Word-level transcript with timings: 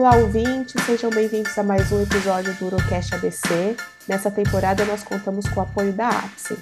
Olá, 0.00 0.16
ouvintes, 0.16 0.82
sejam 0.86 1.10
bem-vindos 1.10 1.58
a 1.58 1.62
mais 1.62 1.92
um 1.92 2.02
episódio 2.02 2.54
do 2.54 2.64
Urocast 2.68 3.14
ABC. 3.14 3.76
Nessa 4.08 4.30
temporada, 4.30 4.82
nós 4.86 5.04
contamos 5.04 5.46
com 5.46 5.60
o 5.60 5.62
apoio 5.62 5.92
da 5.92 6.08
APSE. 6.08 6.56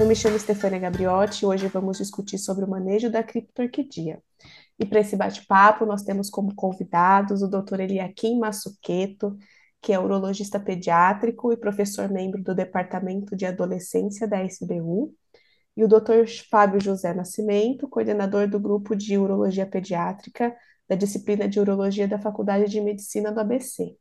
Eu 0.00 0.04
me 0.04 0.16
chamo 0.16 0.36
Stefania 0.36 0.80
Gabriotti 0.80 1.44
e 1.44 1.46
hoje 1.46 1.68
vamos 1.68 1.98
discutir 1.98 2.38
sobre 2.38 2.64
o 2.64 2.68
manejo 2.68 3.08
da 3.08 3.22
criptorquidia. 3.22 4.20
E 4.80 4.84
para 4.84 4.98
esse 4.98 5.14
bate-papo, 5.14 5.86
nós 5.86 6.02
temos 6.02 6.28
como 6.28 6.56
convidados 6.56 7.40
o 7.40 7.46
Dr. 7.46 7.82
Eliakim 7.82 8.40
Massuqueto, 8.40 9.38
que 9.80 9.92
é 9.92 10.00
urologista 10.00 10.58
pediátrico 10.58 11.52
e 11.52 11.56
professor 11.56 12.10
membro 12.10 12.42
do 12.42 12.52
Departamento 12.52 13.36
de 13.36 13.46
Adolescência 13.46 14.26
da 14.26 14.42
SBU, 14.42 15.14
e 15.76 15.84
o 15.84 15.88
Dr. 15.88 16.26
Fábio 16.50 16.80
José 16.80 17.14
Nascimento, 17.14 17.88
coordenador 17.88 18.48
do 18.48 18.58
grupo 18.58 18.96
de 18.96 19.16
urologia 19.16 19.66
pediátrica 19.66 20.52
da 20.92 20.96
disciplina 20.96 21.48
de 21.48 21.58
urologia 21.58 22.06
da 22.06 22.18
Faculdade 22.18 22.70
de 22.70 22.78
Medicina 22.78 23.32
do 23.32 23.40
ABC. 23.40 23.96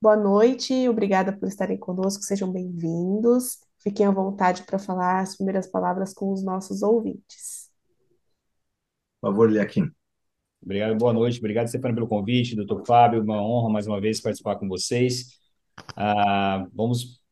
Boa 0.00 0.16
noite, 0.16 0.86
obrigada 0.86 1.32
por 1.32 1.48
estarem 1.48 1.78
conosco, 1.78 2.22
sejam 2.22 2.52
bem-vindos. 2.52 3.58
Fiquem 3.78 4.04
à 4.04 4.10
vontade 4.10 4.64
para 4.64 4.78
falar 4.78 5.20
as 5.20 5.34
primeiras 5.34 5.66
palavras 5.66 6.12
com 6.12 6.30
os 6.30 6.44
nossos 6.44 6.82
ouvintes. 6.82 7.70
Por 9.18 9.30
favor, 9.30 9.50
Liaquim. 9.50 9.90
Obrigado, 10.62 10.94
boa 10.98 11.12
noite. 11.14 11.38
Obrigado, 11.38 11.68
Stefano, 11.68 11.94
pelo 11.94 12.08
convite. 12.08 12.54
Doutor 12.54 12.84
Fábio, 12.86 13.22
uma 13.22 13.42
honra 13.42 13.70
mais 13.70 13.86
uma 13.86 13.98
vez 13.98 14.20
participar 14.20 14.56
com 14.56 14.68
vocês. 14.68 15.38
Ah, 15.96 16.66
vamos 16.74 17.22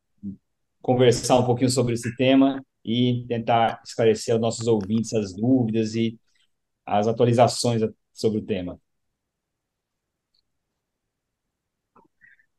conversar 0.81 1.39
um 1.41 1.45
pouquinho 1.45 1.69
sobre 1.69 1.93
esse 1.93 2.17
tema 2.17 2.65
e 2.83 3.27
tentar 3.29 3.83
esclarecer 3.85 4.33
aos 4.33 4.41
nossos 4.41 4.67
ouvintes 4.67 5.13
as 5.13 5.35
dúvidas 5.35 5.95
e 5.95 6.19
as 6.87 7.07
atualizações 7.07 7.83
sobre 8.13 8.39
o 8.41 8.47
tema. 8.47 8.79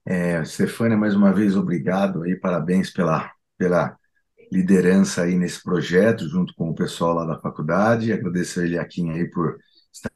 É, 0.06 0.44
mais 0.98 1.16
uma 1.16 1.34
vez, 1.34 1.56
obrigado 1.56 2.24
aí, 2.24 2.36
parabéns 2.36 2.90
pela, 2.90 3.32
pela 3.58 3.98
liderança 4.52 5.24
aí 5.24 5.36
nesse 5.36 5.64
projeto, 5.64 6.28
junto 6.30 6.54
com 6.56 6.70
o 6.70 6.76
pessoal 6.76 7.14
lá 7.14 7.26
da 7.26 7.40
faculdade, 7.40 8.12
agradecer 8.12 8.62
a 8.62 8.66
Eliakim 8.66 9.12
aí 9.12 9.30
por 9.30 9.58
estar, 9.94 10.12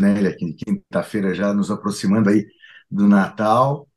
né, 0.00 0.18
Eliakim, 0.18 0.52
quinta-feira 0.54 1.34
já 1.34 1.52
nos 1.54 1.70
aproximando 1.70 2.28
aí 2.28 2.46
do 2.90 3.08
Natal, 3.08 3.88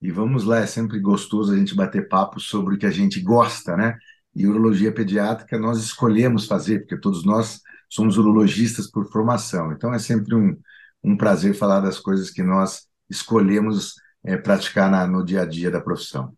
e 0.00 0.10
vamos 0.12 0.44
lá, 0.44 0.58
é 0.58 0.66
sempre 0.66 1.00
gostoso 1.00 1.52
a 1.52 1.56
gente 1.56 1.74
bater 1.74 2.08
papo 2.08 2.38
sobre 2.40 2.76
o 2.76 2.78
que 2.78 2.86
a 2.86 2.90
gente 2.90 3.20
gosta, 3.20 3.76
né? 3.76 3.98
E 4.34 4.46
urologia 4.46 4.92
pediátrica 4.94 5.58
nós 5.58 5.78
escolhemos 5.78 6.46
fazer, 6.46 6.80
porque 6.80 6.96
todos 7.00 7.24
nós 7.24 7.60
somos 7.88 8.18
urologistas 8.18 8.90
por 8.90 9.10
formação. 9.10 9.72
Então 9.72 9.92
é 9.92 9.98
sempre 9.98 10.34
um, 10.34 10.56
um 11.02 11.16
prazer 11.16 11.54
falar 11.54 11.80
das 11.80 11.98
coisas 11.98 12.30
que 12.30 12.42
nós 12.42 12.86
escolhemos 13.08 13.94
é, 14.24 14.36
praticar 14.36 14.90
na, 14.90 15.06
no 15.06 15.24
dia 15.24 15.42
a 15.42 15.46
dia 15.46 15.70
da 15.70 15.80
profissão. 15.80 16.36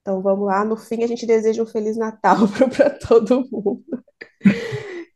Então 0.00 0.22
vamos 0.22 0.46
lá, 0.46 0.64
no 0.64 0.76
fim 0.76 1.04
a 1.04 1.06
gente 1.06 1.26
deseja 1.26 1.62
um 1.62 1.66
Feliz 1.66 1.96
Natal 1.96 2.36
para 2.74 2.90
todo 2.90 3.46
mundo. 3.50 3.84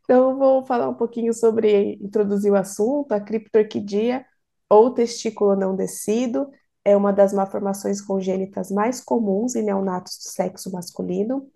Então 0.02 0.36
vou 0.36 0.64
falar 0.66 0.88
um 0.88 0.94
pouquinho 0.94 1.32
sobre, 1.32 1.94
introduzir 1.94 2.52
o 2.52 2.56
assunto, 2.56 3.12
a 3.12 3.20
criptorquidia 3.20 4.24
ou 4.68 4.92
testículo 4.92 5.56
não 5.56 5.74
descido, 5.74 6.50
é 6.84 6.94
uma 6.96 7.12
das 7.12 7.32
malformações 7.32 8.00
congênitas 8.00 8.70
mais 8.70 9.00
comuns 9.00 9.54
em 9.54 9.62
neonatos 9.62 10.18
do 10.18 10.30
sexo 10.30 10.70
masculino. 10.70 11.50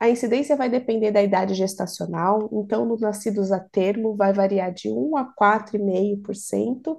A 0.00 0.08
incidência 0.08 0.56
vai 0.56 0.68
depender 0.68 1.10
da 1.10 1.22
idade 1.22 1.54
gestacional, 1.54 2.48
então 2.52 2.84
nos 2.84 3.00
nascidos 3.00 3.50
a 3.50 3.58
termo 3.58 4.14
vai 4.14 4.32
variar 4.32 4.72
de 4.72 4.88
1 4.88 5.16
a 5.16 5.34
4,5%, 5.34 6.98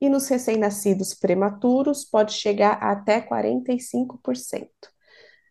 e 0.00 0.08
nos 0.08 0.28
recém-nascidos 0.28 1.12
prematuros 1.14 2.04
pode 2.04 2.32
chegar 2.32 2.78
a 2.80 2.92
até 2.92 3.20
45%. 3.20 4.68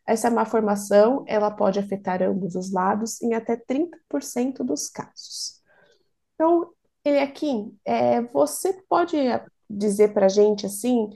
Essa 0.06 0.32
malformação, 0.32 1.26
ela 1.28 1.52
pode 1.52 1.80
afetar 1.80 2.24
ambos 2.24 2.56
os 2.56 2.72
lados 2.72 3.22
em 3.22 3.34
até 3.34 3.58
30% 3.58 4.64
dos 4.64 4.90
casos. 4.90 5.62
Então, 6.34 6.72
ele 7.04 7.20
aqui, 7.20 7.74
é, 7.86 8.22
você 8.22 8.74
pode 8.88 9.18
dizer 9.70 10.14
para 10.14 10.28
a 10.28 10.30
gente 10.30 10.66
assim, 10.66 11.10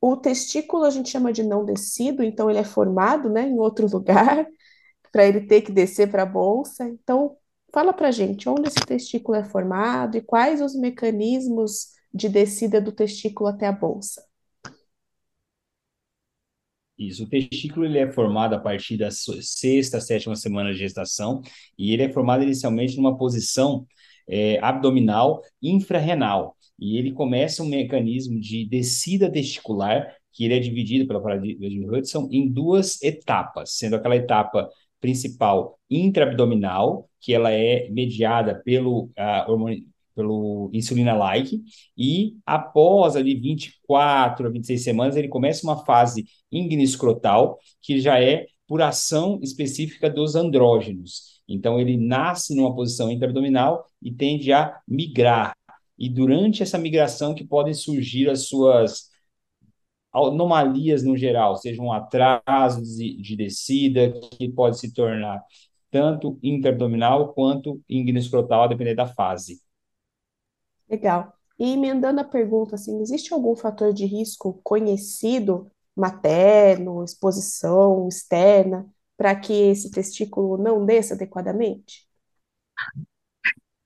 o 0.00 0.16
testículo 0.16 0.84
a 0.84 0.90
gente 0.90 1.08
chama 1.08 1.32
de 1.32 1.44
não 1.44 1.64
descido, 1.64 2.22
então 2.22 2.50
ele 2.50 2.58
é 2.58 2.64
formado, 2.64 3.30
né, 3.30 3.46
em 3.48 3.58
outro 3.58 3.86
lugar, 3.88 4.46
para 5.16 5.26
ele 5.26 5.40
ter 5.40 5.62
que 5.62 5.72
descer 5.72 6.10
para 6.10 6.24
a 6.24 6.26
bolsa. 6.26 6.86
Então, 6.86 7.38
fala 7.72 7.90
para 7.94 8.10
gente 8.10 8.50
onde 8.50 8.68
esse 8.68 8.84
testículo 8.86 9.38
é 9.38 9.42
formado 9.42 10.18
e 10.18 10.20
quais 10.20 10.60
os 10.60 10.78
mecanismos 10.78 11.86
de 12.12 12.28
descida 12.28 12.82
do 12.82 12.92
testículo 12.92 13.48
até 13.48 13.66
a 13.66 13.72
bolsa. 13.72 14.22
Isso, 16.98 17.24
o 17.24 17.26
testículo 17.26 17.86
ele 17.86 17.98
é 17.98 18.12
formado 18.12 18.54
a 18.54 18.58
partir 18.60 18.98
da 18.98 19.10
sexta, 19.10 20.02
sétima 20.02 20.36
semana 20.36 20.74
de 20.74 20.80
gestação 20.80 21.40
e 21.78 21.94
ele 21.94 22.02
é 22.02 22.12
formado 22.12 22.42
inicialmente 22.42 22.98
numa 22.98 23.16
posição 23.16 23.86
é, 24.28 24.58
abdominal 24.58 25.40
infrarrenal 25.62 26.54
e 26.78 26.98
ele 26.98 27.12
começa 27.12 27.62
um 27.62 27.70
mecanismo 27.70 28.38
de 28.38 28.68
descida 28.68 29.32
testicular 29.32 30.14
que 30.30 30.44
ele 30.44 30.52
é 30.52 30.58
dividido 30.58 31.06
pela 31.06 31.22
paradigma 31.22 31.66
de 31.66 31.88
Hudson 31.88 32.28
em 32.30 32.46
duas 32.52 33.02
etapas, 33.02 33.78
sendo 33.78 33.96
aquela 33.96 34.14
etapa 34.14 34.68
principal 35.00 35.78
intraabdominal, 35.90 37.08
que 37.20 37.32
ela 37.32 37.50
é 37.52 37.88
mediada 37.90 38.60
pelo 38.64 39.10
hormônio, 39.46 39.84
pelo 40.14 40.70
insulina-like, 40.72 41.62
e 41.96 42.36
após 42.46 43.16
ali 43.16 43.34
24 43.34 44.46
a 44.46 44.50
26 44.50 44.82
semanas, 44.82 45.16
ele 45.16 45.28
começa 45.28 45.66
uma 45.66 45.84
fase 45.84 46.24
igniscrotal, 46.50 47.58
que 47.82 48.00
já 48.00 48.20
é 48.20 48.46
por 48.66 48.80
ação 48.80 49.38
específica 49.42 50.08
dos 50.08 50.34
andrógenos. 50.34 51.40
Então, 51.46 51.78
ele 51.78 51.96
nasce 51.96 52.56
numa 52.56 52.74
posição 52.74 53.10
intraabdominal 53.10 53.84
e 54.02 54.10
tende 54.10 54.52
a 54.52 54.80
migrar. 54.88 55.54
E 55.98 56.08
durante 56.08 56.62
essa 56.62 56.78
migração 56.78 57.34
que 57.34 57.44
podem 57.44 57.74
surgir 57.74 58.28
as 58.28 58.48
suas 58.48 59.10
anomalias 60.16 61.02
no 61.02 61.16
geral, 61.16 61.56
seja 61.56 61.82
um 61.82 61.92
atraso 61.92 62.82
de, 62.82 63.20
de 63.20 63.36
descida, 63.36 64.12
que 64.32 64.48
pode 64.48 64.78
se 64.78 64.92
tornar 64.92 65.42
tanto 65.90 66.38
interabdominal 66.42 67.32
quanto 67.32 67.80
ignoescrotal, 67.88 68.64
a 68.64 68.66
depender 68.66 68.94
da 68.94 69.06
fase. 69.06 69.60
Legal. 70.88 71.32
E 71.58 71.72
emendando 71.72 72.20
a 72.20 72.24
pergunta, 72.24 72.74
assim, 72.74 73.00
existe 73.00 73.32
algum 73.32 73.56
fator 73.56 73.92
de 73.92 74.04
risco 74.04 74.60
conhecido, 74.62 75.70
materno, 75.94 77.02
exposição 77.02 78.08
externa, 78.08 78.86
para 79.16 79.34
que 79.34 79.52
esse 79.52 79.90
testículo 79.90 80.58
não 80.58 80.84
desça 80.84 81.14
adequadamente? 81.14 82.06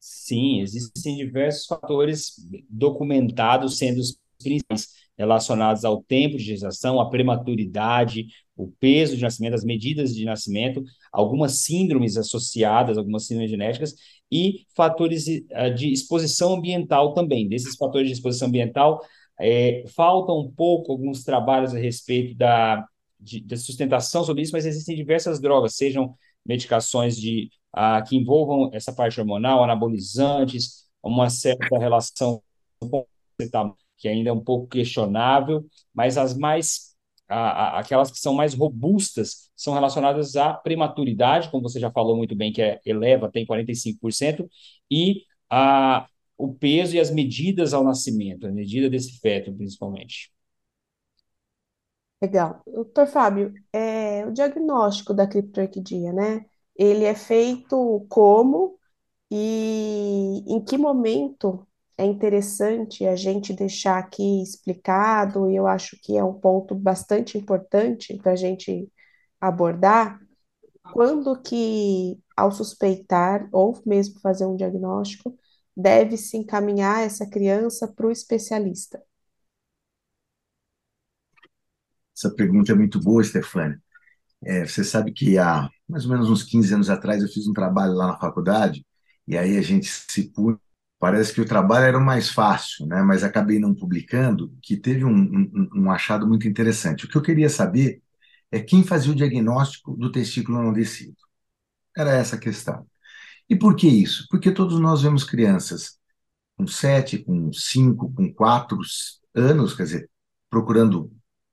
Sim, 0.00 0.60
existem 0.60 1.16
diversos 1.16 1.66
fatores 1.66 2.34
documentados 2.69 3.78
sendo 3.78 3.98
os 4.00 4.19
principais 4.42 4.88
relacionados 5.20 5.84
ao 5.84 6.03
tempo 6.03 6.38
de 6.38 6.44
gestação, 6.44 6.98
à 6.98 7.10
prematuridade, 7.10 8.26
o 8.56 8.69
peso 8.81 9.14
de 9.14 9.22
nascimento, 9.22 9.53
as 9.53 9.64
medidas 9.64 10.14
de 10.14 10.25
nascimento, 10.25 10.82
algumas 11.12 11.62
síndromes 11.62 12.16
associadas, 12.16 12.97
algumas 12.97 13.26
síndromes 13.26 13.50
genéticas 13.50 13.94
e 14.32 14.64
fatores 14.75 15.26
eh, 15.28 15.70
de 15.70 15.92
exposição 15.92 16.54
ambiental 16.54 17.12
também. 17.12 17.47
Desses 17.47 17.76
fatores 17.76 18.08
de 18.08 18.14
exposição 18.14 18.48
ambiental, 18.48 18.98
é, 19.38 19.84
faltam 19.94 20.38
um 20.38 20.50
pouco 20.50 20.91
alguns 20.92 21.22
trabalhos 21.22 21.75
a 21.75 21.78
respeito 21.78 22.34
da, 22.34 22.82
de, 23.19 23.40
de, 23.40 23.56
sustentação 23.58 24.25
sobre 24.25 24.43
isso, 24.43 24.52
mas 24.52 24.64
existem 24.64 24.96
diversas 24.96 25.38
drogas, 25.38 25.76
sejam 25.76 26.14
medicações 26.46 27.14
de, 27.14 27.50
ah, 27.75 28.00
que 28.02 28.17
envolvam 28.17 28.70
essa 28.72 28.93
parte 28.93 29.20
hormonal, 29.20 29.62
anabolizantes, 29.62 30.87
uma 31.02 31.28
certa 31.28 31.78
relação 31.78 32.43
com 32.78 33.06
que 34.00 34.08
ainda 34.08 34.31
é 34.31 34.32
um 34.32 34.43
pouco 34.43 34.67
questionável, 34.67 35.64
mas 35.94 36.17
as 36.19 36.37
mais 36.37 36.91
a, 37.29 37.76
a, 37.76 37.81
aquelas 37.81 38.11
que 38.11 38.19
são 38.19 38.35
mais 38.35 38.55
robustas 38.55 39.50
são 39.55 39.75
relacionadas 39.75 40.37
à 40.37 40.52
prematuridade, 40.55 41.50
como 41.50 41.62
você 41.62 41.79
já 41.79 41.91
falou 41.91 42.17
muito 42.17 42.35
bem, 42.35 42.52
que 42.52 42.62
é, 42.62 42.81
eleva, 42.85 43.31
tem 43.31 43.47
45%, 43.47 44.49
e 44.91 45.23
a, 45.49 46.06
o 46.37 46.52
peso 46.55 46.97
e 46.97 47.00
as 47.00 47.11
medidas 47.11 47.73
ao 47.75 47.85
nascimento, 47.85 48.47
a 48.47 48.50
medida 48.50 48.91
desse 48.91 49.20
feto, 49.20 49.52
principalmente. 49.52 50.32
Legal. 52.23 52.62
Doutor 52.67 53.06
Fábio, 53.06 53.55
é, 53.73 54.26
o 54.26 54.32
diagnóstico 54.32 55.14
da 55.14 55.26
criptorquidia, 55.26 56.12
né? 56.12 56.44
Ele 56.76 57.05
é 57.05 57.14
feito 57.14 58.06
como 58.08 58.79
e 59.31 60.43
em 60.46 60.64
que 60.64 60.76
momento 60.76 61.67
é 62.00 62.05
interessante 62.06 63.05
a 63.06 63.14
gente 63.14 63.52
deixar 63.52 63.99
aqui 63.99 64.43
explicado, 64.43 65.50
e 65.50 65.56
eu 65.56 65.67
acho 65.67 65.99
que 66.02 66.17
é 66.17 66.25
um 66.25 66.32
ponto 66.32 66.75
bastante 66.75 67.37
importante 67.37 68.17
para 68.17 68.32
a 68.32 68.37
gente 68.37 68.91
abordar, 69.38 70.19
quando 70.94 71.41
que, 71.43 72.19
ao 72.35 72.50
suspeitar, 72.52 73.47
ou 73.52 73.79
mesmo 73.85 74.19
fazer 74.20 74.47
um 74.47 74.56
diagnóstico, 74.56 75.38
deve-se 75.76 76.38
encaminhar 76.38 77.02
essa 77.02 77.29
criança 77.29 77.87
para 77.87 78.06
o 78.06 78.11
especialista? 78.11 79.03
Essa 82.17 82.35
pergunta 82.35 82.73
é 82.73 82.75
muito 82.75 82.99
boa, 82.99 83.23
Stefania. 83.23 83.79
É, 84.43 84.67
você 84.67 84.82
sabe 84.85 85.12
que 85.12 85.38
há 85.38 85.69
mais 85.88 86.06
ou 86.06 86.12
menos 86.12 86.31
uns 86.31 86.44
15 86.44 86.73
anos 86.75 86.88
atrás 86.88 87.23
eu 87.23 87.29
fiz 87.29 87.46
um 87.46 87.53
trabalho 87.53 87.93
lá 87.93 88.06
na 88.08 88.19
faculdade 88.19 88.87
e 89.29 89.37
aí 89.37 89.58
a 89.58 89.62
gente 89.62 89.87
se 89.87 90.31
pune. 90.32 90.58
Parece 91.00 91.35
que 91.35 91.41
o 91.41 91.47
trabalho 91.47 91.87
era 91.87 91.99
o 91.99 92.05
mais 92.05 92.31
fácil, 92.31 92.87
né? 92.87 93.02
mas 93.02 93.25
acabei 93.25 93.58
não 93.58 93.75
publicando, 93.75 94.55
que 94.62 94.76
teve 94.76 95.05
um, 95.05 95.11
um, 95.11 95.70
um 95.76 95.91
achado 95.91 96.29
muito 96.29 96.47
interessante. 96.47 97.06
O 97.06 97.08
que 97.08 97.17
eu 97.17 97.23
queria 97.23 97.49
saber 97.49 98.02
é 98.52 98.61
quem 98.61 98.85
fazia 98.85 99.12
o 99.12 99.17
diagnóstico 99.17 99.97
do 99.97 100.12
testículo 100.12 100.62
não 100.62 100.73
descido. 100.75 101.17
Era 101.97 102.12
essa 102.12 102.37
a 102.37 102.38
questão. 102.38 102.87
E 103.49 103.56
por 103.56 103.76
que 103.76 103.88
isso? 103.88 104.26
Porque 104.31 104.52
todos 104.52 104.79
nós 104.81 105.02
vemos 105.02 105.25
crianças 105.25 105.99
com 106.56 106.67
sete, 106.67 107.19
com 107.19 107.53
cinco, 107.53 108.12
com 108.12 108.32
quatro 108.32 108.79
anos, 109.35 109.75
quer 109.75 109.85
dizer, 109.85 110.11
procurando 110.50 111.12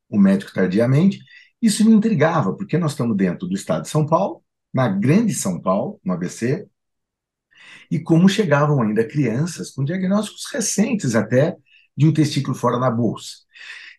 o 0.10 0.20
médico 0.20 0.54
tardiamente. 0.54 1.20
Isso 1.62 1.86
me 1.86 1.94
intrigava, 1.94 2.56
porque 2.56 2.78
nós 2.78 2.92
estamos 2.92 3.16
dentro 3.18 3.48
do 3.48 3.56
estado 3.56 3.84
de 3.84 3.90
São 3.90 4.06
Paulo, 4.06 4.44
na 4.74 4.88
grande 4.90 5.34
São 5.34 5.62
Paulo, 5.62 6.00
no 6.04 6.14
ABC, 6.14 6.68
e 7.90 8.00
como 8.00 8.30
chegavam 8.30 8.82
ainda 8.82 9.08
crianças 9.08 9.72
com 9.72 9.84
diagnósticos 9.84 10.46
recentes 10.52 11.16
até 11.16 11.56
de 11.96 12.08
um 12.08 12.14
testículo 12.14 12.56
fora 12.56 12.78
na 12.78 12.92
bolsa. 12.92 13.38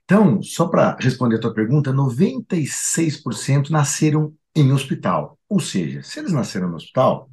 Então, 0.05 0.41
só 0.43 0.67
para 0.69 0.97
responder 0.99 1.37
a 1.37 1.41
tua 1.41 1.53
pergunta, 1.53 1.93
96% 1.93 3.71
nasceram 3.71 4.35
em 4.55 4.73
hospital. 4.73 5.39
Ou 5.49 5.61
seja, 5.61 6.03
se 6.03 6.19
eles 6.19 6.33
nasceram 6.33 6.69
no 6.69 6.77
hospital, 6.77 7.31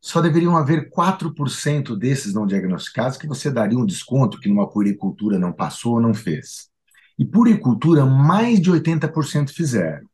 só 0.00 0.20
deveriam 0.20 0.56
haver 0.56 0.90
4% 0.90 1.96
desses 1.96 2.32
não 2.32 2.46
diagnosticados 2.46 3.18
que 3.18 3.26
você 3.26 3.50
daria 3.50 3.78
um 3.78 3.84
desconto 3.84 4.40
que 4.40 4.48
numa 4.48 4.68
puricultura 4.68 5.38
não 5.38 5.52
passou, 5.52 6.00
não 6.00 6.14
fez. 6.14 6.70
E 7.18 7.24
puricultura, 7.24 8.06
mais 8.06 8.60
de 8.60 8.70
80% 8.70 9.50
fizeram. 9.50 10.08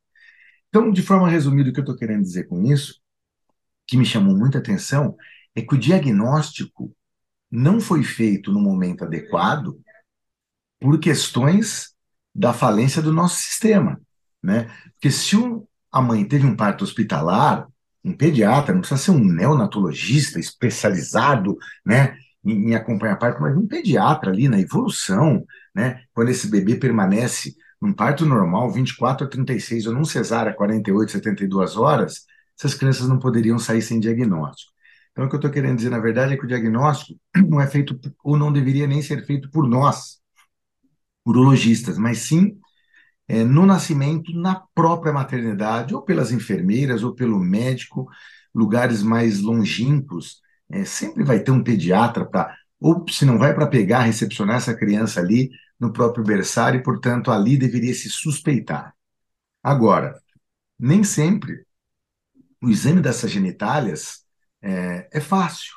Então, 0.68 0.90
de 0.90 1.02
forma 1.02 1.28
resumida, 1.28 1.70
o 1.70 1.72
que 1.72 1.78
eu 1.78 1.84
estou 1.84 1.96
querendo 1.96 2.22
dizer 2.22 2.48
com 2.48 2.62
isso, 2.64 3.00
que 3.86 3.96
me 3.96 4.04
chamou 4.04 4.36
muita 4.36 4.58
atenção, 4.58 5.16
é 5.54 5.62
que 5.62 5.74
o 5.74 5.78
diagnóstico 5.78 6.94
não 7.50 7.80
foi 7.80 8.02
feito 8.02 8.52
no 8.52 8.60
momento 8.60 9.04
adequado 9.04 9.78
por 10.80 10.98
questões 10.98 11.94
da 12.34 12.52
falência 12.52 13.00
do 13.00 13.12
nosso 13.12 13.36
sistema, 13.36 14.00
né? 14.42 14.70
Porque 14.92 15.10
se 15.10 15.36
um, 15.36 15.66
a 15.90 16.02
mãe 16.02 16.24
teve 16.26 16.46
um 16.46 16.54
parto 16.54 16.84
hospitalar, 16.84 17.66
um 18.04 18.12
pediatra, 18.12 18.72
não 18.72 18.80
precisa 18.80 19.00
ser 19.00 19.10
um 19.10 19.24
neonatologista 19.24 20.38
especializado, 20.38 21.56
né, 21.84 22.16
em, 22.44 22.70
em 22.70 22.74
acompanhar 22.74 23.16
parto, 23.16 23.40
mas 23.40 23.56
um 23.56 23.66
pediatra 23.66 24.30
ali 24.30 24.48
na 24.48 24.60
evolução, 24.60 25.44
né, 25.74 26.02
quando 26.12 26.28
esse 26.28 26.48
bebê 26.48 26.76
permanece 26.76 27.56
num 27.80 27.92
parto 27.92 28.24
normal 28.24 28.70
24 28.70 29.26
a 29.26 29.30
36 29.30 29.86
ou 29.86 29.94
num 29.94 30.04
cesárea 30.04 30.54
48, 30.54 31.12
72 31.12 31.76
horas, 31.76 32.26
essas 32.58 32.74
crianças 32.74 33.08
não 33.08 33.18
poderiam 33.18 33.58
sair 33.58 33.82
sem 33.82 34.00
diagnóstico. 34.00 34.72
Então, 35.12 35.24
o 35.26 35.28
que 35.28 35.34
eu 35.34 35.38
estou 35.38 35.50
querendo 35.50 35.76
dizer, 35.76 35.90
na 35.90 35.98
verdade, 35.98 36.34
é 36.34 36.36
que 36.36 36.44
o 36.44 36.48
diagnóstico 36.48 37.18
não 37.48 37.60
é 37.60 37.66
feito, 37.66 37.98
ou 38.22 38.36
não 38.36 38.52
deveria 38.52 38.86
nem 38.86 39.02
ser 39.02 39.24
feito 39.24 39.50
por 39.50 39.68
nós, 39.68 40.18
urologistas, 41.24 41.98
mas 41.98 42.18
sim 42.18 42.58
é, 43.28 43.42
no 43.44 43.66
nascimento, 43.66 44.32
na 44.32 44.54
própria 44.74 45.12
maternidade, 45.12 45.94
ou 45.94 46.02
pelas 46.02 46.30
enfermeiras, 46.32 47.02
ou 47.02 47.14
pelo 47.14 47.38
médico, 47.40 48.08
lugares 48.54 49.02
mais 49.02 49.40
longínquos, 49.40 50.40
é, 50.70 50.84
sempre 50.84 51.24
vai 51.24 51.40
ter 51.40 51.50
um 51.50 51.62
pediatra 51.62 52.24
para, 52.24 52.54
ou 52.80 53.04
se 53.08 53.24
não 53.24 53.38
vai 53.38 53.54
para 53.54 53.66
pegar, 53.66 54.00
recepcionar 54.02 54.56
essa 54.56 54.74
criança 54.74 55.20
ali 55.20 55.50
no 55.78 55.92
próprio 55.92 56.24
berçário, 56.24 56.80
e, 56.80 56.82
portanto, 56.82 57.30
ali 57.30 57.56
deveria 57.56 57.94
se 57.94 58.08
suspeitar. 58.08 58.94
Agora, 59.62 60.20
nem 60.78 61.04
sempre 61.04 61.65
o 62.62 62.68
exame 62.68 63.00
dessas 63.00 63.30
genitálias 63.30 64.24
é, 64.62 65.08
é 65.12 65.20
fácil, 65.20 65.74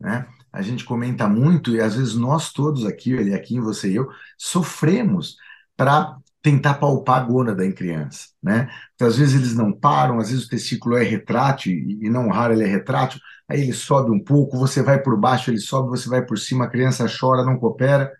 né? 0.00 0.26
A 0.52 0.62
gente 0.62 0.84
comenta 0.84 1.28
muito, 1.28 1.74
e 1.74 1.80
às 1.80 1.96
vezes 1.96 2.14
nós 2.14 2.52
todos 2.52 2.84
aqui, 2.86 3.12
ele 3.12 3.34
aqui, 3.34 3.60
você 3.60 3.90
e 3.92 3.96
eu, 3.96 4.08
sofremos 4.38 5.36
para 5.76 6.18
tentar 6.42 6.74
palpar 6.74 7.22
a 7.22 7.24
gônada 7.24 7.64
em 7.64 7.72
criança, 7.72 8.28
né? 8.42 8.68
Às 9.00 9.16
vezes 9.18 9.34
eles 9.34 9.54
não 9.54 9.72
param, 9.72 10.18
às 10.18 10.30
vezes 10.30 10.46
o 10.46 10.48
testículo 10.48 10.96
é 10.96 11.04
retrátil, 11.04 11.72
e 11.72 12.10
não 12.10 12.28
raro 12.30 12.52
ele 12.54 12.64
é 12.64 12.66
retrátil, 12.66 13.20
aí 13.48 13.60
ele 13.62 13.72
sobe 13.72 14.10
um 14.10 14.22
pouco, 14.22 14.58
você 14.58 14.82
vai 14.82 15.00
por 15.00 15.16
baixo, 15.18 15.50
ele 15.50 15.58
sobe, 15.60 15.88
você 15.90 16.08
vai 16.08 16.24
por 16.24 16.38
cima, 16.38 16.64
a 16.64 16.68
criança 16.70 17.06
chora, 17.08 17.44
não 17.44 17.58
coopera. 17.58 18.12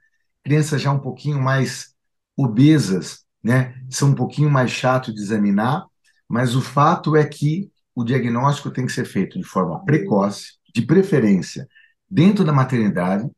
Crianças 0.45 0.81
já 0.83 0.93
um 0.93 1.01
pouquinho 1.01 1.41
mais 1.41 1.95
obesas, 2.37 3.25
né? 3.43 3.75
São 3.91 4.11
um 4.11 4.15
pouquinho 4.15 4.51
mais 4.51 4.71
chato 4.71 5.13
de 5.13 5.21
examinar, 5.21 5.87
mas 6.29 6.55
o 6.57 6.63
fato 6.63 7.17
é 7.17 7.27
que 7.27 7.72
o 7.95 8.05
diagnóstico 8.05 8.71
tem 8.71 8.87
que 8.87 8.93
ser 8.93 9.05
feito 9.05 9.39
de 9.39 9.45
forma 9.45 9.85
precoce, 9.85 10.59
de 10.75 10.83
preferência 10.83 11.69
dentro 12.09 12.45
da 12.45 12.53
maternidade, 12.53 13.29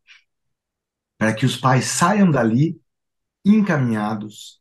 para 1.19 1.33
que 1.33 1.47
os 1.47 1.57
pais 1.57 1.87
saiam 1.87 2.31
dali 2.31 2.81
encaminhados 3.45 4.61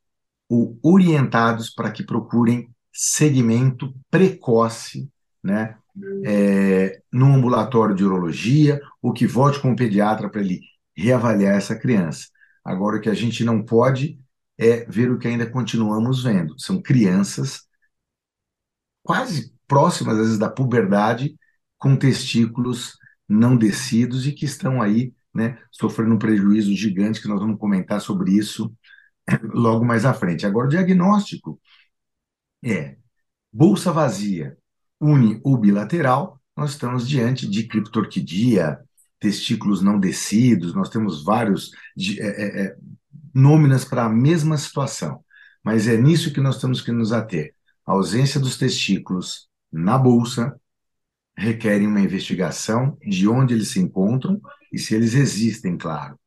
ou 0.49 0.77
orientados 0.83 1.69
para 1.69 1.91
que 1.91 2.03
procurem 2.03 2.69
segmento 2.91 3.93
precoce, 4.09 5.09
né, 5.43 5.77
é, 6.25 7.01
no 7.11 7.33
ambulatório 7.33 7.95
de 7.95 8.03
urologia, 8.03 8.79
ou 9.01 9.13
que 9.13 9.25
volte 9.25 9.59
com 9.59 9.71
o 9.71 9.75
pediatra 9.75 10.29
para 10.29 10.41
ele 10.41 10.61
reavaliar 10.95 11.55
essa 11.55 11.75
criança. 11.75 12.27
Agora, 12.63 12.97
o 12.97 13.01
que 13.01 13.09
a 13.09 13.13
gente 13.13 13.43
não 13.43 13.63
pode 13.63 14.19
é 14.57 14.85
ver 14.85 15.11
o 15.11 15.17
que 15.17 15.27
ainda 15.27 15.49
continuamos 15.49 16.23
vendo. 16.23 16.57
São 16.59 16.81
crianças 16.81 17.67
quase 19.01 19.52
próximas, 19.73 20.13
às 20.13 20.19
vezes, 20.19 20.37
da 20.37 20.51
puberdade, 20.51 21.35
com 21.79 21.95
testículos 21.95 22.95
não 23.27 23.57
descidos 23.57 24.27
e 24.27 24.31
que 24.31 24.45
estão 24.45 24.83
aí 24.83 25.11
né, 25.33 25.57
sofrendo 25.71 26.13
um 26.13 26.19
prejuízo 26.19 26.75
gigante, 26.75 27.19
que 27.19 27.27
nós 27.27 27.39
vamos 27.39 27.57
comentar 27.57 27.99
sobre 27.99 28.33
isso 28.33 28.71
logo 29.51 29.83
mais 29.83 30.05
à 30.05 30.13
frente. 30.13 30.45
Agora, 30.45 30.67
o 30.67 30.69
diagnóstico 30.69 31.59
é 32.63 32.97
bolsa 33.51 33.91
vazia, 33.91 34.55
uni 35.01 35.41
ou 35.43 35.57
bilateral, 35.57 36.39
nós 36.55 36.69
estamos 36.69 37.09
diante 37.09 37.49
de 37.49 37.63
criptorquidia, 37.67 38.79
testículos 39.19 39.81
não 39.81 39.99
descidos, 39.99 40.75
nós 40.75 40.87
temos 40.87 41.23
vários 41.23 41.71
de, 41.97 42.21
é, 42.21 42.27
é, 42.27 42.65
é 42.65 42.75
nôminas 43.33 43.83
para 43.83 44.05
a 44.05 44.09
mesma 44.09 44.55
situação, 44.55 45.25
mas 45.63 45.87
é 45.87 45.97
nisso 45.97 46.31
que 46.31 46.39
nós 46.39 46.61
temos 46.61 46.79
que 46.79 46.91
nos 46.91 47.11
ater. 47.11 47.55
A 47.87 47.93
ausência 47.93 48.39
dos 48.39 48.55
testículos 48.55 49.49
na 49.73 49.97
bolsa 49.97 50.57
requerem 51.35 51.87
uma 51.87 51.99
investigação 51.99 52.95
de 53.01 53.27
onde 53.27 53.55
eles 53.55 53.71
se 53.71 53.79
encontram 53.79 54.39
e 54.71 54.77
se 54.77 54.93
eles 54.95 55.15
existem, 55.15 55.77
claro. 55.77 56.17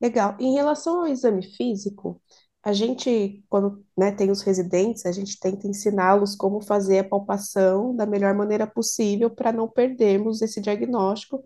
Legal. 0.00 0.36
Em 0.38 0.54
relação 0.54 1.00
ao 1.00 1.06
exame 1.06 1.42
físico, 1.56 2.20
a 2.62 2.72
gente, 2.72 3.42
quando, 3.48 3.84
né, 3.96 4.12
tem 4.12 4.30
os 4.30 4.42
residentes, 4.42 5.06
a 5.06 5.12
gente 5.12 5.38
tenta 5.38 5.66
ensiná-los 5.66 6.34
como 6.34 6.60
fazer 6.62 6.98
a 6.98 7.08
palpação 7.08 7.94
da 7.96 8.06
melhor 8.06 8.34
maneira 8.34 8.66
possível 8.66 9.30
para 9.30 9.52
não 9.52 9.68
perdermos 9.68 10.42
esse 10.42 10.60
diagnóstico, 10.60 11.42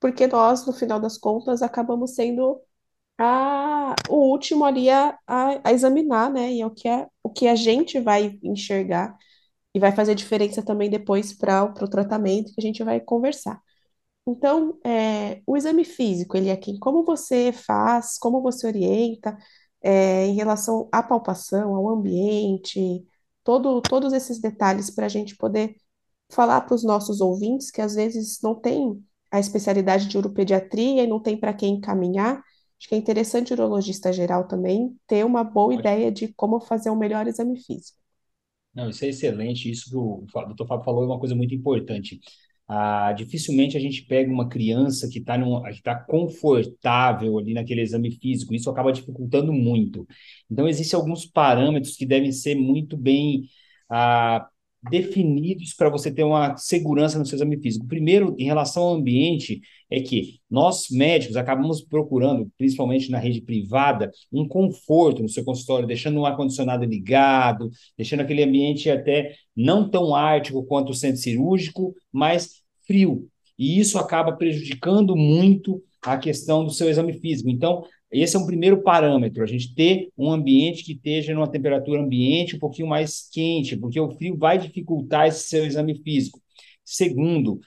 porque 0.00 0.26
nós, 0.26 0.66
no 0.66 0.72
final 0.72 0.98
das 1.00 1.18
contas, 1.18 1.62
acabamos 1.62 2.14
sendo 2.14 2.60
a, 3.18 3.94
o 4.08 4.16
último 4.30 4.64
ali 4.64 4.90
a, 4.90 5.18
a, 5.26 5.68
a 5.68 5.72
examinar, 5.72 6.30
né? 6.30 6.52
E 6.52 6.60
é 6.62 6.66
o 6.66 6.70
que, 6.70 6.88
é, 6.88 7.06
o 7.22 7.30
que 7.30 7.46
a 7.48 7.54
gente 7.54 8.00
vai 8.00 8.38
enxergar 8.42 9.16
e 9.74 9.80
vai 9.80 9.92
fazer 9.92 10.14
diferença 10.14 10.62
também 10.62 10.90
depois 10.90 11.32
para 11.32 11.64
o 11.64 11.88
tratamento 11.88 12.52
que 12.54 12.60
a 12.60 12.62
gente 12.62 12.82
vai 12.82 13.00
conversar. 13.00 13.60
Então, 14.26 14.78
é, 14.84 15.42
o 15.46 15.56
exame 15.56 15.84
físico, 15.84 16.36
ele 16.36 16.50
é 16.50 16.56
quem, 16.56 16.78
como 16.78 17.04
você 17.04 17.52
faz, 17.52 18.18
como 18.18 18.42
você 18.42 18.66
orienta, 18.66 19.36
é, 19.82 20.26
em 20.26 20.34
relação 20.34 20.88
à 20.92 21.02
palpação, 21.02 21.74
ao 21.74 21.88
ambiente, 21.88 23.04
todo, 23.44 23.80
todos 23.82 24.12
esses 24.12 24.40
detalhes 24.40 24.90
para 24.90 25.06
a 25.06 25.08
gente 25.08 25.36
poder 25.36 25.76
falar 26.30 26.60
para 26.62 26.74
os 26.74 26.84
nossos 26.84 27.20
ouvintes 27.20 27.70
que 27.70 27.80
às 27.80 27.94
vezes 27.94 28.40
não 28.42 28.54
tem 28.54 29.02
a 29.30 29.40
especialidade 29.40 30.06
de 30.08 30.18
uropediatria 30.18 31.04
e 31.04 31.06
não 31.06 31.20
tem 31.20 31.38
para 31.38 31.54
quem 31.54 31.74
encaminhar. 31.76 32.42
Acho 32.78 32.88
que 32.88 32.94
é 32.94 32.98
interessante 32.98 33.52
o 33.52 33.56
urologista 33.56 34.12
geral 34.12 34.46
também 34.46 34.96
ter 35.06 35.24
uma 35.24 35.44
boa 35.44 35.74
ideia 35.74 36.10
de 36.10 36.32
como 36.34 36.60
fazer 36.60 36.90
o 36.90 36.94
um 36.94 36.96
melhor 36.96 37.26
exame 37.26 37.58
físico. 37.60 37.99
Não, 38.74 38.88
isso 38.90 39.04
é 39.04 39.08
excelente. 39.08 39.70
Isso 39.70 39.90
que 39.90 39.96
o 39.96 40.24
doutor 40.46 40.66
Fábio 40.66 40.84
falou 40.84 41.02
é 41.04 41.06
uma 41.06 41.18
coisa 41.18 41.34
muito 41.34 41.54
importante. 41.54 42.20
Ah, 42.68 43.12
dificilmente 43.12 43.76
a 43.76 43.80
gente 43.80 44.02
pega 44.06 44.30
uma 44.32 44.48
criança 44.48 45.08
que 45.08 45.18
está 45.18 45.36
tá 45.82 45.94
confortável 46.04 47.36
ali 47.38 47.52
naquele 47.52 47.80
exame 47.82 48.12
físico, 48.12 48.54
isso 48.54 48.70
acaba 48.70 48.92
dificultando 48.92 49.52
muito. 49.52 50.06
Então, 50.48 50.68
existem 50.68 50.96
alguns 50.98 51.26
parâmetros 51.26 51.96
que 51.96 52.06
devem 52.06 52.30
ser 52.30 52.54
muito 52.54 52.96
bem 52.96 53.42
ah, 53.88 54.48
definidos 54.82 55.74
para 55.74 55.90
você 55.90 56.10
ter 56.10 56.22
uma 56.22 56.56
segurança 56.56 57.18
no 57.18 57.26
seu 57.26 57.36
exame 57.36 57.60
físico. 57.60 57.86
Primeiro, 57.86 58.34
em 58.38 58.44
relação 58.44 58.82
ao 58.84 58.94
ambiente, 58.94 59.60
é 59.90 60.00
que 60.00 60.40
nós 60.48 60.86
médicos 60.90 61.36
acabamos 61.36 61.82
procurando, 61.82 62.50
principalmente 62.56 63.10
na 63.10 63.18
rede 63.18 63.42
privada, 63.42 64.10
um 64.32 64.46
conforto 64.46 65.22
no 65.22 65.28
seu 65.28 65.44
consultório, 65.44 65.86
deixando 65.86 66.20
o 66.20 66.26
ar-condicionado 66.26 66.84
ligado, 66.84 67.70
deixando 67.96 68.20
aquele 68.20 68.42
ambiente 68.42 68.88
até 68.88 69.34
não 69.54 69.90
tão 69.90 70.14
ártico 70.14 70.64
quanto 70.64 70.90
o 70.90 70.94
centro 70.94 71.20
cirúrgico, 71.20 71.94
mas 72.12 72.62
frio. 72.86 73.28
E 73.58 73.78
isso 73.78 73.98
acaba 73.98 74.32
prejudicando 74.32 75.14
muito 75.14 75.82
a 76.02 76.16
questão 76.16 76.64
do 76.64 76.70
seu 76.70 76.88
exame 76.88 77.12
físico. 77.12 77.50
Então, 77.50 77.84
esse 78.12 78.36
é 78.36 78.38
um 78.38 78.46
primeiro 78.46 78.82
parâmetro, 78.82 79.42
a 79.42 79.46
gente 79.46 79.74
ter 79.74 80.08
um 80.18 80.30
ambiente 80.30 80.84
que 80.84 80.92
esteja 80.92 81.32
numa 81.34 81.50
temperatura 81.50 82.00
ambiente 82.00 82.56
um 82.56 82.58
pouquinho 82.58 82.88
mais 82.88 83.28
quente, 83.30 83.76
porque 83.76 84.00
o 84.00 84.10
frio 84.10 84.36
vai 84.36 84.58
dificultar 84.58 85.28
esse 85.28 85.48
seu 85.48 85.64
exame 85.64 86.02
físico. 86.02 86.40
Segundo, 86.84 87.60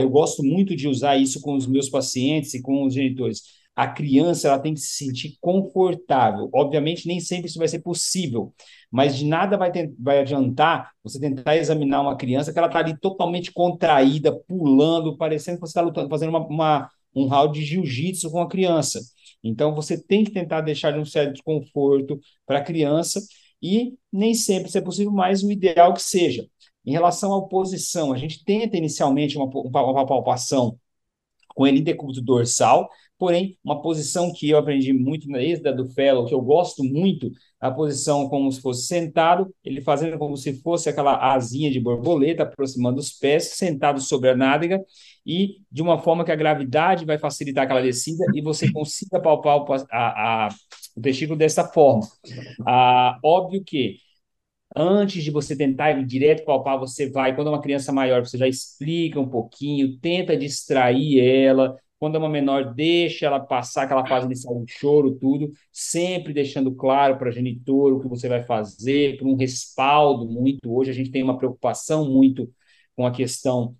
eu 0.00 0.08
gosto 0.10 0.42
muito 0.42 0.76
de 0.76 0.86
usar 0.86 1.16
isso 1.16 1.40
com 1.40 1.56
os 1.56 1.66
meus 1.66 1.88
pacientes 1.88 2.54
e 2.54 2.62
com 2.62 2.84
os 2.84 2.94
genitores. 2.94 3.42
A 3.74 3.88
criança 3.88 4.46
ela 4.46 4.58
tem 4.60 4.74
que 4.74 4.80
se 4.80 5.04
sentir 5.04 5.36
confortável. 5.40 6.48
Obviamente, 6.54 7.08
nem 7.08 7.18
sempre 7.18 7.48
isso 7.48 7.58
vai 7.58 7.66
ser 7.66 7.80
possível, 7.80 8.54
mas 8.88 9.16
de 9.16 9.24
nada 9.24 9.56
vai, 9.56 9.72
ter, 9.72 9.92
vai 9.98 10.20
adiantar 10.20 10.92
você 11.02 11.18
tentar 11.18 11.56
examinar 11.56 12.00
uma 12.02 12.16
criança 12.16 12.52
que 12.52 12.58
ela 12.58 12.68
está 12.68 12.78
ali 12.78 12.96
totalmente 13.00 13.52
contraída, 13.52 14.32
pulando, 14.46 15.16
parecendo 15.16 15.56
que 15.56 15.62
você 15.62 15.70
está 15.70 15.80
lutando, 15.80 16.08
fazendo 16.08 16.28
uma, 16.28 16.46
uma 16.46 16.90
um 17.14 17.26
round 17.26 17.58
de 17.58 17.64
jiu-jitsu 17.64 18.30
com 18.30 18.40
a 18.40 18.48
criança. 18.48 19.00
Então, 19.44 19.74
você 19.74 20.02
tem 20.02 20.24
que 20.24 20.32
tentar 20.32 20.62
deixar 20.62 20.92
de 20.92 20.98
um 20.98 21.04
certo 21.04 21.42
conforto 21.44 22.18
para 22.46 22.58
a 22.58 22.64
criança 22.64 23.20
e 23.62 23.94
nem 24.12 24.34
sempre 24.34 24.68
isso 24.68 24.78
é 24.78 24.80
possível, 24.80 25.12
mas 25.12 25.42
o 25.42 25.52
ideal 25.52 25.94
que 25.94 26.02
seja. 26.02 26.46
Em 26.84 26.92
relação 26.92 27.34
à 27.34 27.46
posição, 27.48 28.12
a 28.12 28.18
gente 28.18 28.44
tenta 28.44 28.76
inicialmente 28.76 29.36
uma, 29.36 29.46
uma 29.46 30.06
palpação 30.06 30.78
com 31.48 31.66
decúbito 31.80 32.20
dorsal, 32.20 32.88
porém, 33.18 33.56
uma 33.64 33.80
posição 33.80 34.32
que 34.32 34.50
eu 34.50 34.58
aprendi 34.58 34.92
muito 34.92 35.28
na 35.28 35.40
ex 35.42 35.60
do 35.60 35.88
Fellow, 35.90 36.26
que 36.26 36.34
eu 36.34 36.40
gosto 36.40 36.82
muito, 36.82 37.30
a 37.60 37.70
posição 37.70 38.28
como 38.28 38.50
se 38.50 38.60
fosse 38.60 38.86
sentado, 38.86 39.54
ele 39.64 39.80
fazendo 39.80 40.18
como 40.18 40.36
se 40.36 40.60
fosse 40.60 40.88
aquela 40.88 41.32
asinha 41.32 41.70
de 41.70 41.80
borboleta, 41.80 42.42
aproximando 42.42 42.98
os 42.98 43.12
pés, 43.12 43.54
sentado 43.54 44.00
sobre 44.00 44.30
a 44.30 44.36
nádega, 44.36 44.80
e 45.24 45.60
de 45.70 45.80
uma 45.80 45.98
forma 45.98 46.24
que 46.24 46.32
a 46.32 46.36
gravidade 46.36 47.04
vai 47.04 47.18
facilitar 47.18 47.64
aquela 47.64 47.80
descida 47.80 48.24
e 48.34 48.42
você 48.42 48.70
consiga 48.70 49.20
palpar 49.20 49.58
o, 49.58 49.72
a, 49.72 50.46
a, 50.46 50.48
o 50.96 51.00
testículo 51.00 51.38
dessa 51.38 51.64
forma. 51.64 52.06
Ah, 52.66 53.18
óbvio 53.24 53.62
que 53.64 53.96
antes 54.76 55.22
de 55.22 55.30
você 55.30 55.56
tentar 55.56 55.92
ir 55.92 56.04
direto 56.04 56.44
palpar, 56.44 56.78
você 56.78 57.08
vai, 57.08 57.34
quando 57.34 57.48
é 57.48 57.50
uma 57.50 57.62
criança 57.62 57.92
maior, 57.92 58.20
você 58.24 58.36
já 58.36 58.48
explica 58.48 59.20
um 59.20 59.28
pouquinho, 59.28 59.98
tenta 59.98 60.36
distrair 60.36 61.20
ela, 61.20 61.76
quando 61.98 62.16
é 62.16 62.18
uma 62.18 62.28
menor, 62.28 62.74
deixa 62.74 63.26
ela 63.26 63.40
passar 63.40 63.84
aquela 63.84 64.06
fase 64.06 64.26
inicial 64.26 64.58
do 64.58 64.66
choro, 64.68 65.14
tudo, 65.14 65.50
sempre 65.72 66.32
deixando 66.32 66.74
claro 66.74 67.16
para 67.18 67.28
a 67.30 67.32
genitor 67.32 67.94
o 67.94 68.00
que 68.00 68.08
você 68.08 68.28
vai 68.28 68.42
fazer, 68.42 69.16
para 69.16 69.26
um 69.26 69.36
respaldo 69.36 70.26
muito. 70.26 70.70
Hoje 70.72 70.90
a 70.90 70.94
gente 70.94 71.10
tem 71.10 71.22
uma 71.22 71.38
preocupação 71.38 72.10
muito 72.10 72.50
com 72.96 73.06
a 73.06 73.10
questão 73.12 73.76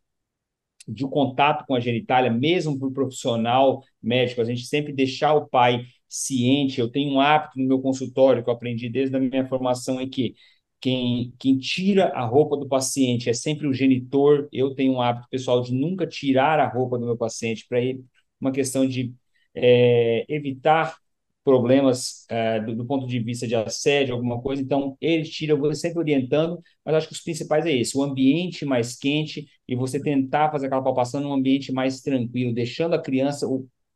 de 0.87 1.05
um 1.05 1.09
contato 1.09 1.65
com 1.67 1.75
a 1.75 1.81
genitália, 1.81 2.31
mesmo 2.31 2.79
para 2.79 2.89
o 2.89 2.93
profissional 2.93 3.83
médico, 4.03 4.41
a 4.41 4.45
gente 4.45 4.67
sempre 4.67 4.93
deixar 4.93 5.35
o 5.35 5.49
pai 5.49 5.85
ciente. 6.09 6.81
Eu 6.81 6.91
tenho 6.91 7.15
um 7.15 7.21
hábito 7.21 7.59
no 7.59 7.67
meu 7.67 7.81
consultório 7.81 8.43
que 8.45 8.51
eu 8.51 8.55
aprendi 8.55 8.89
desde 8.89 9.17
a 9.17 9.21
minha 9.21 9.47
formação 9.47 9.99
é 10.01 10.07
que 10.07 10.35
quem, 10.85 11.33
quem 11.39 11.57
tira 11.57 12.09
a 12.09 12.27
roupa 12.27 12.59
do 12.59 12.69
paciente 12.69 13.31
é 13.31 13.33
sempre 13.33 13.67
o 13.67 13.73
genitor. 13.73 14.47
Eu 14.53 14.75
tenho 14.75 14.93
um 14.93 15.01
hábito 15.01 15.27
pessoal 15.31 15.63
de 15.63 15.73
nunca 15.73 16.07
tirar 16.07 16.61
a 16.61 16.69
roupa 16.69 16.99
do 16.99 17.07
meu 17.07 17.17
paciente 17.17 17.67
para 17.67 17.79
uma 18.39 18.53
questão 18.53 18.87
de 18.87 19.15
é, 19.55 20.27
evitar 20.29 20.99
problemas 21.43 22.27
é, 22.29 22.61
do, 22.61 22.77
do, 22.77 22.85
ponto 22.85 23.07
de 23.07 23.19
vista 23.19 23.47
de 23.47 23.55
assédio, 23.57 24.15
alguma 24.15 24.43
coisa. 24.43 24.61
Então, 24.61 24.95
ele 25.01 25.25
tira, 25.25 25.53
eu 25.53 25.59
vou 25.59 25.75
sempre 25.75 26.01
orientando, 26.01 26.61
mas 26.85 26.95
acho 26.97 27.09
que 27.09 27.15
os 27.15 27.23
principais 27.23 27.65
é 27.65 27.73
esse: 27.73 27.97
o 27.97 28.03
ambiente 28.03 28.67
mais 28.67 28.95
quente 28.95 29.47
e 29.67 29.75
você 29.75 29.99
tentar 29.99 30.51
fazer 30.53 30.67
aquela 30.67 30.83
palpação 30.83 31.21
num 31.21 31.33
ambiente 31.33 31.73
mais 31.73 32.03
tranquilo, 32.03 32.53
deixando 32.53 32.95
a 32.95 33.03
criança, 33.03 33.47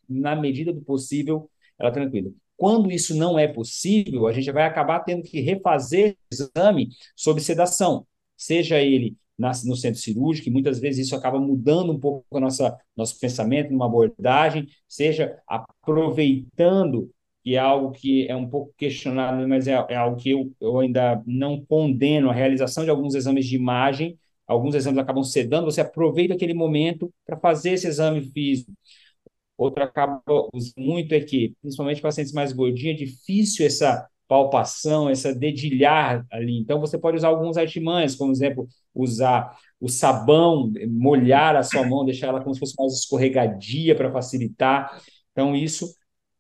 na 0.09 0.35
medida 0.35 0.73
do 0.73 0.81
possível, 0.81 1.51
ela 1.79 1.93
tranquila. 1.93 2.31
Quando 2.59 2.91
isso 2.91 3.17
não 3.17 3.39
é 3.39 3.49
possível, 3.49 4.27
a 4.27 4.33
gente 4.33 4.53
vai 4.53 4.65
acabar 4.65 5.01
tendo 5.01 5.23
que 5.23 5.41
refazer 5.41 6.17
exame 6.33 6.91
sob 7.17 7.41
sedação, 7.41 8.07
seja 8.37 8.81
ele 8.81 9.17
na, 9.39 9.53
no 9.65 9.77
centro 9.77 10.01
cirúrgico, 10.01 10.49
e 10.49 10.53
muitas 10.53 10.81
vezes 10.81 11.07
isso 11.07 11.17
acaba 11.17 11.39
mudando 11.41 11.93
um 11.93 12.01
pouco 12.01 12.27
o 12.31 12.41
nosso 12.41 13.21
pensamento 13.21 13.71
numa 13.71 13.87
abordagem, 13.87 14.67
seja 14.89 15.39
aproveitando, 15.47 17.11
que 17.45 17.55
é 17.55 17.59
algo 17.59 17.93
que 17.93 18.27
é 18.29 18.35
um 18.35 18.49
pouco 18.49 18.75
questionado, 18.77 19.47
mas 19.49 19.69
é, 19.69 19.73
é 19.89 19.97
algo 19.97 20.17
que 20.17 20.31
eu, 20.31 20.53
eu 20.61 20.81
ainda 20.81 21.23
não 21.27 21.65
condeno, 21.65 22.29
a 22.29 22.35
realização 22.35 22.85
de 22.85 22.91
alguns 22.91 23.15
exames 23.15 23.47
de 23.47 23.55
imagem, 23.55 24.19
alguns 24.49 24.75
exames 24.75 24.99
acabam 24.99 25.23
sedando, 25.23 25.67
você 25.71 25.81
aproveita 25.81 26.35
aquele 26.35 26.55
momento 26.55 27.13
para 27.25 27.39
fazer 27.39 27.71
esse 27.73 27.87
exame 27.87 28.23
físico. 28.33 28.73
Outra 29.59 29.85
acaba 29.87 30.23
muito 30.79 31.15
é 31.15 31.21
que, 31.21 31.55
principalmente 31.61 32.01
pacientes 32.01 32.33
mais 32.33 32.53
gordinhos, 32.53 32.95
é 33.01 33.05
difícil 33.05 33.67
essa 33.67 34.09
palpação, 34.29 35.11
essa 35.11 35.35
dedilhar 35.35 36.25
ali. 36.31 36.59
Então, 36.61 36.81
você 36.81 36.99
pode 36.99 37.17
usar 37.17 37.29
alguns 37.29 37.57
artimanhas, 37.57 38.15
como, 38.15 38.31
exemplo, 38.33 38.69
usar 38.95 39.59
o 39.81 39.89
sabão, 39.89 40.73
molhar 40.89 41.57
a 41.57 41.63
sua 41.65 41.85
mão, 41.87 42.05
deixar 42.05 42.29
ela 42.29 42.41
como 42.41 42.55
se 42.55 42.61
fosse 42.61 42.75
mais 42.79 42.93
escorregadia 42.95 43.97
para 43.97 44.13
facilitar. 44.13 45.03
Então, 45.33 45.57
isso 45.57 45.93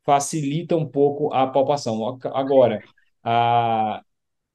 facilita 0.05 0.77
um 0.77 0.87
pouco 0.87 1.33
a 1.35 1.47
palpação. 1.47 2.19
Agora, 2.35 2.81
a, 3.25 4.03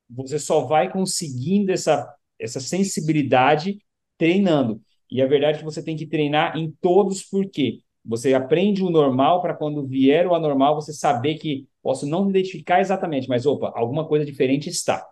você 0.10 0.40
só 0.40 0.62
vai 0.62 0.92
conseguindo 0.92 1.72
essa, 1.72 2.14
essa 2.40 2.60
sensibilidade 2.60 3.80
treinando. 4.18 4.82
E 5.12 5.22
a 5.22 5.28
verdade 5.28 5.58
é 5.58 5.60
que 5.60 5.66
você 5.66 5.84
tem 5.84 5.96
que 5.96 6.08
treinar 6.08 6.58
em 6.58 6.72
todos, 6.82 7.24
por 7.24 7.50
quê? 7.50 7.83
Você 8.06 8.34
aprende 8.34 8.84
o 8.84 8.90
normal 8.90 9.42
para 9.42 9.54
quando 9.54 9.86
vier 9.88 10.28
o 10.28 10.36
anormal, 10.36 10.76
você 10.76 10.92
saber 10.92 11.36
que 11.36 11.68
posso 11.82 12.06
não 12.06 12.30
identificar 12.30 12.82
exatamente, 12.82 13.30
mas 13.30 13.46
opa, 13.46 13.72
alguma 13.76 14.08
coisa 14.08 14.26
diferente 14.26 14.70
está. 14.70 15.06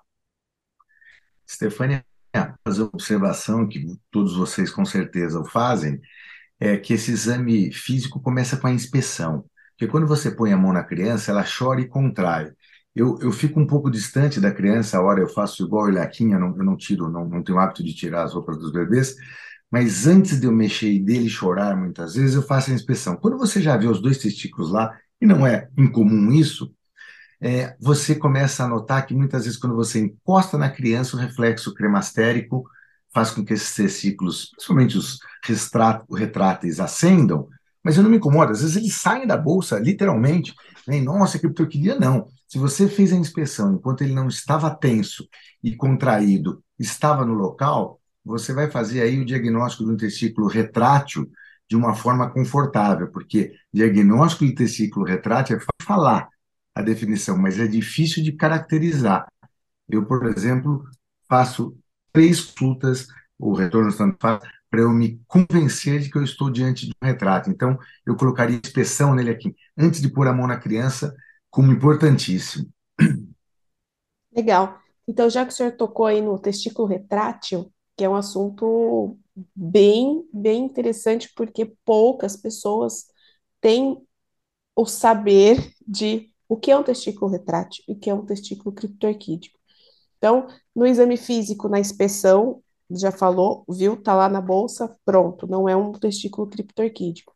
Stefania, 1.50 2.06
fazer 2.66 2.84
uma 2.84 2.92
observação 2.94 3.68
que 3.68 3.98
todos 4.10 4.36
vocês 4.36 4.72
com 4.72 4.86
certeza 4.86 5.40
o 5.40 5.46
fazem, 5.46 6.00
é 6.60 6.78
que 6.78 6.94
esse 6.94 7.12
exame 7.12 7.72
físico 7.74 8.22
começa 8.22 8.58
com 8.58 8.68
a 8.68 8.72
inspeção. 8.72 9.46
Porque 9.72 9.88
quando 9.88 10.08
você 10.08 10.30
põe 10.30 10.54
a 10.54 10.58
mão 10.58 10.72
na 10.72 10.84
criança, 10.84 11.32
ela 11.32 11.44
chora 11.44 11.82
e 11.82 11.88
contrai. 11.88 12.52
Eu, 12.94 13.18
eu 13.22 13.32
fico 13.32 13.60
um 13.60 13.66
pouco 13.66 13.90
distante 13.90 14.40
da 14.40 14.52
criança, 14.52 14.98
a 14.98 15.02
hora 15.02 15.22
eu 15.22 15.28
faço 15.30 15.64
igual 15.66 15.86
o 15.86 15.90
Ilaquinha, 15.90 16.38
não, 16.38 16.56
eu 16.56 16.64
não 16.64 16.76
tiro, 16.76 17.10
não, 17.10 17.28
não 17.28 17.42
tenho 17.42 17.58
hábito 17.58 17.84
de 17.84 17.94
tirar 17.94 18.24
as 18.24 18.34
roupas 18.34 18.58
dos 18.58 18.72
bebês, 18.72 19.16
mas 19.72 20.06
antes 20.06 20.40
de 20.40 20.48
eu 20.48 20.52
mexer 20.52 20.92
e 20.92 21.00
dele 21.00 21.30
chorar, 21.30 21.78
muitas 21.78 22.16
vezes, 22.16 22.36
eu 22.36 22.44
faço 22.44 22.72
a 22.72 22.74
inspeção. 22.74 23.16
Quando 23.16 23.38
você 23.38 23.62
já 23.62 23.78
vê 23.78 23.88
os 23.88 24.02
dois 24.02 24.18
testículos 24.18 24.72
lá, 24.72 24.98
e 25.22 25.26
não 25.26 25.48
é 25.48 25.70
incomum 25.78 26.32
isso, 26.32 26.74
é, 27.40 27.76
você 27.80 28.14
começa 28.14 28.64
a 28.64 28.68
notar 28.68 29.06
que 29.06 29.16
muitas 29.16 29.46
vezes, 29.46 29.58
quando 29.58 29.76
você 29.76 30.00
encosta 30.00 30.58
na 30.58 30.70
criança, 30.70 31.16
o 31.16 31.20
reflexo 31.20 31.74
cremastérico 31.74 32.70
faz 33.14 33.32
com 33.32 33.44
que 33.46 33.54
esses 33.54 33.74
testículos, 33.74 34.52
principalmente 34.52 34.98
os 34.98 35.20
retráteis, 36.14 36.80
acendam, 36.80 37.48
mas 37.84 37.98
eu 37.98 38.04
não 38.04 38.10
me 38.10 38.18
incomodo. 38.18 38.52
Às 38.52 38.62
vezes 38.62 38.76
eles 38.76 38.94
saem 38.96 39.26
da 39.26 39.38
bolsa, 39.38 39.80
literalmente. 39.80 40.54
Né? 40.88 41.02
Nossa, 41.02 41.40
queria, 41.40 41.98
não. 41.98 42.28
Se 42.48 42.58
você 42.58 42.88
fez 42.88 43.12
a 43.14 43.16
inspeção 43.16 43.74
enquanto 43.74 44.02
ele 44.02 44.14
não 44.14 44.28
estava 44.28 44.70
tenso 44.70 45.28
e 45.64 45.76
contraído, 45.76 46.64
estava 46.78 47.26
no 47.26 47.34
local, 47.34 48.01
você 48.24 48.54
vai 48.54 48.70
fazer 48.70 49.02
aí 49.02 49.20
o 49.20 49.26
diagnóstico 49.26 49.84
do 49.84 49.98
testículo 49.98 50.48
retrátil 50.48 51.30
de 51.70 51.76
uma 51.76 51.96
forma 51.96 52.30
confortável, 52.30 53.10
porque 53.12 53.54
diagnóstico 53.74 54.46
de 54.46 54.54
testículo 54.54 55.06
retrátil 55.06 55.58
é 55.58 55.60
falar 55.84 56.30
a 56.76 56.82
definição, 56.82 57.38
mas 57.38 57.60
é 57.60 57.68
difícil 57.68 58.24
de 58.24 58.34
caracterizar. 58.34 59.26
Eu, 59.90 60.06
por 60.06 60.26
exemplo, 60.26 60.84
faço 61.28 61.78
três 62.12 62.42
consultas, 62.42 63.08
o 63.40 63.54
retorno 63.54 63.90
estando 63.90 64.18
para 64.18 64.40
eu 64.74 64.90
me 64.92 65.22
convencer 65.28 66.00
de 66.00 66.10
que 66.10 66.18
eu 66.18 66.24
estou 66.24 66.50
diante 66.50 66.86
de 66.86 66.94
um 67.02 67.06
retrato. 67.06 67.50
Então, 67.50 67.78
eu 68.06 68.16
colocaria 68.16 68.60
inspeção 68.62 69.16
nele 69.16 69.32
aqui, 69.32 69.56
antes 69.78 70.02
de 70.02 70.10
pôr 70.10 70.28
a 70.28 70.34
mão 70.34 70.48
na 70.48 70.58
criança, 70.58 71.16
como 71.50 71.72
importantíssimo. 71.72 72.70
Legal. 74.34 74.80
Então, 75.08 75.30
já 75.30 75.46
que 75.46 75.52
o 75.52 75.56
senhor 75.56 75.74
tocou 75.74 76.06
aí 76.06 76.22
no 76.22 76.40
testículo 76.40 76.88
retrátil, 76.88 77.72
que 78.02 78.06
é 78.06 78.10
um 78.10 78.16
assunto 78.16 79.16
bem, 79.56 80.28
bem 80.34 80.66
interessante, 80.66 81.32
porque 81.36 81.72
poucas 81.86 82.36
pessoas 82.36 83.06
têm 83.62 83.96
o 84.76 84.88
saber 84.88 85.72
de 85.88 86.34
o 86.50 86.58
que 86.58 86.72
é 86.72 86.78
um 86.78 86.82
testículo 86.82 87.30
retrátil 87.30 87.84
e 87.88 87.92
o 87.92 88.00
que 88.00 88.10
é 88.10 88.14
um 88.16 88.26
testículo 88.26 88.74
criptorquídeo. 88.74 89.52
Então, 90.18 90.48
no 90.76 90.88
exame 90.88 91.16
físico, 91.16 91.70
na 91.70 91.80
inspeção, 91.80 92.64
já 92.90 93.12
falou, 93.12 93.64
viu, 93.70 93.96
tá 94.02 94.16
lá 94.16 94.28
na 94.28 94.42
bolsa, 94.42 94.98
pronto, 95.06 95.46
não 95.46 95.70
é 95.70 95.76
um 95.76 95.92
testículo 95.92 96.50
criptorquídico. 96.50 97.36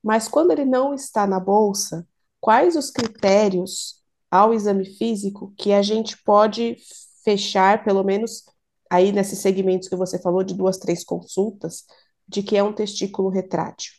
Mas 0.00 0.28
quando 0.28 0.52
ele 0.52 0.64
não 0.64 0.94
está 0.94 1.26
na 1.26 1.40
bolsa, 1.40 2.06
quais 2.40 2.76
os 2.76 2.92
critérios 2.92 4.00
ao 4.30 4.54
exame 4.54 4.84
físico 4.84 5.52
que 5.58 5.72
a 5.72 5.82
gente 5.82 6.16
pode 6.22 6.76
fechar, 7.24 7.82
pelo 7.82 8.04
menos 8.04 8.44
aí 8.90 9.12
nesses 9.12 9.38
segmentos 9.40 9.88
que 9.88 9.96
você 9.96 10.20
falou, 10.20 10.42
de 10.42 10.54
duas, 10.54 10.78
três 10.78 11.04
consultas, 11.04 11.84
de 12.26 12.42
que 12.42 12.56
é 12.56 12.62
um 12.62 12.72
testículo 12.72 13.28
retrátil? 13.28 13.92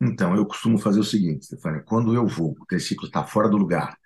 Então, 0.00 0.36
eu 0.36 0.46
costumo 0.46 0.78
fazer 0.78 1.00
o 1.00 1.04
seguinte, 1.04 1.46
Stefania, 1.46 1.82
quando 1.82 2.14
eu 2.14 2.26
vou, 2.26 2.54
o 2.60 2.66
testículo 2.66 3.08
está 3.08 3.24
fora 3.24 3.48
do 3.48 3.56
lugar, 3.56 3.98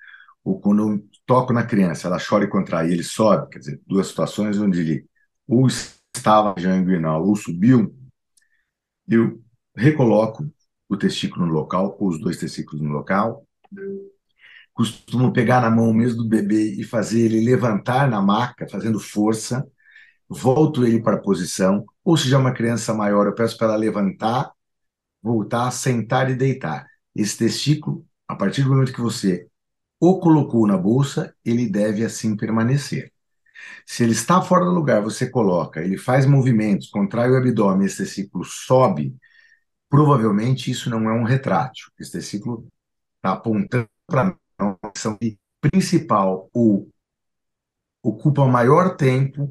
ou 0.42 0.58
quando 0.58 0.90
eu 0.90 1.08
toco 1.26 1.52
na 1.52 1.66
criança, 1.66 2.08
ela 2.08 2.18
chora 2.18 2.44
e 2.44 2.48
contrai, 2.48 2.90
ele 2.90 3.02
sobe, 3.02 3.50
quer 3.50 3.58
dizer, 3.58 3.80
duas 3.86 4.06
situações 4.08 4.58
onde 4.58 4.80
ele 4.80 5.06
ou 5.46 5.66
estava 5.66 6.54
já 6.58 6.74
inguinal 6.76 7.26
ou 7.26 7.36
subiu, 7.36 7.94
eu 9.06 9.42
recoloco 9.76 10.48
o 10.88 10.96
testículo 10.96 11.46
no 11.46 11.52
local, 11.52 11.96
ou 11.98 12.08
os 12.08 12.20
dois 12.20 12.38
testículos 12.38 12.80
no 12.80 12.90
local, 12.90 13.46
costumo 14.74 15.32
pegar 15.32 15.60
na 15.60 15.70
mão 15.70 15.92
mesmo 15.92 16.22
do 16.22 16.28
bebê 16.28 16.74
e 16.78 16.84
fazer 16.84 17.22
ele 17.26 17.44
levantar 17.44 18.08
na 18.08 18.20
maca, 18.22 18.68
fazendo 18.68 18.98
força, 19.00 19.66
volto 20.28 20.84
ele 20.86 21.02
para 21.02 21.16
a 21.16 21.20
posição, 21.20 21.84
ou 22.04 22.16
se 22.16 22.28
já 22.28 22.36
é 22.38 22.40
uma 22.40 22.54
criança 22.54 22.94
maior, 22.94 23.26
eu 23.26 23.34
peço 23.34 23.56
para 23.58 23.68
ela 23.68 23.76
levantar 23.76 24.52
voltar, 25.22 25.70
sentar 25.70 26.30
e 26.30 26.34
deitar. 26.34 26.86
Esse 27.14 27.38
testículo, 27.38 28.04
a 28.26 28.34
partir 28.34 28.62
do 28.62 28.70
momento 28.70 28.92
que 28.92 29.00
você 29.00 29.46
o 30.00 30.18
colocou 30.18 30.66
na 30.66 30.76
bolsa, 30.76 31.34
ele 31.44 31.68
deve 31.68 32.04
assim 32.04 32.36
permanecer. 32.36 33.12
Se 33.86 34.02
ele 34.02 34.12
está 34.12 34.42
fora 34.42 34.64
do 34.64 34.72
lugar, 34.72 35.00
você 35.02 35.30
coloca, 35.30 35.80
ele 35.80 35.96
faz 35.96 36.26
movimentos, 36.26 36.88
contrai 36.88 37.30
o 37.30 37.36
abdômen, 37.36 37.86
esse 37.86 37.98
testículo 37.98 38.44
sobe, 38.44 39.14
provavelmente 39.88 40.70
isso 40.70 40.90
não 40.90 41.08
é 41.08 41.12
um 41.12 41.24
retrátil. 41.24 41.86
Esse 42.00 42.12
testículo 42.12 42.66
está 43.16 43.32
apontando 43.34 43.88
para 44.06 44.36
a 44.58 44.76
ação 44.94 45.18
principal 45.60 46.50
ou 46.52 46.88
ocupa 48.02 48.46
maior 48.46 48.96
tempo 48.96 49.48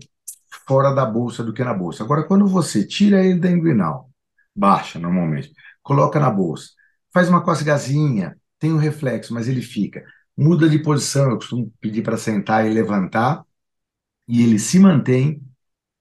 fora 0.67 0.93
da 0.93 1.05
bolsa 1.05 1.43
do 1.43 1.53
que 1.53 1.63
na 1.63 1.73
bolsa. 1.73 2.03
Agora, 2.03 2.23
quando 2.23 2.47
você 2.47 2.85
tira 2.85 3.25
ele 3.25 3.39
da 3.39 3.49
inguinal, 3.49 4.09
baixa 4.55 4.99
normalmente, 4.99 5.53
coloca 5.81 6.19
na 6.19 6.29
bolsa, 6.29 6.71
faz 7.13 7.29
uma 7.29 7.43
cocegazinha, 7.43 8.37
tem 8.59 8.73
um 8.73 8.77
reflexo, 8.77 9.33
mas 9.33 9.47
ele 9.47 9.61
fica. 9.61 10.03
Muda 10.37 10.69
de 10.69 10.79
posição, 10.79 11.29
eu 11.29 11.37
costumo 11.37 11.71
pedir 11.79 12.03
para 12.03 12.17
sentar 12.17 12.65
e 12.65 12.73
levantar, 12.73 13.43
e 14.27 14.43
ele 14.43 14.59
se 14.59 14.79
mantém. 14.79 15.41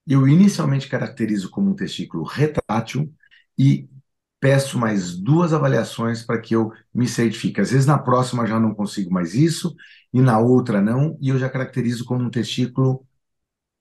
Eu 0.07 0.27
inicialmente 0.27 0.89
caracterizo 0.89 1.51
como 1.51 1.71
um 1.71 1.75
testículo 1.75 2.25
retrátil 2.25 3.13
e 3.57 3.89
peço 4.41 4.79
mais 4.79 5.17
duas 5.17 5.53
avaliações 5.53 6.23
para 6.23 6.41
que 6.41 6.55
eu 6.55 6.73
me 6.95 7.07
certifique. 7.07 7.61
Às 7.61 7.71
vezes 7.71 7.87
na 7.87 7.99
próxima 7.99 8.47
já 8.47 8.59
não 8.59 8.75
consigo 8.75 9.13
mais 9.13 9.35
isso, 9.35 9.77
e 10.13 10.21
na 10.21 10.39
outra 10.39 10.81
não, 10.81 11.17
e 11.21 11.29
eu 11.29 11.39
já 11.39 11.49
caracterizo 11.49 12.05
como 12.05 12.25
um 12.25 12.31
testículo 12.31 13.07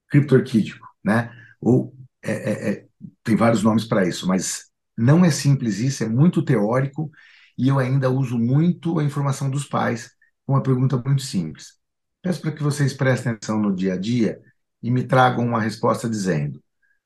criptorquídico, 0.09 0.87
né? 1.03 1.31
Ou 1.61 1.93
é, 2.23 2.31
é, 2.31 2.71
é, 2.71 2.87
tem 3.23 3.35
vários 3.35 3.63
nomes 3.63 3.85
para 3.85 4.07
isso, 4.07 4.27
mas 4.27 4.65
não 4.97 5.23
é 5.23 5.31
simples 5.31 5.79
isso, 5.79 6.03
é 6.03 6.09
muito 6.09 6.43
teórico 6.43 7.09
e 7.57 7.67
eu 7.69 7.79
ainda 7.79 8.09
uso 8.09 8.37
muito 8.37 8.99
a 8.99 9.03
informação 9.03 9.49
dos 9.49 9.65
pais 9.65 10.11
com 10.45 10.53
uma 10.53 10.63
pergunta 10.63 10.97
muito 10.97 11.21
simples. 11.21 11.79
Peço 12.21 12.41
para 12.41 12.51
que 12.51 12.63
vocês 12.63 12.93
prestem 12.93 13.33
atenção 13.33 13.59
no 13.61 13.73
dia 13.73 13.93
a 13.93 13.97
dia 13.97 14.41
e 14.83 14.91
me 14.91 15.03
tragam 15.03 15.45
uma 15.45 15.61
resposta 15.61 16.09
dizendo: 16.09 16.61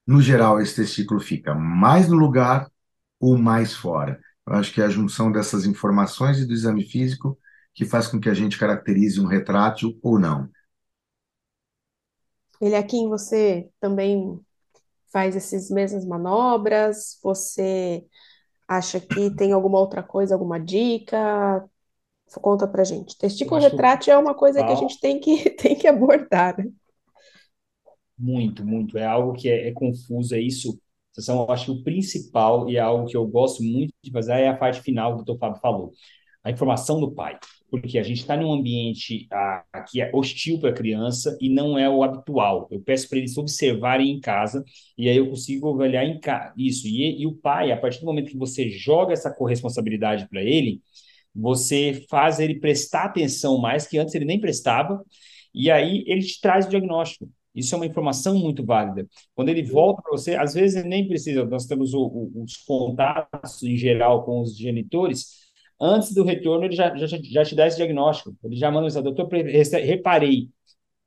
no 0.07 0.21
geral, 0.21 0.59
esse 0.61 0.75
testículo 0.75 1.19
fica 1.19 1.53
mais 1.53 2.07
no 2.07 2.15
lugar 2.15 2.67
ou 3.23 3.37
mais 3.37 3.73
fora? 3.73 4.19
Eu 4.45 4.53
acho 4.55 4.73
que 4.73 4.81
é 4.81 4.85
a 4.85 4.89
junção 4.89 5.31
dessas 5.31 5.65
informações 5.65 6.39
e 6.39 6.45
do 6.45 6.51
exame 6.53 6.83
físico 6.83 7.39
que 7.73 7.85
faz 7.85 8.07
com 8.07 8.19
que 8.19 8.27
a 8.29 8.33
gente 8.33 8.57
caracterize 8.59 9.19
um 9.19 9.25
retrátil 9.25 9.97
ou 10.03 10.19
não. 10.19 10.49
Ele 12.59 12.75
aqui 12.75 13.07
você 13.07 13.69
também 13.79 14.39
faz 15.11 15.35
essas 15.35 15.69
mesmas 15.69 16.05
manobras? 16.05 17.19
Você 17.23 18.05
acha 18.67 18.99
que 18.99 19.31
tem 19.35 19.53
alguma 19.53 19.79
outra 19.79 20.03
coisa, 20.03 20.35
alguma 20.35 20.59
dica? 20.59 21.63
Conta 22.41 22.67
pra 22.67 22.83
gente. 22.83 23.17
Testículo 23.17 23.61
retrátil 23.61 24.13
é 24.13 24.17
uma 24.17 24.35
coisa 24.35 24.63
que 24.63 24.71
a 24.71 24.75
gente 24.75 24.99
tem 24.99 25.19
que, 25.19 25.49
tem 25.55 25.75
que 25.75 25.87
abordar, 25.87 26.57
né? 26.57 26.71
Muito, 28.17 28.65
muito. 28.65 28.97
É 28.97 29.05
algo 29.05 29.33
que 29.33 29.49
é, 29.49 29.69
é 29.69 29.71
confuso, 29.73 30.35
é 30.35 30.39
isso. 30.39 30.79
Eu 31.17 31.51
acho 31.51 31.65
que 31.65 31.71
o 31.71 31.83
principal 31.83 32.69
e 32.69 32.77
é 32.77 32.79
algo 32.79 33.07
que 33.07 33.15
eu 33.15 33.25
gosto 33.27 33.63
muito 33.63 33.93
de 34.01 34.11
fazer 34.11 34.33
é 34.33 34.47
a 34.47 34.57
parte 34.57 34.81
final 34.81 35.15
que 35.15 35.21
o 35.21 35.25
doutor 35.25 35.39
Fábio 35.39 35.61
falou. 35.61 35.91
A 36.43 36.51
informação 36.51 36.99
do 36.99 37.11
pai 37.11 37.37
porque 37.73 37.97
a 37.97 38.03
gente 38.03 38.19
está 38.19 38.37
num 38.37 38.53
ambiente 38.53 39.27
ah, 39.31 39.63
que 39.89 39.99
é 39.99 40.11
hostil 40.13 40.59
para 40.59 40.69
a 40.69 40.73
criança 40.73 41.35
e 41.41 41.49
não 41.49 41.75
é 41.75 41.89
o 41.89 42.03
habitual. 42.03 42.67
Eu 42.69 42.79
peço 42.79 43.09
para 43.09 43.17
eles 43.17 43.35
observarem 43.35 44.11
em 44.11 44.19
casa 44.21 44.63
e 44.95 45.09
aí 45.09 45.17
eu 45.17 45.27
consigo 45.27 45.73
avaliar 45.73 46.05
em 46.05 46.19
isso. 46.55 46.87
E, 46.87 47.23
e 47.23 47.25
o 47.25 47.33
pai, 47.33 47.71
a 47.71 47.77
partir 47.77 48.01
do 48.01 48.05
momento 48.05 48.29
que 48.29 48.37
você 48.37 48.69
joga 48.69 49.11
essa 49.11 49.33
corresponsabilidade 49.33 50.29
para 50.29 50.43
ele, 50.43 50.83
você 51.33 52.05
faz 52.07 52.39
ele 52.39 52.59
prestar 52.59 53.05
atenção 53.05 53.57
mais 53.57 53.87
que 53.87 53.97
antes 53.97 54.13
ele 54.13 54.25
nem 54.25 54.39
prestava 54.39 55.03
e 55.51 55.71
aí 55.71 56.03
ele 56.05 56.21
te 56.21 56.39
traz 56.39 56.67
o 56.67 56.69
diagnóstico. 56.69 57.27
Isso 57.55 57.75
é 57.75 57.77
uma 57.77 57.85
informação 57.85 58.37
muito 58.37 58.65
válida. 58.65 59.07
Quando 59.35 59.49
ele 59.49 59.63
volta 59.63 60.01
para 60.01 60.11
você, 60.11 60.35
às 60.35 60.53
vezes 60.53 60.77
ele 60.77 60.89
nem 60.89 61.07
precisa, 61.07 61.45
nós 61.45 61.65
temos 61.65 61.93
o, 61.93 62.01
o, 62.01 62.43
os 62.43 62.57
contatos 62.57 63.61
em 63.63 63.75
geral 63.77 64.23
com 64.23 64.41
os 64.41 64.57
genitores, 64.57 65.43
antes 65.79 66.13
do 66.13 66.23
retorno, 66.23 66.65
ele 66.65 66.75
já, 66.75 66.95
já, 66.95 67.05
já 67.21 67.45
te 67.45 67.55
dá 67.55 67.67
esse 67.67 67.77
diagnóstico. 67.77 68.35
Ele 68.43 68.55
já 68.55 68.71
manda 68.71 68.87
o 68.87 69.01
doutor, 69.03 69.29
reparei, 69.31 70.49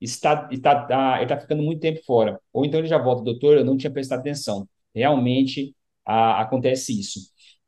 está, 0.01 0.49
está, 0.53 0.85
tá, 0.87 1.23
está 1.23 1.39
ficando 1.41 1.63
muito 1.63 1.81
tempo 1.81 2.03
fora. 2.05 2.41
Ou 2.53 2.65
então 2.65 2.81
ele 2.81 2.89
já 2.89 2.99
volta, 2.99 3.23
doutor, 3.25 3.57
eu 3.59 3.65
não 3.65 3.77
tinha 3.77 3.91
prestado 3.91 4.21
atenção. 4.21 4.69
Realmente 4.95 5.75
a, 6.05 6.41
acontece 6.43 6.99
isso. 6.99 7.21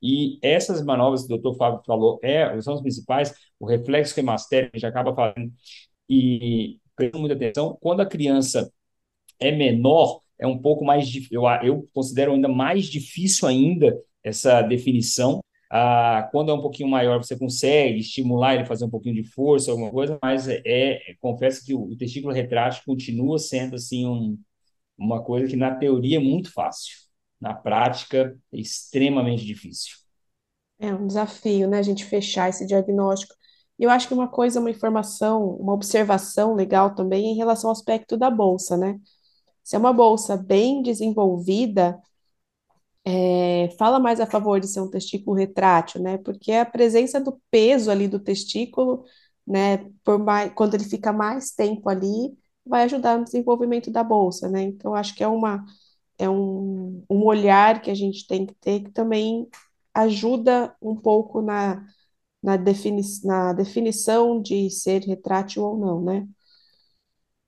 E 0.02 0.38
essas 0.42 0.84
manobras 0.84 1.22
que 1.22 1.26
o 1.26 1.38
doutor 1.38 1.56
Fábio 1.56 1.82
falou 1.84 2.20
é, 2.22 2.60
são 2.60 2.74
as 2.74 2.80
principais, 2.80 3.34
o 3.58 3.66
reflexo 3.66 4.18
hemastério, 4.18 4.70
a 4.72 4.76
gente 4.76 4.86
acaba 4.86 5.14
falando, 5.14 5.52
e 6.08 6.78
prestando 6.98 7.20
muita 7.20 7.34
atenção. 7.34 7.78
Quando 7.80 8.00
a 8.00 8.06
criança 8.06 8.70
é 9.40 9.50
menor, 9.52 10.20
é 10.38 10.46
um 10.46 10.58
pouco 10.58 10.84
mais, 10.84 11.08
eu, 11.30 11.44
eu 11.62 11.86
considero 11.94 12.32
ainda 12.32 12.48
mais 12.48 12.86
difícil 12.86 13.48
ainda 13.48 13.98
essa 14.22 14.62
definição, 14.62 15.40
ah, 15.70 16.28
quando 16.32 16.50
é 16.50 16.54
um 16.54 16.62
pouquinho 16.62 16.88
maior, 16.88 17.18
você 17.18 17.38
consegue 17.38 18.00
estimular 18.00 18.54
ele 18.54 18.64
fazer 18.64 18.84
um 18.84 18.90
pouquinho 18.90 19.14
de 19.14 19.24
força, 19.24 19.70
alguma 19.70 19.90
coisa, 19.90 20.18
mas 20.22 20.48
é, 20.48 20.60
é 20.64 21.14
confesso 21.20 21.64
que 21.64 21.74
o, 21.74 21.82
o 21.82 21.96
testículo 21.96 22.32
retrátil 22.32 22.82
continua 22.86 23.38
sendo 23.38 23.76
assim 23.76 24.06
um, 24.06 24.38
uma 24.96 25.22
coisa 25.22 25.46
que 25.46 25.56
na 25.56 25.74
teoria 25.74 26.16
é 26.16 26.20
muito 26.20 26.52
fácil, 26.52 26.96
na 27.40 27.54
prática 27.54 28.36
é 28.52 28.58
extremamente 28.58 29.44
difícil. 29.44 29.96
É 30.78 30.94
um 30.94 31.06
desafio, 31.06 31.68
né, 31.68 31.78
a 31.78 31.82
gente 31.82 32.04
fechar 32.04 32.48
esse 32.48 32.66
diagnóstico. 32.66 33.34
E 33.78 33.84
eu 33.84 33.90
acho 33.90 34.08
que 34.08 34.14
uma 34.14 34.28
coisa, 34.28 34.60
uma 34.60 34.70
informação, 34.70 35.50
uma 35.56 35.72
observação 35.74 36.54
legal 36.54 36.94
também 36.94 37.26
em 37.32 37.36
relação 37.36 37.70
ao 37.70 37.72
aspecto 37.72 38.16
da 38.16 38.30
bolsa, 38.30 38.76
né? 38.76 38.98
Se 39.64 39.76
é 39.76 39.78
uma 39.78 39.92
bolsa 39.92 40.36
bem 40.36 40.82
desenvolvida, 40.82 41.98
é, 43.04 43.70
fala 43.78 43.98
mais 44.00 44.20
a 44.20 44.26
favor 44.26 44.60
de 44.60 44.68
ser 44.68 44.80
um 44.80 44.90
testículo 44.90 45.36
retrátil, 45.36 46.00
né? 46.02 46.18
Porque 46.18 46.52
a 46.52 46.64
presença 46.66 47.20
do 47.20 47.40
peso 47.50 47.90
ali 47.90 48.08
do 48.08 48.18
testículo, 48.20 49.04
né? 49.46 49.78
Por 50.04 50.18
mais, 50.18 50.52
quando 50.54 50.74
ele 50.74 50.84
fica 50.84 51.12
mais 51.12 51.50
tempo 51.52 51.88
ali, 51.88 52.36
vai 52.66 52.82
ajudar 52.84 53.18
no 53.18 53.24
desenvolvimento 53.24 53.90
da 53.90 54.02
bolsa, 54.04 54.48
né? 54.48 54.62
Então, 54.62 54.94
acho 54.94 55.14
que 55.14 55.22
é 55.24 55.28
uma 55.28 55.64
é 56.18 56.28
um, 56.30 57.04
um 57.10 57.24
olhar 57.26 57.82
que 57.82 57.90
a 57.90 57.94
gente 57.94 58.26
tem 58.28 58.46
que 58.46 58.54
ter 58.56 58.80
que 58.84 58.90
também 58.92 59.48
ajuda 59.94 60.74
um 60.82 60.96
pouco 60.96 61.42
na, 61.42 61.84
na, 62.42 62.56
defini 62.56 63.02
na 63.24 63.52
definição 63.52 64.40
de 64.42 64.70
ser 64.70 65.02
retrátil 65.04 65.62
ou 65.64 65.78
não, 65.78 66.02
né? 66.02 66.28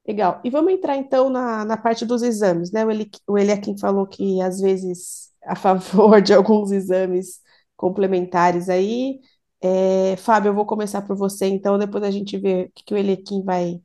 Legal. 0.06 0.40
E 0.44 0.50
vamos 0.50 0.72
entrar 0.72 0.96
então 0.96 1.30
na, 1.30 1.64
na 1.64 1.76
parte 1.76 2.04
dos 2.04 2.22
exames, 2.22 2.72
né? 2.72 2.84
O, 2.84 2.90
Eli, 2.90 3.10
o 3.28 3.38
Eliakim 3.38 3.78
falou 3.78 4.06
que 4.06 4.40
às 4.40 4.60
vezes 4.60 5.30
a 5.44 5.54
favor 5.54 6.20
de 6.20 6.32
alguns 6.34 6.72
exames 6.72 7.40
complementares 7.76 8.68
aí. 8.68 9.20
É, 9.62 10.16
Fábio, 10.16 10.50
eu 10.50 10.54
vou 10.54 10.64
começar 10.66 11.02
por 11.02 11.16
você, 11.16 11.46
então 11.46 11.78
depois 11.78 12.02
a 12.02 12.10
gente 12.10 12.38
vê 12.38 12.64
o 12.64 12.72
que, 12.74 12.84
que 12.84 12.94
o 12.94 12.96
Elequim 12.96 13.42
vai, 13.44 13.80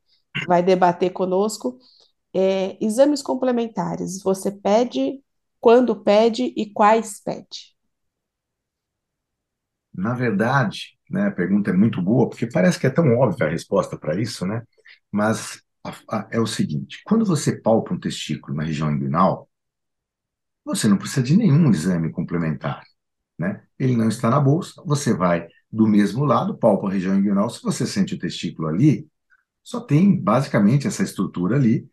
vai 0.47 0.63
debater 0.63 1.11
conosco. 1.11 1.77
É, 2.33 2.77
exames 2.83 3.21
complementares, 3.23 4.21
você 4.23 4.51
pede, 4.51 5.21
quando 5.61 5.95
pede 6.03 6.53
e 6.57 6.71
quais 6.73 7.21
pede? 7.23 7.74
Na 9.95 10.13
verdade, 10.13 10.97
né? 11.09 11.27
A 11.27 11.31
pergunta 11.31 11.69
é 11.71 11.73
muito 11.73 12.01
boa, 12.01 12.29
porque 12.29 12.47
parece 12.47 12.79
que 12.79 12.87
é 12.87 12.89
tão 12.89 13.17
óbvia 13.17 13.47
a 13.47 13.49
resposta 13.49 13.97
para 13.97 14.19
isso, 14.19 14.45
né? 14.45 14.63
Mas 15.11 15.61
a, 15.83 16.17
a, 16.17 16.27
é 16.31 16.39
o 16.39 16.47
seguinte: 16.47 17.01
quando 17.05 17.25
você 17.25 17.59
palpa 17.61 17.93
um 17.93 17.99
testículo 17.99 18.55
na 18.57 18.63
região 18.63 18.91
inguinal, 18.91 19.49
você 20.63 20.87
não 20.87 20.97
precisa 20.97 21.23
de 21.23 21.37
nenhum 21.37 21.69
exame 21.71 22.11
complementar, 22.11 22.83
né? 23.37 23.63
Ele 23.79 23.95
não 23.95 24.09
está 24.09 24.29
na 24.29 24.39
bolsa, 24.39 24.81
você 24.85 25.13
vai 25.13 25.47
do 25.71 25.87
mesmo 25.87 26.25
lado, 26.25 26.57
palpa 26.57 26.87
a 26.87 26.91
região 26.91 27.15
inguinal, 27.17 27.49
se 27.49 27.61
você 27.61 27.85
sente 27.85 28.15
o 28.15 28.19
testículo 28.19 28.67
ali, 28.69 29.07
só 29.63 29.81
tem 29.81 30.19
basicamente 30.19 30.87
essa 30.87 31.03
estrutura 31.03 31.55
ali. 31.57 31.87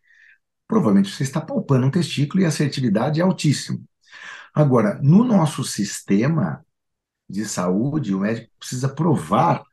Provavelmente 0.67 1.11
você 1.11 1.23
está 1.23 1.41
palpando 1.41 1.87
um 1.87 1.91
testículo 1.91 2.41
e 2.41 2.45
a 2.45 2.49
assertividade 2.49 3.19
é 3.21 3.23
altíssima. 3.23 3.79
Agora, 4.53 4.99
no 5.03 5.23
nosso 5.23 5.63
sistema 5.63 6.65
de 7.29 7.45
saúde, 7.45 8.13
o 8.13 8.19
médico 8.19 8.49
precisa 8.59 8.89
provar 8.89 9.63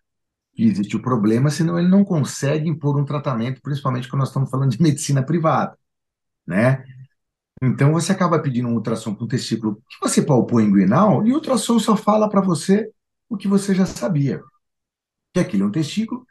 que 0.54 0.64
existe 0.64 0.96
o 0.96 1.02
problema, 1.02 1.50
senão 1.50 1.78
ele 1.78 1.88
não 1.88 2.04
consegue 2.04 2.68
impor 2.68 2.98
um 2.98 3.04
tratamento, 3.04 3.60
principalmente 3.62 4.08
quando 4.08 4.20
nós 4.20 4.28
estamos 4.28 4.50
falando 4.50 4.70
de 4.70 4.82
medicina 4.82 5.22
privada, 5.24 5.78
né? 6.46 6.84
Então 7.62 7.92
você 7.92 8.12
acaba 8.12 8.40
pedindo 8.40 8.68
um 8.68 8.74
ultrassom 8.74 9.14
para 9.14 9.24
um 9.24 9.28
testículo 9.28 9.76
que 9.76 9.96
você 10.00 10.22
palpou 10.22 10.60
inguinal 10.60 11.26
e 11.26 11.32
o 11.32 11.36
ultrassom 11.36 11.78
só 11.78 11.96
fala 11.96 12.28
para 12.28 12.40
você 12.40 12.90
o 13.28 13.36
que 13.36 13.46
você 13.48 13.74
já 13.74 13.86
sabia, 13.86 14.42
que 15.34 15.40
aquilo 15.40 15.64
é 15.64 15.66
um 15.66 15.70
testículo 15.72 16.26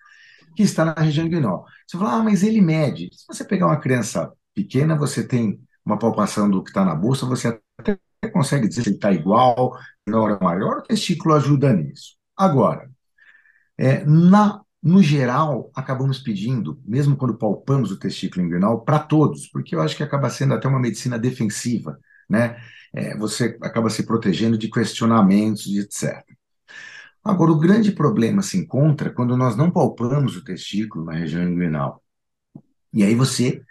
que 0.55 0.63
está 0.63 0.85
na 0.85 0.93
região 0.93 1.25
inguinal. 1.25 1.65
Você 1.87 1.97
fala, 1.97 2.15
ah, 2.17 2.23
mas 2.23 2.43
ele 2.43 2.61
mede. 2.61 3.09
Se 3.13 3.25
você 3.27 3.45
pegar 3.45 3.67
uma 3.67 3.79
criança 3.79 4.31
pequena, 4.53 4.97
você 4.97 5.25
tem 5.25 5.59
uma 5.85 5.97
palpação 5.97 6.49
do 6.49 6.63
que 6.63 6.69
está 6.69 6.83
na 6.85 6.95
bolsa, 6.95 7.25
você 7.25 7.59
até 7.77 7.99
consegue 8.27 8.67
dizer 8.67 8.87
ele 8.87 8.95
está 8.95 9.11
igual, 9.11 9.77
menor 10.05 10.31
ou 10.31 10.39
maior, 10.41 10.79
o 10.79 10.81
testículo 10.83 11.35
ajuda 11.35 11.71
nisso. 11.71 12.15
Agora, 12.35 12.89
é, 13.77 14.03
na, 14.05 14.61
no 14.83 15.01
geral, 15.01 15.71
acabamos 15.73 16.19
pedindo, 16.19 16.81
mesmo 16.85 17.15
quando 17.15 17.37
palpamos 17.37 17.91
o 17.91 17.99
testículo 17.99 18.45
inguinal, 18.45 18.81
para 18.81 18.99
todos, 18.99 19.47
porque 19.47 19.75
eu 19.75 19.81
acho 19.81 19.95
que 19.95 20.03
acaba 20.03 20.29
sendo 20.29 20.53
até 20.53 20.67
uma 20.67 20.79
medicina 20.79 21.17
defensiva, 21.17 21.97
né? 22.29 22.57
É, 22.93 23.15
você 23.17 23.57
acaba 23.61 23.89
se 23.89 24.03
protegendo 24.03 24.57
de 24.57 24.69
questionamentos, 24.69 25.67
etc. 25.67 26.23
Agora, 27.23 27.51
o 27.51 27.59
grande 27.59 27.91
problema 27.91 28.41
se 28.41 28.57
encontra 28.57 29.11
quando 29.11 29.37
nós 29.37 29.55
não 29.55 29.69
palpamos 29.69 30.35
o 30.35 30.43
testículo 30.43 31.05
na 31.05 31.13
região 31.13 31.43
inguinal. 31.43 32.03
E 32.91 33.03
aí 33.03 33.13
você 33.13 33.61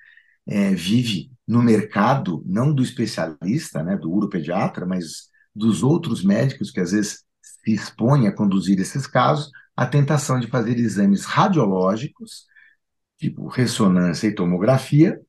é, 0.48 0.74
vive 0.74 1.30
no 1.46 1.62
mercado, 1.62 2.42
não 2.46 2.72
do 2.72 2.82
especialista, 2.82 3.82
né, 3.82 3.96
do 3.96 4.10
uropediatra, 4.10 4.86
mas 4.86 5.28
dos 5.54 5.82
outros 5.82 6.24
médicos 6.24 6.70
que 6.70 6.80
às 6.80 6.92
vezes 6.92 7.24
se 7.42 7.72
expõem 7.74 8.26
a 8.26 8.34
conduzir 8.34 8.80
esses 8.80 9.06
casos, 9.06 9.50
a 9.76 9.86
tentação 9.86 10.40
de 10.40 10.46
fazer 10.46 10.78
exames 10.78 11.24
radiológicos, 11.24 12.46
tipo 13.18 13.46
ressonância 13.48 14.26
e 14.26 14.34
tomografia, 14.34 15.20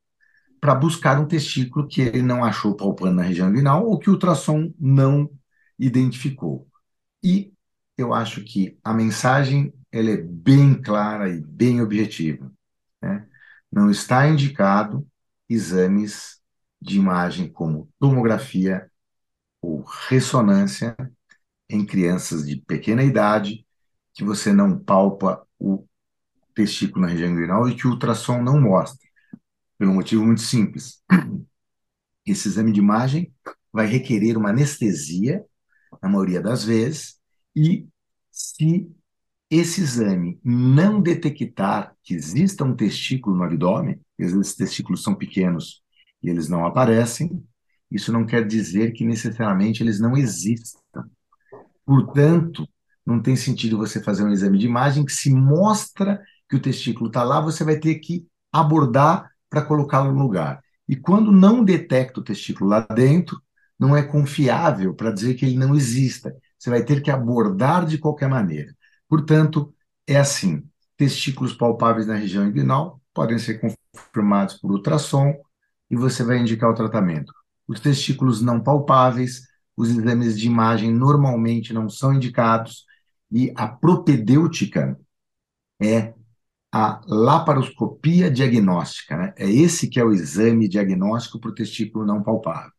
para 0.60 0.76
buscar 0.76 1.20
um 1.20 1.28
testículo 1.28 1.88
que 1.88 2.02
ele 2.02 2.22
não 2.22 2.44
achou 2.44 2.76
palpando 2.76 3.16
na 3.16 3.24
região 3.24 3.50
inguinal 3.50 3.86
ou 3.86 3.98
que 3.98 4.10
o 4.10 4.14
ultrassom 4.14 4.74
não 4.80 5.30
identificou. 5.78 6.68
E 7.24 7.54
eu 7.98 8.14
acho 8.14 8.44
que 8.44 8.78
a 8.84 8.94
mensagem 8.94 9.74
ela 9.92 10.10
é 10.12 10.18
bem 10.18 10.82
clara 10.82 11.30
e 11.30 11.42
bem 11.42 11.82
objetiva. 11.82 12.52
Né? 13.02 13.26
Não 13.72 13.90
está 13.90 14.28
indicado 14.28 15.08
exames 15.48 16.40
de 16.82 16.98
imagem 16.98 17.52
como 17.52 17.90
tomografia 18.00 18.90
ou 19.62 19.84
ressonância 19.84 20.96
em 21.70 21.86
crianças 21.86 22.48
de 22.48 22.58
pequena 22.58 23.04
idade 23.04 23.66
que 24.14 24.24
você 24.24 24.52
não 24.54 24.78
palpa 24.78 25.46
o 25.60 25.86
testículo 26.54 27.06
na 27.06 27.12
região 27.12 27.30
inguinal 27.32 27.70
e 27.70 27.76
que 27.76 27.88
o 27.88 27.92
ultrassom 27.92 28.42
não 28.42 28.60
mostra, 28.60 29.08
pelo 29.78 29.94
motivo 29.94 30.26
muito 30.26 30.42
simples. 30.42 31.02
Esse 32.26 32.48
exame 32.48 32.72
de 32.72 32.80
imagem 32.80 33.34
vai 33.72 33.86
requerer 33.86 34.38
uma 34.38 34.50
anestesia, 34.50 35.46
na 36.02 36.10
maioria 36.10 36.42
das 36.42 36.64
vezes, 36.64 37.20
e 37.56 37.88
se 38.32 38.90
esse 39.50 39.82
exame 39.82 40.40
não 40.44 41.02
detectar 41.02 41.96
que 42.04 42.14
exista 42.14 42.64
um 42.64 42.76
testículo 42.76 43.36
no 43.36 43.44
abdômen, 43.44 44.00
esses 44.18 44.56
testículos 44.56 45.02
são 45.02 45.16
pequenos 45.16 45.82
e 46.22 46.30
eles 46.30 46.48
não 46.48 46.66
aparecem, 46.66 47.44
isso 47.90 48.12
não 48.12 48.26
quer 48.26 48.46
dizer 48.46 48.92
que 48.92 49.04
necessariamente 49.04 49.82
eles 49.82 50.00
não 50.00 50.16
existam. 50.16 51.04
Portanto, 51.86 52.68
não 53.06 53.20
tem 53.20 53.36
sentido 53.36 53.78
você 53.78 54.02
fazer 54.02 54.24
um 54.24 54.32
exame 54.32 54.60
de 54.60 54.68
imagem 54.68 55.04
que 55.04 55.12
se 55.12 55.34
mostra 55.34 56.22
que 56.48 56.56
o 56.56 56.62
testículo 56.62 57.08
está 57.08 57.24
lá, 57.24 57.42
você 57.42 57.64
vai 57.64 57.80
ter 57.80 57.96
que 57.96 58.28
abordar 58.52 59.32
para 59.50 59.64
colocá-lo 59.64 60.14
no 60.14 60.22
lugar. 60.22 60.62
E 60.88 60.96
quando 60.96 61.32
não 61.32 61.64
detecta 61.64 62.20
o 62.20 62.24
testículo 62.24 62.70
lá 62.70 62.82
dentro, 62.82 63.42
não 63.80 63.96
é 63.96 64.04
confiável 64.04 64.94
para 64.94 65.12
dizer 65.12 65.36
que 65.36 65.46
ele 65.46 65.58
não 65.58 65.74
exista. 65.74 66.36
Você 66.58 66.70
vai 66.70 66.84
ter 66.84 67.02
que 67.02 67.10
abordar 67.10 67.86
de 67.86 67.98
qualquer 67.98 68.30
maneira. 68.30 68.76
Portanto, 69.10 69.74
é 70.08 70.18
assim: 70.18 70.64
testículos 70.96 71.54
palpáveis 71.54 72.08
na 72.08 72.16
região 72.16 72.48
inguinal 72.48 73.02
podem 73.14 73.40
ser 73.40 73.60
confirmados 73.60 74.56
por 74.56 74.72
ultrassom 74.72 75.34
e 75.90 75.96
você 75.96 76.24
vai 76.24 76.38
indicar 76.38 76.70
o 76.70 76.76
tratamento. 76.76 77.34
Os 77.68 77.80
testículos 77.80 78.42
não 78.42 78.62
palpáveis, 78.62 79.42
os 79.76 79.90
exames 79.90 80.40
de 80.40 80.48
imagem 80.48 80.94
normalmente 80.94 81.74
não 81.74 81.90
são 81.90 82.14
indicados 82.14 82.86
e 83.32 83.52
a 83.56 83.68
propedêutica 83.68 85.00
é 85.82 86.14
a 86.72 87.02
laparoscopia 87.08 88.30
diagnóstica, 88.30 89.18
né? 89.18 89.34
É 89.38 89.50
esse 89.50 89.88
que 89.90 90.00
é 90.00 90.04
o 90.04 90.12
exame 90.12 90.68
diagnóstico 90.68 91.40
para 91.40 91.50
o 91.50 91.56
testículo 91.56 92.06
não 92.06 92.22
palpável. 92.22 92.72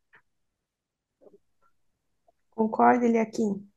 Concorda, 2.51 3.07
Eliakim? 3.07 3.70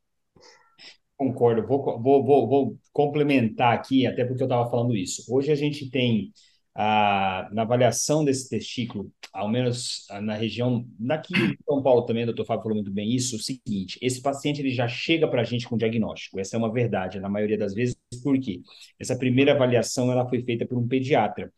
Concordo. 1.24 1.66
Vou, 1.66 1.82
vou, 2.02 2.24
vou, 2.24 2.48
vou 2.48 2.78
complementar 2.92 3.72
aqui, 3.72 4.06
até 4.06 4.24
porque 4.24 4.42
eu 4.42 4.46
estava 4.46 4.70
falando 4.70 4.94
isso. 4.94 5.24
Hoje 5.34 5.50
a 5.50 5.54
gente 5.54 5.88
tem, 5.90 6.32
ah, 6.74 7.48
na 7.50 7.62
avaliação 7.62 8.22
desse 8.24 8.48
testículo, 8.48 9.10
ao 9.32 9.48
menos 9.48 10.06
na 10.22 10.34
região, 10.34 10.84
daqui 10.98 11.32
em 11.34 11.56
São 11.66 11.82
Paulo 11.82 12.02
também, 12.02 12.24
o 12.24 12.26
doutor 12.26 12.44
Fábio 12.44 12.64
falou 12.64 12.76
muito 12.76 12.92
bem 12.92 13.10
isso, 13.14 13.36
o 13.36 13.38
seguinte, 13.38 13.98
esse 14.02 14.20
paciente 14.20 14.60
ele 14.60 14.70
já 14.70 14.86
chega 14.86 15.26
para 15.26 15.40
a 15.40 15.44
gente 15.44 15.66
com 15.66 15.76
diagnóstico, 15.78 16.38
essa 16.38 16.56
é 16.56 16.58
uma 16.58 16.72
verdade, 16.72 17.18
na 17.18 17.28
maioria 17.28 17.56
das 17.58 17.74
vezes, 17.74 17.96
por 18.22 18.38
quê? 18.38 18.60
Essa 19.00 19.16
primeira 19.16 19.52
avaliação 19.52 20.12
ela 20.12 20.28
foi 20.28 20.42
feita 20.42 20.66
por 20.66 20.78
um 20.78 20.86
pediatra, 20.86 21.50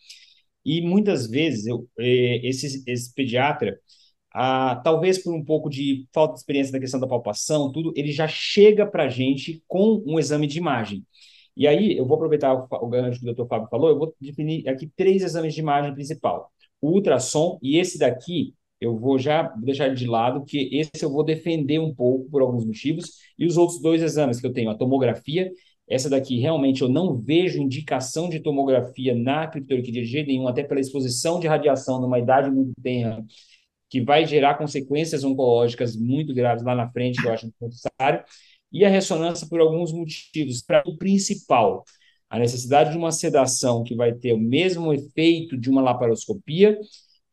e 0.64 0.80
muitas 0.80 1.26
vezes 1.28 1.66
eu, 1.66 1.88
eh, 1.98 2.40
esse, 2.46 2.82
esse 2.86 3.14
pediatra, 3.14 3.78
ah, 4.38 4.82
talvez 4.84 5.16
por 5.16 5.34
um 5.34 5.42
pouco 5.42 5.70
de 5.70 6.06
falta 6.12 6.34
de 6.34 6.40
experiência 6.40 6.70
na 6.70 6.78
questão 6.78 7.00
da 7.00 7.06
palpação, 7.06 7.72
tudo, 7.72 7.90
ele 7.96 8.12
já 8.12 8.28
chega 8.28 8.86
para 8.86 9.04
a 9.04 9.08
gente 9.08 9.62
com 9.66 10.02
um 10.06 10.18
exame 10.18 10.46
de 10.46 10.58
imagem. 10.58 11.06
E 11.56 11.66
aí, 11.66 11.96
eu 11.96 12.04
vou 12.04 12.16
aproveitar 12.16 12.52
o, 12.52 12.86
gancho 12.86 13.18
que 13.18 13.30
o 13.30 13.34
Dr. 13.34 13.46
Fábio 13.48 13.66
falou, 13.70 13.88
eu 13.88 13.98
vou 13.98 14.14
definir 14.20 14.68
aqui 14.68 14.90
três 14.94 15.22
exames 15.22 15.54
de 15.54 15.60
imagem 15.60 15.94
principal. 15.94 16.50
O 16.82 16.90
ultrassom, 16.90 17.58
e 17.62 17.78
esse 17.78 17.98
daqui, 17.98 18.52
eu 18.78 18.98
vou 18.98 19.18
já 19.18 19.44
deixar 19.56 19.94
de 19.94 20.06
lado, 20.06 20.44
que 20.44 20.68
esse 20.70 21.02
eu 21.02 21.10
vou 21.10 21.24
defender 21.24 21.78
um 21.78 21.94
pouco 21.94 22.28
por 22.30 22.42
alguns 22.42 22.66
motivos, 22.66 23.12
e 23.38 23.46
os 23.46 23.56
outros 23.56 23.80
dois 23.80 24.02
exames 24.02 24.38
que 24.38 24.46
eu 24.46 24.52
tenho, 24.52 24.68
a 24.68 24.74
tomografia, 24.76 25.50
essa 25.88 26.10
daqui 26.10 26.38
realmente 26.38 26.82
eu 26.82 26.90
não 26.90 27.16
vejo 27.16 27.58
indicação 27.62 28.28
de 28.28 28.40
tomografia 28.40 29.14
na 29.14 29.46
criptorquidia 29.46 30.02
de 30.02 30.08
jeito 30.08 30.26
nenhum, 30.26 30.46
até 30.46 30.62
pela 30.62 30.80
exposição 30.80 31.40
de 31.40 31.46
radiação 31.46 32.02
numa 32.02 32.18
idade 32.18 32.50
muito 32.50 32.72
tenra, 32.82 33.24
que 33.88 34.00
vai 34.00 34.26
gerar 34.26 34.56
consequências 34.56 35.24
oncológicas 35.24 35.96
muito 35.96 36.34
graves 36.34 36.64
lá 36.64 36.74
na 36.74 36.90
frente, 36.90 37.20
que 37.20 37.28
eu 37.28 37.32
acho 37.32 37.52
necessário, 37.60 38.24
e 38.72 38.84
a 38.84 38.88
ressonância 38.88 39.46
por 39.48 39.60
alguns 39.60 39.92
motivos. 39.92 40.62
Para 40.62 40.82
o 40.86 40.96
principal, 40.96 41.84
a 42.28 42.38
necessidade 42.38 42.90
de 42.90 42.98
uma 42.98 43.12
sedação 43.12 43.84
que 43.84 43.94
vai 43.94 44.12
ter 44.12 44.32
o 44.32 44.38
mesmo 44.38 44.92
efeito 44.92 45.56
de 45.56 45.70
uma 45.70 45.80
laparoscopia 45.82 46.78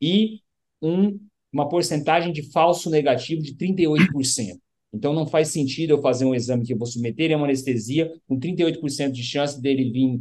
e 0.00 0.40
um, 0.80 1.18
uma 1.52 1.68
porcentagem 1.68 2.32
de 2.32 2.50
falso 2.52 2.90
negativo 2.90 3.42
de 3.42 3.54
38%. 3.56 4.60
Então, 4.92 5.12
não 5.12 5.26
faz 5.26 5.48
sentido 5.48 5.90
eu 5.90 6.00
fazer 6.00 6.24
um 6.24 6.34
exame 6.34 6.64
que 6.64 6.72
eu 6.72 6.78
vou 6.78 6.86
submeter 6.86 7.32
a 7.32 7.36
uma 7.36 7.46
anestesia 7.46 8.12
com 8.28 8.38
38% 8.38 9.10
de 9.10 9.24
chance 9.24 9.60
dele 9.60 9.90
vir 9.90 10.20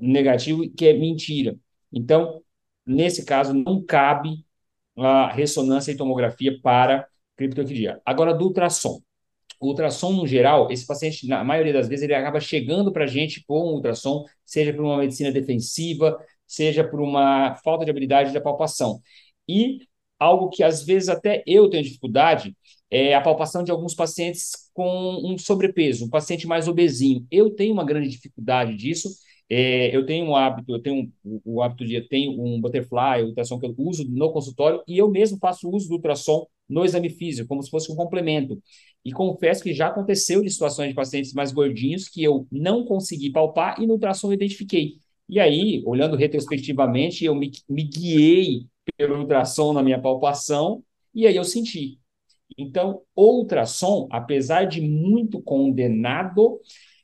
negativo, 0.00 0.68
que 0.70 0.86
é 0.86 0.92
mentira. 0.92 1.56
Então, 1.92 2.42
nesse 2.84 3.24
caso, 3.24 3.54
não 3.54 3.82
cabe 3.84 4.44
a 4.96 5.32
ressonância 5.32 5.92
e 5.92 5.96
tomografia 5.96 6.58
para 6.62 7.06
criptorquidia. 7.36 8.00
Agora, 8.04 8.34
do 8.34 8.46
ultrassom. 8.46 9.00
O 9.60 9.68
ultrassom, 9.68 10.12
no 10.12 10.26
geral, 10.26 10.70
esse 10.70 10.86
paciente, 10.86 11.26
na 11.28 11.44
maioria 11.44 11.72
das 11.72 11.88
vezes, 11.88 12.02
ele 12.02 12.14
acaba 12.14 12.40
chegando 12.40 12.92
para 12.92 13.04
a 13.04 13.06
gente 13.06 13.44
por 13.46 13.62
um 13.62 13.74
ultrassom, 13.74 14.24
seja 14.44 14.72
por 14.72 14.84
uma 14.84 14.98
medicina 14.98 15.30
defensiva, 15.30 16.18
seja 16.46 16.82
por 16.84 17.00
uma 17.00 17.54
falta 17.64 17.84
de 17.84 17.90
habilidade 17.90 18.32
da 18.32 18.40
palpação. 18.40 19.00
E 19.48 19.86
algo 20.18 20.48
que 20.50 20.62
às 20.62 20.84
vezes 20.84 21.08
até 21.08 21.42
eu 21.46 21.68
tenho 21.70 21.82
dificuldade, 21.82 22.56
é 22.90 23.14
a 23.14 23.20
palpação 23.20 23.64
de 23.64 23.70
alguns 23.70 23.94
pacientes 23.94 24.52
com 24.74 25.20
um 25.24 25.38
sobrepeso, 25.38 26.04
um 26.04 26.10
paciente 26.10 26.46
mais 26.46 26.68
obesinho. 26.68 27.26
Eu 27.30 27.50
tenho 27.50 27.72
uma 27.72 27.84
grande 27.84 28.08
dificuldade 28.08 28.76
disso. 28.76 29.08
É, 29.54 29.94
eu 29.94 30.06
tenho 30.06 30.24
um 30.26 30.34
hábito, 30.36 30.72
eu 30.74 30.80
tenho 30.80 31.12
o, 31.22 31.56
o 31.56 31.62
hábito 31.62 31.84
de 31.84 31.94
eu 31.96 32.08
tenho 32.08 32.40
um 32.42 32.58
butterfly, 32.60 33.22
ultrassom 33.22 33.58
que 33.58 33.66
eu 33.66 33.74
uso 33.76 34.02
no 34.08 34.32
consultório 34.32 34.82
e 34.88 34.96
eu 34.96 35.10
mesmo 35.10 35.38
faço 35.38 35.68
uso 35.70 35.88
do 35.88 35.96
ultrassom 35.96 36.46
no 36.68 36.84
exame 36.86 37.10
físico, 37.10 37.48
como 37.48 37.62
se 37.62 37.68
fosse 37.70 37.92
um 37.92 37.96
complemento. 37.96 38.58
E 39.04 39.12
confesso 39.12 39.62
que 39.62 39.74
já 39.74 39.88
aconteceu 39.88 40.42
de 40.42 40.48
situações 40.50 40.88
de 40.88 40.94
pacientes 40.94 41.34
mais 41.34 41.52
gordinhos 41.52 42.08
que 42.08 42.22
eu 42.22 42.46
não 42.50 42.84
consegui 42.86 43.30
palpar 43.30 43.78
e 43.80 43.86
no 43.86 43.94
ultrassom 43.94 44.28
eu 44.28 44.32
identifiquei. 44.34 44.94
E 45.28 45.38
aí, 45.38 45.82
olhando 45.86 46.16
retrospectivamente, 46.16 47.24
eu 47.24 47.34
me, 47.34 47.50
me 47.68 47.82
guiei 47.84 48.66
pelo 48.96 49.18
ultrassom 49.18 49.72
na 49.74 49.82
minha 49.82 50.00
palpação 50.00 50.82
e 51.14 51.26
aí 51.26 51.36
eu 51.36 51.44
senti. 51.44 51.98
Então, 52.58 53.02
ultrassom, 53.16 54.08
apesar 54.10 54.64
de 54.66 54.80
muito 54.80 55.40
condenado, 55.42 56.60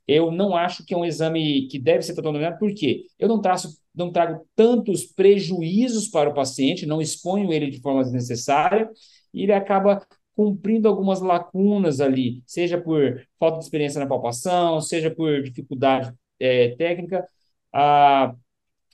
eu 0.09 0.31
não 0.31 0.57
acho 0.57 0.85
que 0.87 0.95
é 0.95 0.97
um 0.97 1.05
exame 1.05 1.69
que 1.69 1.79
deve 1.79 2.03
ser 2.03 2.15
tratado 2.15 2.59
porque 2.59 3.05
eu 3.19 3.29
não, 3.29 3.43
traço, 3.43 3.79
não 3.95 4.11
trago 4.11 4.49
tantos 4.57 5.05
prejuízos 5.05 6.09
para 6.09 6.31
o 6.31 6.35
paciente, 6.35 6.87
não 6.87 7.03
exponho 7.03 7.53
ele 7.53 7.71
de 7.71 7.81
forma 7.83 8.03
desnecessária, 8.03 8.91
e 9.35 9.43
ele 9.43 9.53
acaba 9.53 10.05
cumprindo 10.35 10.89
algumas 10.89 11.21
lacunas 11.21 12.01
ali, 12.01 12.43
seja 12.47 12.81
por 12.81 13.21
falta 13.39 13.59
de 13.59 13.65
experiência 13.65 14.01
na 14.01 14.07
palpação, 14.07 14.81
seja 14.81 15.11
por 15.11 15.43
dificuldade 15.43 16.15
é, 16.41 16.71
técnica, 16.77 17.27
a, 17.73 18.35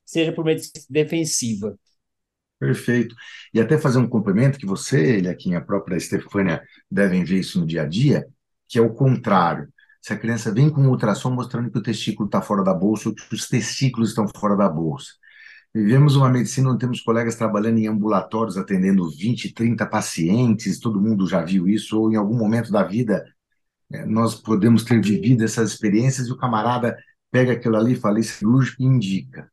seja 0.04 0.32
por 0.32 0.44
medicina 0.44 0.84
defensiva. 0.90 1.78
Perfeito. 2.58 3.14
E 3.52 3.60
até 3.60 3.78
fazer 3.78 3.98
um 3.98 4.08
complemento 4.08 4.58
que 4.58 4.66
você, 4.66 5.16
ele 5.16 5.28
aqui, 5.28 5.54
a 5.54 5.60
própria 5.60 5.96
Estefânia, 5.96 6.62
devem 6.90 7.22
ver 7.22 7.40
isso 7.40 7.60
no 7.60 7.66
dia 7.66 7.82
a 7.82 7.86
dia, 7.86 8.26
que 8.66 8.78
é 8.78 8.82
o 8.82 8.94
contrário. 8.94 9.68
Se 10.04 10.12
a 10.12 10.18
criança 10.18 10.52
vem 10.52 10.68
com 10.68 10.82
um 10.82 10.90
ultrassom 10.90 11.30
mostrando 11.30 11.70
que 11.70 11.78
o 11.78 11.82
testículo 11.82 12.26
está 12.26 12.42
fora 12.42 12.62
da 12.62 12.74
bolsa 12.74 13.08
ou 13.08 13.14
que 13.14 13.34
os 13.34 13.48
testículos 13.48 14.10
estão 14.10 14.28
fora 14.36 14.54
da 14.54 14.68
bolsa. 14.68 15.12
Vivemos 15.74 16.14
uma 16.14 16.28
medicina 16.28 16.68
onde 16.68 16.80
temos 16.80 17.00
colegas 17.00 17.36
trabalhando 17.36 17.78
em 17.78 17.86
ambulatórios, 17.86 18.58
atendendo 18.58 19.08
20, 19.08 19.54
30 19.54 19.86
pacientes, 19.86 20.78
todo 20.78 21.00
mundo 21.00 21.26
já 21.26 21.42
viu 21.42 21.66
isso, 21.66 21.98
ou 21.98 22.12
em 22.12 22.16
algum 22.16 22.36
momento 22.36 22.70
da 22.70 22.82
vida 22.82 23.24
é, 23.90 24.04
nós 24.04 24.34
podemos 24.34 24.84
ter 24.84 25.00
vivido 25.00 25.42
essas 25.42 25.72
experiências 25.72 26.26
e 26.26 26.32
o 26.32 26.36
camarada 26.36 26.94
pega 27.30 27.52
aquilo 27.52 27.78
ali, 27.78 27.96
fala 27.96 28.22
cirúrgico 28.22 28.82
e 28.82 28.84
indica. 28.84 29.50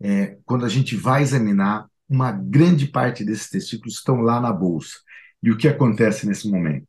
É, 0.00 0.36
quando 0.44 0.66
a 0.66 0.68
gente 0.68 0.96
vai 0.96 1.22
examinar, 1.22 1.86
uma 2.08 2.32
grande 2.32 2.88
parte 2.88 3.24
desses 3.24 3.48
testículos 3.48 3.98
estão 3.98 4.20
lá 4.20 4.40
na 4.40 4.52
bolsa. 4.52 4.98
E 5.40 5.48
o 5.48 5.56
que 5.56 5.68
acontece 5.68 6.26
nesse 6.26 6.50
momento? 6.50 6.88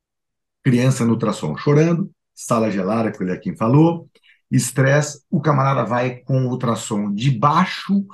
Criança 0.63 1.05
no 1.05 1.11
ultrassom 1.11 1.55
chorando, 1.55 2.11
sala 2.37 2.69
gelada, 2.69 3.11
que 3.11 3.23
o 3.23 3.25
Lequim 3.25 3.55
falou, 3.55 4.07
estresse, 4.51 5.23
o 5.29 5.41
camarada 5.41 5.83
vai 5.83 6.17
com 6.17 6.45
o 6.45 6.49
ultrassom 6.49 7.11
de 7.13 7.31
baixo 7.31 8.05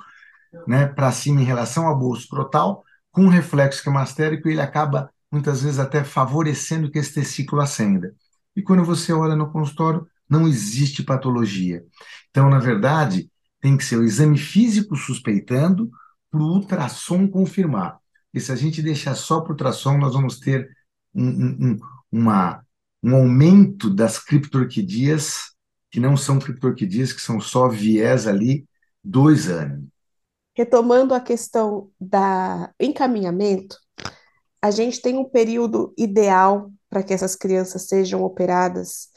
né, 0.67 0.87
para 0.87 1.11
cima 1.11 1.41
em 1.41 1.45
relação 1.45 1.87
à 1.89 1.93
bolsa 1.93 2.23
escrotal, 2.23 2.83
com 3.11 3.27
reflexo 3.27 3.83
quimastérico, 3.83 4.47
ele 4.47 4.61
acaba 4.61 5.11
muitas 5.31 5.61
vezes 5.61 5.79
até 5.79 6.03
favorecendo 6.03 6.89
que 6.89 6.99
esse 6.99 7.13
testículo 7.13 7.61
acenda. 7.61 8.15
E 8.55 8.61
quando 8.61 8.83
você 8.83 9.11
olha 9.11 9.35
no 9.35 9.51
consultório, 9.51 10.07
não 10.29 10.47
existe 10.47 11.03
patologia. 11.03 11.83
Então, 12.29 12.49
na 12.49 12.59
verdade, 12.59 13.29
tem 13.59 13.77
que 13.77 13.83
ser 13.83 13.97
o 13.97 14.03
exame 14.03 14.37
físico 14.37 14.95
suspeitando, 14.95 15.91
para 16.33 16.41
o 16.41 16.53
ultrassom 16.53 17.27
confirmar. 17.27 17.99
E 18.33 18.39
se 18.39 18.51
a 18.51 18.55
gente 18.55 18.81
deixar 18.81 19.13
só 19.13 19.39
para 19.41 19.49
o 19.49 19.51
ultrassom, 19.51 19.99
nós 19.99 20.13
vamos 20.13 20.39
ter 20.39 20.67
um, 21.13 21.27
um, 21.27 21.79
uma, 22.11 22.62
um 23.03 23.15
aumento 23.15 23.89
das 23.89 24.17
criptorquidias, 24.17 25.51
que 25.91 25.99
não 25.99 26.15
são 26.15 26.39
criptorquidias, 26.39 27.11
que 27.11 27.21
são 27.21 27.39
só 27.39 27.67
viés 27.67 28.25
ali, 28.25 28.65
dois 29.03 29.49
anos. 29.49 29.85
Retomando 30.55 31.13
a 31.13 31.19
questão 31.19 31.89
da 31.99 32.71
encaminhamento, 32.79 33.75
a 34.61 34.71
gente 34.71 35.01
tem 35.01 35.17
um 35.17 35.25
período 35.25 35.93
ideal 35.97 36.71
para 36.89 37.03
que 37.03 37.13
essas 37.13 37.35
crianças 37.35 37.87
sejam 37.87 38.23
operadas, 38.23 39.09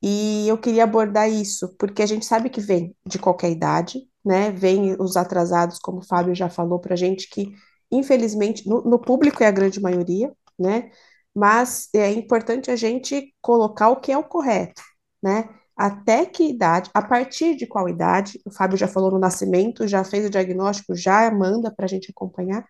e 0.00 0.46
eu 0.46 0.58
queria 0.58 0.84
abordar 0.84 1.30
isso, 1.30 1.74
porque 1.78 2.02
a 2.02 2.06
gente 2.06 2.26
sabe 2.26 2.50
que 2.50 2.60
vem 2.60 2.94
de 3.06 3.18
qualquer 3.18 3.50
idade, 3.50 4.06
né? 4.24 4.50
Vem 4.50 4.94
os 5.00 5.16
atrasados, 5.16 5.78
como 5.78 5.98
o 5.98 6.06
Fábio 6.06 6.34
já 6.34 6.48
falou 6.48 6.78
para 6.78 6.94
a 6.94 6.96
gente, 6.96 7.28
que 7.28 7.52
infelizmente 7.90 8.68
no, 8.68 8.82
no, 8.82 8.98
público 8.98 9.42
é 9.42 9.46
a 9.46 9.50
grande 9.50 9.80
maioria, 9.80 10.32
né? 10.58 10.90
Mas 11.34 11.88
é 11.94 12.10
importante 12.12 12.70
a 12.70 12.76
gente 12.76 13.34
colocar 13.40 13.88
o 13.90 14.00
que 14.00 14.12
é 14.12 14.18
o 14.18 14.24
correto, 14.24 14.82
né? 15.22 15.48
Até 15.76 16.24
que 16.24 16.44
idade, 16.44 16.90
a 16.94 17.02
partir 17.02 17.56
de 17.56 17.66
qual 17.66 17.88
idade, 17.88 18.40
o 18.44 18.50
Fábio 18.50 18.78
já 18.78 18.86
falou 18.86 19.10
no 19.10 19.18
nascimento, 19.18 19.88
já 19.88 20.04
fez 20.04 20.24
o 20.24 20.30
diagnóstico, 20.30 20.94
já 20.94 21.28
manda 21.32 21.72
para 21.74 21.86
a 21.86 21.88
gente 21.88 22.10
acompanhar, 22.12 22.64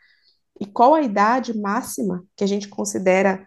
e 0.58 0.64
qual 0.66 0.94
a 0.94 1.02
idade 1.02 1.56
máxima 1.58 2.24
que 2.36 2.44
a 2.44 2.46
gente 2.46 2.68
considera 2.68 3.46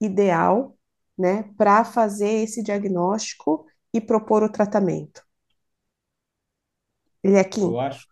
ideal, 0.00 0.76
né, 1.16 1.44
para 1.56 1.84
fazer 1.84 2.28
esse 2.44 2.62
diagnóstico 2.62 3.66
e 3.94 4.00
propor 4.00 4.42
o 4.42 4.52
tratamento. 4.52 5.22
Ele 7.22 7.36
é 7.36 7.40
aqui. 7.40 7.60
Eu 7.60 7.80
acho, 7.80 8.06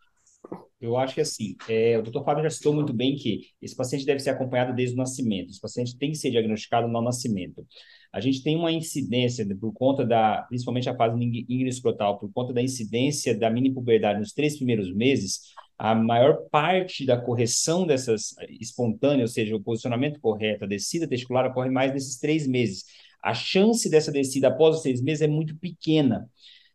eu 0.80 0.96
acho 0.96 1.14
que 1.14 1.20
assim, 1.20 1.56
é, 1.68 1.98
o 1.98 2.02
doutor 2.02 2.24
Fábio 2.24 2.42
já 2.44 2.50
citou 2.50 2.74
muito 2.74 2.92
bem 2.92 3.16
que 3.16 3.40
esse 3.62 3.74
paciente 3.74 4.04
deve 4.04 4.20
ser 4.20 4.30
acompanhado 4.30 4.74
desde 4.74 4.94
o 4.94 4.98
nascimento. 4.98 5.50
Esse 5.50 5.60
paciente 5.60 5.96
tem 5.96 6.10
que 6.10 6.18
ser 6.18 6.30
diagnosticado 6.30 6.86
no 6.86 7.00
nascimento. 7.00 7.66
A 8.12 8.20
gente 8.20 8.42
tem 8.42 8.56
uma 8.56 8.70
incidência 8.70 9.46
por 9.58 9.72
conta 9.72 10.04
da, 10.04 10.42
principalmente 10.48 10.88
a 10.88 10.96
fase 10.96 11.46
escrotal, 11.48 12.18
por 12.18 12.30
conta 12.32 12.52
da 12.52 12.62
incidência 12.62 13.36
da 13.36 13.50
mini 13.50 13.72
puberdade 13.72 14.18
nos 14.18 14.32
três 14.32 14.56
primeiros 14.56 14.94
meses, 14.94 15.40
a 15.78 15.94
maior 15.94 16.48
parte 16.50 17.04
da 17.04 17.20
correção 17.20 17.86
dessas 17.86 18.34
espontâneas, 18.60 19.30
ou 19.30 19.34
seja, 19.34 19.56
o 19.56 19.62
posicionamento 19.62 20.20
correto, 20.20 20.64
a 20.64 20.68
descida 20.68 21.08
testicular 21.08 21.46
ocorre 21.46 21.70
mais 21.70 21.92
nesses 21.92 22.18
três 22.18 22.46
meses. 22.46 22.84
A 23.22 23.34
chance 23.34 23.88
dessa 23.90 24.12
descida 24.12 24.48
após 24.48 24.76
os 24.76 24.82
seis 24.82 25.02
meses 25.02 25.22
é 25.22 25.26
muito 25.26 25.56
pequena. 25.58 26.28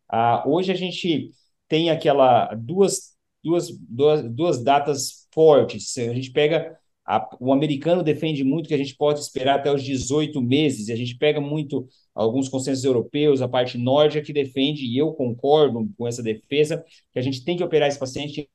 Ah, 0.08 0.44
hoje 0.46 0.70
a 0.70 0.74
gente 0.74 1.30
tem 1.68 1.90
aquela 1.90 2.54
duas, 2.54 3.11
duas, 3.42 3.68
duas, 3.78 4.22
duas 4.34 4.62
datas 4.62 5.28
fortes. 5.32 5.96
A 5.98 6.14
gente 6.14 6.30
pega 6.32 6.78
a, 7.04 7.28
o 7.40 7.52
americano 7.52 8.02
defende 8.02 8.44
muito 8.44 8.68
que 8.68 8.74
a 8.74 8.78
gente 8.78 8.94
pode 8.96 9.20
esperar 9.20 9.56
até 9.58 9.72
os 9.72 9.82
18 9.82 10.40
meses, 10.40 10.88
e 10.88 10.92
a 10.92 10.96
gente 10.96 11.16
pega 11.16 11.40
muito 11.40 11.86
alguns 12.14 12.48
consensos 12.48 12.84
europeus, 12.84 13.42
a 13.42 13.48
parte 13.48 13.76
nórdica 13.78 14.24
que 14.24 14.32
defende, 14.32 14.84
e 14.86 14.98
eu 14.98 15.12
concordo 15.12 15.88
com 15.96 16.06
essa 16.06 16.22
defesa, 16.22 16.84
que 17.12 17.18
a 17.18 17.22
gente 17.22 17.44
tem 17.44 17.56
que 17.56 17.64
operar 17.64 17.88
esse 17.88 17.98
paciente. 17.98 18.48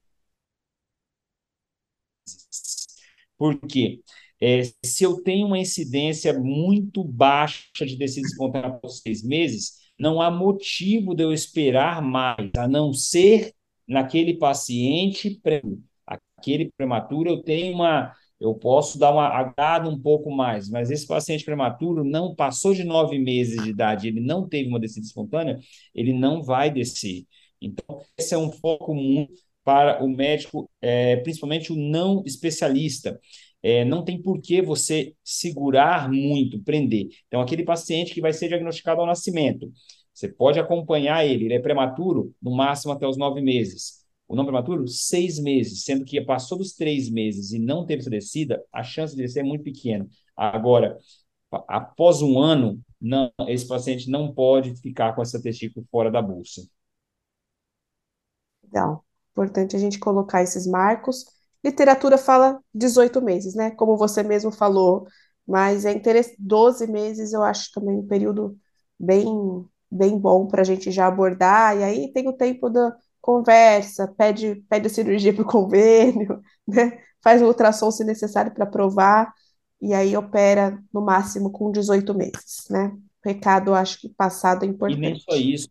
Por 3.38 3.60
quê? 3.68 4.02
É, 4.42 4.62
se 4.86 5.04
eu 5.04 5.22
tenho 5.24 5.48
uma 5.48 5.58
incidência 5.60 6.34
muito 6.40 7.04
baixa 7.04 7.86
de 7.86 7.96
descida 7.96 8.28
espontânea 8.28 8.70
após 8.70 9.00
seis 9.02 9.24
meses, 9.24 9.78
não 10.00 10.22
há 10.22 10.30
motivo 10.30 11.16
de 11.16 11.24
eu 11.24 11.34
esperar 11.34 12.02
mais, 12.02 12.52
a 12.58 12.68
não 12.68 12.94
ser 12.94 13.54
naquele 13.88 14.38
paciente, 14.38 15.40
aquele 16.06 16.72
prematuro, 16.78 17.30
eu 17.30 17.44
tenho 17.44 17.74
uma, 17.74 18.14
eu 18.40 18.54
posso 18.56 18.98
dar 19.00 19.12
uma 19.12 19.28
agrada 19.28 19.90
um 19.90 20.00
pouco 20.00 20.32
mais, 20.32 20.70
mas 20.70 20.92
esse 20.92 21.08
paciente 21.08 21.44
prematuro 21.46 22.04
não 22.04 22.36
passou 22.36 22.74
de 22.74 22.84
nove 22.84 23.18
meses 23.20 23.62
de 23.64 23.70
idade, 23.70 24.08
ele 24.08 24.22
não 24.22 24.48
teve 24.48 24.70
uma 24.70 24.80
descida 24.80 25.06
espontânea, 25.06 25.60
ele 25.94 26.14
não 26.14 26.44
vai 26.44 26.72
descer. 26.72 27.26
Então, 27.62 28.02
esse 28.18 28.34
é 28.34 28.38
um 28.38 28.52
foco 28.52 28.94
muito 28.94 29.34
para 29.64 30.04
o 30.04 30.08
médico, 30.10 30.70
é, 30.82 31.18
principalmente 31.18 31.74
o 31.74 31.76
não 31.76 32.24
especialista. 32.26 33.20
É, 33.62 33.84
não 33.84 34.04
tem 34.04 34.22
por 34.22 34.40
que 34.40 34.62
você 34.62 35.14
segurar 35.24 36.10
muito, 36.12 36.62
prender. 36.64 37.08
Então, 37.28 37.42
aquele 37.42 37.64
paciente 37.64 38.14
que 38.14 38.22
vai 38.22 38.32
ser 38.32 38.48
diagnosticado 38.50 39.02
ao 39.02 39.08
nascimento, 39.08 39.72
você 40.18 40.28
pode 40.28 40.60
acompanhar 40.60 41.26
ele, 41.26 41.46
ele 41.46 41.54
é 41.54 41.60
prematuro, 41.60 42.34
no 42.42 42.56
máximo 42.56 42.92
até 42.94 43.06
os 43.08 43.18
nove 43.18 43.42
meses. 43.42 44.06
O 44.28 44.36
não 44.36 44.44
prematuro, 44.44 44.88
seis 44.88 45.40
meses, 45.40 45.84
sendo 45.84 46.04
que 46.04 46.20
passou 46.22 46.58
dos 46.58 46.74
três 46.74 47.10
meses 47.10 47.52
e 47.52 47.60
não 47.60 47.86
teve 47.86 48.02
essa 48.02 48.10
descida, 48.10 48.64
a 48.74 48.84
chance 48.84 49.16
de 49.16 49.22
descer 49.22 49.42
é 49.42 49.44
muito 49.44 49.64
pequena. 49.64 50.08
Agora, 50.36 50.98
após 51.68 52.22
um 52.22 52.40
ano, 52.40 52.82
não, 53.00 53.32
esse 53.48 53.68
paciente 53.68 54.10
não 54.10 54.34
pode 54.34 54.76
ficar 54.78 55.14
com 55.16 55.22
essa 55.22 55.42
testícula 55.42 55.86
fora 55.92 56.10
da 56.10 56.22
bolsa. 56.22 56.68
Legal. 58.64 59.06
Importante 59.32 59.76
a 59.76 59.80
gente 59.80 60.00
colocar 60.00 60.42
esses 60.42 60.66
marcos 60.66 61.26
Literatura 61.64 62.18
fala 62.18 62.62
18 62.74 63.22
meses, 63.22 63.56
né? 63.56 63.72
Como 63.72 63.98
você 63.98 64.24
mesmo 64.24 64.52
falou, 64.52 65.06
mas 65.46 65.86
é 65.86 65.92
interessante, 65.92 66.38
12 66.40 66.88
meses 66.88 67.34
eu 67.34 67.44
acho 67.44 67.72
também 67.74 67.98
um 67.98 68.08
período 68.08 68.58
bem, 69.00 69.26
bem 69.90 70.18
bom 70.18 70.48
para 70.48 70.62
a 70.62 70.66
gente 70.66 70.92
já 70.92 71.08
abordar, 71.08 71.78
e 71.78 71.84
aí 71.84 72.12
tem 72.12 72.28
o 72.28 72.34
tempo 72.34 72.70
da 72.70 72.96
conversa, 73.22 74.08
pede, 74.18 74.64
pede 74.70 74.88
a 74.88 74.90
cirurgia 74.90 75.34
para 75.34 75.44
o 75.44 75.48
convênio, 75.50 76.42
né? 76.68 77.00
faz 77.24 77.42
o 77.42 77.48
ultrassom 77.48 77.92
se 77.92 78.04
necessário 78.04 78.54
para 78.54 78.66
provar, 78.66 79.34
e 79.82 79.94
aí 79.94 80.16
opera 80.16 80.82
no 80.94 81.02
máximo 81.02 81.52
com 81.52 81.72
18 81.72 82.14
meses, 82.14 82.68
né? 82.70 82.96
Recado, 83.24 83.74
acho 83.74 84.00
que 84.00 84.10
passado 84.10 84.64
é 84.64 84.68
importante. 84.68 85.00
E 85.00 85.02
nem 85.02 85.20
só 85.20 85.36
isso, 85.36 85.68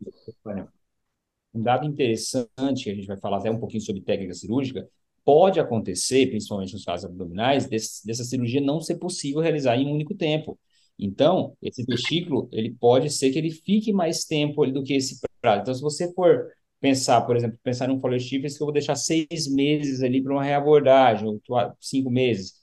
um 1.55 1.63
dado 1.63 1.87
interessante, 1.87 2.91
a 2.91 2.95
gente 2.95 3.07
vai 3.07 3.17
falar 3.17 3.39
até 3.39 3.51
um 3.51 3.59
pouquinho 3.59 3.83
sobre 3.83 4.03
técnica 4.03 4.35
cirúrgica, 4.35 4.87
pode 5.25 5.59
acontecer, 5.59 6.29
principalmente 6.29 6.75
nos 6.75 6.85
casos 6.85 7.07
abdominais, 7.07 7.67
desse, 7.67 8.07
dessa 8.07 8.23
cirurgia 8.23 8.61
não 8.61 8.81
ser 8.81 8.97
possível 8.97 9.41
realizar 9.41 9.77
em 9.77 9.87
um 9.87 9.95
único 9.95 10.15
tempo. 10.15 10.59
Então, 10.99 11.57
esse 11.63 11.87
testículo, 11.87 12.49
ele 12.53 12.71
pode 12.73 13.11
ser 13.11 13.31
que 13.31 13.39
ele 13.39 13.51
fique 13.51 13.93
mais 13.93 14.25
tempo 14.25 14.63
ali 14.63 14.73
do 14.73 14.83
que 14.83 14.95
esse 14.95 15.21
prazo. 15.41 15.63
Então, 15.63 15.75
se 15.75 15.83
você 15.83 16.13
for 16.15 16.49
pensar, 16.81 17.21
por 17.23 17.37
exemplo, 17.37 17.59
pensar 17.63 17.89
num 17.89 18.01
foliotífis 18.01 18.57
que 18.57 18.63
eu 18.63 18.67
vou 18.67 18.73
deixar 18.73 18.97
seis 18.97 19.47
meses 19.53 20.03
ali 20.03 20.23
para 20.23 20.33
uma 20.33 20.43
reabordagem, 20.45 21.27
ou 21.29 21.41
cinco 21.81 22.11
meses, 22.11 22.55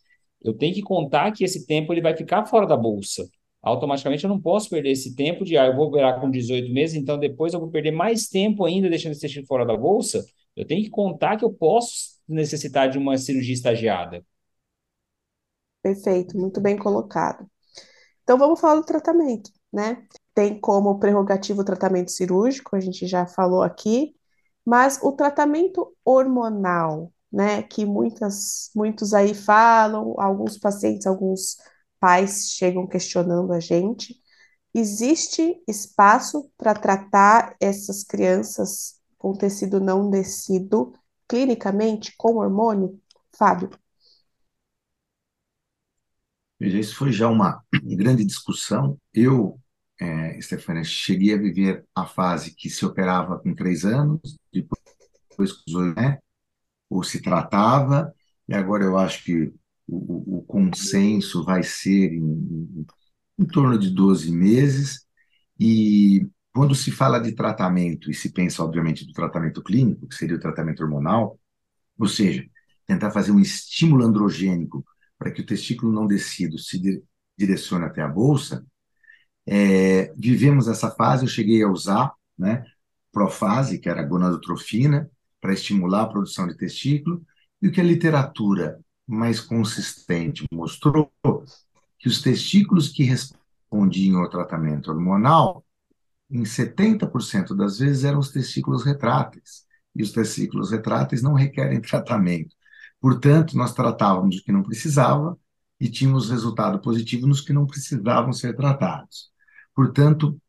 eu 0.43 0.53
tenho 0.53 0.73
que 0.73 0.81
contar 0.81 1.31
que 1.31 1.43
esse 1.43 1.65
tempo 1.65 1.93
ele 1.93 2.01
vai 2.01 2.15
ficar 2.15 2.45
fora 2.45 2.65
da 2.67 2.75
bolsa. 2.75 3.27
Automaticamente 3.61 4.23
eu 4.25 4.29
não 4.29 4.41
posso 4.41 4.69
perder 4.69 4.91
esse 4.91 5.15
tempo 5.15 5.45
de, 5.45 5.57
ah, 5.57 5.65
eu 5.67 5.75
vou 5.75 5.89
virar 5.91 6.19
com 6.19 6.29
18 6.29 6.71
meses, 6.73 6.95
então 6.95 7.17
depois 7.17 7.53
eu 7.53 7.59
vou 7.59 7.69
perder 7.69 7.91
mais 7.91 8.27
tempo 8.27 8.65
ainda 8.65 8.89
deixando 8.89 9.13
esse 9.13 9.21
testículo 9.21 9.47
fora 9.47 9.65
da 9.65 9.77
bolsa. 9.77 10.23
Eu 10.55 10.65
tenho 10.65 10.83
que 10.83 10.89
contar 10.89 11.37
que 11.37 11.45
eu 11.45 11.53
posso 11.53 12.19
necessitar 12.27 12.89
de 12.89 12.97
uma 12.97 13.17
cirurgia 13.17 13.53
estagiada. 13.53 14.23
Perfeito, 15.81 16.37
muito 16.37 16.59
bem 16.59 16.75
colocado. 16.77 17.49
Então 18.23 18.37
vamos 18.37 18.59
falar 18.59 18.75
do 18.75 18.85
tratamento, 18.85 19.51
né? 19.71 20.05
Tem 20.33 20.59
como 20.59 20.99
prerrogativo 20.99 21.61
o 21.61 21.65
tratamento 21.65 22.11
cirúrgico, 22.11 22.75
a 22.75 22.79
gente 22.79 23.05
já 23.07 23.25
falou 23.25 23.61
aqui, 23.61 24.15
mas 24.65 24.99
o 25.03 25.11
tratamento 25.11 25.95
hormonal, 26.05 27.11
né, 27.31 27.63
que 27.63 27.85
muitas, 27.85 28.69
muitos 28.75 29.13
aí 29.13 29.33
falam, 29.33 30.15
alguns 30.19 30.57
pacientes, 30.57 31.05
alguns 31.07 31.57
pais 31.99 32.49
chegam 32.51 32.87
questionando 32.87 33.51
a 33.53 33.59
gente, 33.59 34.15
existe 34.73 35.61
espaço 35.67 36.49
para 36.57 36.73
tratar 36.73 37.55
essas 37.59 38.03
crianças 38.03 38.99
com 39.17 39.33
tecido 39.33 39.79
não 39.79 40.09
descido 40.09 40.93
clinicamente 41.27 42.13
com 42.17 42.35
hormônio? 42.37 42.99
Fábio? 43.37 43.69
Veja, 46.63 46.79
isso 46.79 46.95
foi 46.95 47.11
já 47.11 47.27
uma 47.27 47.61
grande 47.83 48.23
discussão. 48.23 48.97
Eu, 49.13 49.59
é, 49.99 50.39
Stefania, 50.39 50.85
cheguei 50.85 51.33
a 51.33 51.37
viver 51.37 51.83
a 51.93 52.05
fase 52.05 52.55
que 52.55 52.69
se 52.69 52.85
operava 52.85 53.37
com 53.37 53.53
três 53.53 53.83
anos, 53.83 54.39
depois 54.53 54.79
né, 55.93 56.19
ou 56.89 57.03
se 57.03 57.21
tratava, 57.21 58.13
e 58.47 58.53
agora 58.53 58.85
eu 58.85 58.97
acho 58.97 59.25
que 59.25 59.51
o, 59.85 60.37
o 60.37 60.43
consenso 60.43 61.43
vai 61.43 61.63
ser 61.63 62.13
em, 62.13 62.23
em, 62.23 62.85
em 63.39 63.45
torno 63.45 63.77
de 63.77 63.89
12 63.89 64.31
meses, 64.31 65.05
e 65.59 66.25
quando 66.53 66.73
se 66.73 66.91
fala 66.91 67.19
de 67.19 67.33
tratamento, 67.33 68.09
e 68.09 68.13
se 68.13 68.31
pensa, 68.31 68.63
obviamente, 68.63 69.05
do 69.05 69.11
tratamento 69.11 69.61
clínico, 69.61 70.07
que 70.07 70.15
seria 70.15 70.37
o 70.37 70.39
tratamento 70.39 70.81
hormonal, 70.81 71.37
ou 71.99 72.07
seja, 72.07 72.45
tentar 72.87 73.11
fazer 73.11 73.33
um 73.33 73.39
estímulo 73.41 74.05
androgênico 74.05 74.85
para 75.23 75.31
que 75.31 75.39
o 75.39 75.45
testículo 75.45 75.89
não 75.89 76.05
descido 76.05 76.59
se 76.59 77.01
direcione 77.37 77.85
até 77.85 78.01
a 78.01 78.09
bolsa, 78.09 78.65
é, 79.47 80.13
vivemos 80.17 80.67
essa 80.67 80.91
fase, 80.91 81.23
eu 81.23 81.29
cheguei 81.29 81.63
a 81.63 81.69
usar, 81.69 82.13
né, 82.37 82.65
profase, 83.09 83.79
que 83.79 83.87
era 83.87 84.03
gonadotrofina, 84.03 85.09
para 85.39 85.53
estimular 85.53 86.01
a 86.01 86.07
produção 86.07 86.45
de 86.45 86.57
testículo, 86.57 87.25
e 87.61 87.69
o 87.69 87.71
que 87.71 87.79
a 87.79 87.85
literatura 87.85 88.81
mais 89.07 89.39
consistente 89.39 90.43
mostrou 90.51 91.09
que 91.97 92.09
os 92.09 92.21
testículos 92.21 92.89
que 92.89 93.03
respondiam 93.03 94.19
ao 94.19 94.29
tratamento 94.29 94.91
hormonal, 94.91 95.65
em 96.29 96.43
70% 96.43 97.55
das 97.55 97.79
vezes 97.79 98.03
eram 98.03 98.19
os 98.19 98.29
testículos 98.29 98.83
retráteis, 98.83 99.63
e 99.95 100.03
os 100.03 100.11
testículos 100.11 100.71
retráteis 100.71 101.21
não 101.21 101.33
requerem 101.33 101.79
tratamento. 101.81 102.53
Portanto, 103.03 103.57
nós 103.57 103.73
tratávamos 103.73 104.37
o 104.37 104.43
que 104.45 104.51
não 104.53 104.63
precisava 104.63 105.37
e 105.77 105.89
tínhamos 105.89 106.29
resultado 106.29 106.79
positivo 106.79 107.27
nos 107.27 107.41
que 107.41 107.51
não 107.51 107.67
precisavam 107.67 108.31
ser 108.31 108.55
tratados. 108.55 109.29
Portanto, 109.75 110.39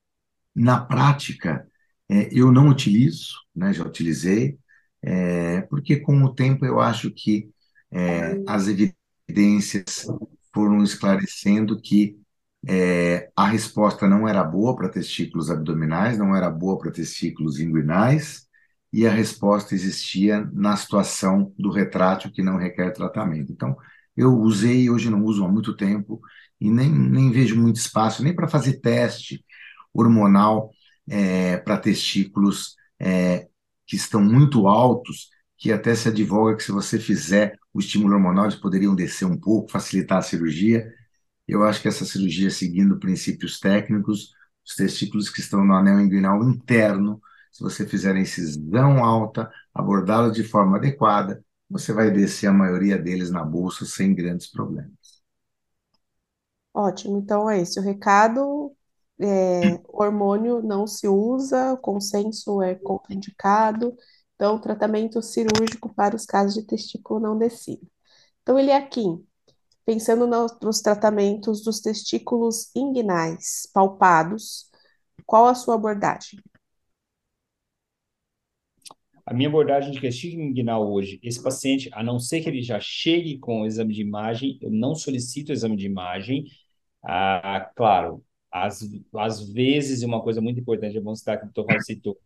na 0.55 0.81
prática, 0.81 1.67
é, 2.09 2.29
eu 2.33 2.53
não 2.53 2.69
utilizo, 2.69 3.35
né, 3.53 3.73
já 3.73 3.83
utilizei, 3.85 4.57
é, 5.03 5.63
porque 5.63 5.97
com 5.97 6.23
o 6.23 6.33
tempo 6.33 6.65
eu 6.65 6.81
acho 6.81 7.11
que 7.11 7.51
é, 7.91 8.41
as 8.47 8.69
evidências 8.69 10.07
foram 10.55 10.81
esclarecendo 10.85 11.83
que 11.83 12.17
é, 12.69 13.33
a 13.35 13.49
resposta 13.49 14.09
não 14.09 14.29
era 14.29 14.45
boa 14.45 14.77
para 14.77 14.89
testículos 14.89 15.51
abdominais, 15.51 16.17
não 16.17 16.37
era 16.37 16.49
boa 16.49 16.79
para 16.79 16.93
testículos 16.93 17.59
inguinais, 17.59 18.47
e 18.95 19.09
a 19.09 19.11
resposta 19.11 19.75
existia 19.75 20.49
na 20.53 20.77
situação 20.77 21.53
do 21.59 21.69
retrátil 21.69 22.31
que 22.31 22.45
não 22.45 22.57
requer 22.57 22.93
tratamento. 22.93 23.51
Então, 23.51 23.77
eu 24.17 24.33
usei, 24.39 24.89
hoje 24.89 25.11
não 25.11 25.25
uso 25.25 25.45
há 25.45 25.49
muito 25.51 25.75
tempo, 25.77 26.21
e 26.61 26.71
nem, 26.71 26.89
nem 26.89 27.33
vejo 27.33 27.61
muito 27.61 27.75
espaço, 27.75 28.23
nem 28.23 28.33
para 28.33 28.47
fazer 28.47 28.75
teste 28.75 29.45
hormonal 29.93 30.71
é, 31.09 31.57
para 31.57 31.77
testículos 31.77 32.77
é, 33.01 33.49
que 33.85 33.97
estão 33.97 34.23
muito 34.23 34.69
altos, 34.69 35.29
que 35.59 35.73
até 35.73 35.93
se 35.97 36.09
advoga 36.09 36.57
que 36.57 36.63
se 36.63 36.71
você 36.71 36.97
fizer 36.97 37.59
o 37.73 37.81
estímulo 37.81 38.15
hormonal, 38.15 38.45
eles 38.45 38.55
poderiam 38.55 38.95
descer 38.95 39.25
um 39.25 39.37
pouco, 39.37 39.73
facilitar 39.73 40.19
a 40.19 40.23
cirurgia. 40.23 40.89
Eu 41.49 41.65
acho 41.65 41.83
que 41.83 41.89
essa 41.89 42.05
cirurgia, 42.05 42.49
seguindo 42.49 43.01
princípios 43.01 43.59
técnicos, 43.59 44.31
os 44.65 44.77
testículos 44.77 45.29
que 45.29 45.41
estão 45.41 45.65
no 45.65 45.75
anel 45.75 46.01
inguinal 46.01 46.45
interno, 46.49 47.21
se 47.55 47.63
você 47.63 47.87
fizer 47.87 48.17
a 48.17 48.19
incisão 48.19 49.05
alta, 49.05 49.49
abordá-la 49.73 50.29
de 50.31 50.43
forma 50.43 50.77
adequada, 50.77 51.41
você 51.71 51.93
vai 51.93 52.11
descer 52.11 52.49
a 52.49 52.53
maioria 52.53 52.99
deles 52.99 53.31
na 53.31 53.45
bolsa 53.45 53.87
sem 53.87 54.13
grandes 54.13 54.49
problemas. 54.51 55.23
Ótimo, 56.75 57.17
então 57.17 57.49
é 57.49 57.61
esse 57.61 57.79
o 57.79 57.83
recado. 57.83 58.75
É, 59.21 59.81
hormônio 59.87 60.61
não 60.65 60.85
se 60.85 61.07
usa, 61.07 61.77
consenso 61.77 62.61
é 62.61 62.75
contraindicado, 62.75 63.97
então 64.35 64.61
tratamento 64.61 65.23
cirúrgico 65.23 65.95
para 65.95 66.17
os 66.17 66.27
casos 66.27 66.55
de 66.55 66.65
testículo 66.67 67.21
não 67.21 67.39
descido. 67.39 67.87
Então, 68.43 68.59
ele 68.59 68.71
é 68.73 68.77
aqui, 68.77 69.05
pensando 69.85 70.27
no, 70.27 70.47
nos 70.61 70.81
tratamentos 70.81 71.63
dos 71.63 71.81
testículos 71.81 72.71
inguinais 72.75 73.69
palpados, 73.73 74.69
qual 75.25 75.47
a 75.47 75.55
sua 75.55 75.77
abordagem? 75.77 76.41
A 79.27 79.33
minha 79.33 79.49
abordagem 79.49 79.91
de 79.91 80.01
testículo 80.01 80.43
inguinal 80.43 80.91
hoje, 80.91 81.19
esse 81.23 81.43
paciente, 81.43 81.89
a 81.93 82.03
não 82.03 82.19
ser 82.19 82.43
que 82.43 82.49
ele 82.49 82.63
já 82.63 82.79
chegue 82.79 83.39
com 83.39 83.63
o 83.63 83.67
exame 83.67 83.95
de 83.95 84.03
imagem, 84.03 84.59
eu 84.61 84.71
não 84.71 84.95
solicito 84.95 85.49
o 85.49 85.53
exame 85.53 85.77
de 85.77 85.87
imagem. 85.87 86.45
Ah, 87.03 87.71
claro, 87.75 88.23
às, 88.51 88.81
às 89.17 89.49
vezes, 89.51 90.03
uma 90.03 90.23
coisa 90.23 90.41
muito 90.41 90.61
importante, 90.61 90.97
é 90.97 91.01
bom 91.01 91.15
citar 91.15 91.41
que 91.41 91.47
o 91.47 91.53
doutor 91.53 91.83
citou, 91.83 92.19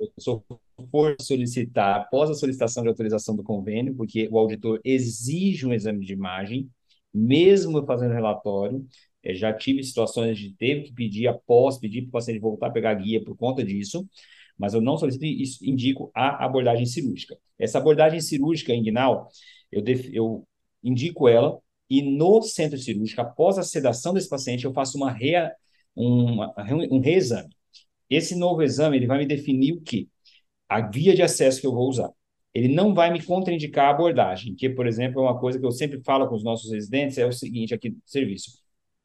eu 0.00 0.44
for 0.90 1.16
solicitar, 1.20 2.00
após 2.00 2.30
a 2.30 2.34
solicitação 2.34 2.82
de 2.82 2.88
autorização 2.88 3.36
do 3.36 3.42
convênio, 3.42 3.94
porque 3.94 4.28
o 4.30 4.38
auditor 4.38 4.80
exige 4.84 5.66
um 5.66 5.72
exame 5.72 6.04
de 6.04 6.12
imagem, 6.12 6.70
mesmo 7.12 7.84
fazendo 7.84 8.12
relatório, 8.14 8.84
é, 9.22 9.34
já 9.34 9.52
tive 9.52 9.82
situações 9.84 10.38
de 10.38 10.52
teve 10.54 10.84
que 10.84 10.92
pedir 10.92 11.28
após, 11.28 11.78
pedir 11.78 12.02
para 12.02 12.08
o 12.08 12.12
paciente 12.12 12.40
voltar 12.40 12.68
a 12.68 12.70
pegar 12.70 12.94
guia 12.94 13.22
por 13.22 13.36
conta 13.36 13.62
disso, 13.64 14.08
mas 14.58 14.74
eu 14.74 14.80
não 14.80 14.96
solicito 14.96 15.24
isso, 15.24 15.64
indico 15.64 16.10
a 16.14 16.44
abordagem 16.44 16.86
cirúrgica. 16.86 17.36
Essa 17.58 17.78
abordagem 17.78 18.20
cirúrgica 18.20 18.74
inguinal, 18.74 19.28
eu, 19.70 19.82
def, 19.82 20.08
eu 20.12 20.46
indico 20.82 21.28
ela 21.28 21.58
e 21.88 22.02
no 22.02 22.40
centro 22.42 22.78
cirúrgico, 22.78 23.20
após 23.20 23.58
a 23.58 23.62
sedação 23.62 24.14
desse 24.14 24.28
paciente, 24.28 24.64
eu 24.64 24.72
faço 24.72 24.96
uma 24.96 25.10
rea, 25.10 25.52
uma, 25.94 26.54
um 26.90 27.00
reexame. 27.00 27.50
Esse 28.08 28.34
novo 28.34 28.62
exame 28.62 28.96
ele 28.96 29.06
vai 29.06 29.18
me 29.18 29.26
definir 29.26 29.74
o 29.74 29.80
que? 29.82 30.08
A 30.68 30.80
via 30.80 31.14
de 31.14 31.22
acesso 31.22 31.60
que 31.60 31.66
eu 31.66 31.72
vou 31.74 31.88
usar. 31.88 32.10
Ele 32.54 32.68
não 32.68 32.94
vai 32.94 33.10
me 33.12 33.22
contraindicar 33.22 33.86
a 33.86 33.90
abordagem, 33.90 34.54
que, 34.54 34.68
por 34.70 34.86
exemplo, 34.86 35.20
é 35.20 35.24
uma 35.24 35.38
coisa 35.40 35.58
que 35.58 35.66
eu 35.66 35.72
sempre 35.72 36.02
falo 36.02 36.28
com 36.28 36.34
os 36.34 36.44
nossos 36.44 36.70
residentes, 36.72 37.18
é 37.18 37.26
o 37.26 37.32
seguinte 37.32 37.74
aqui 37.74 37.90
no 37.90 38.02
serviço. 38.06 38.52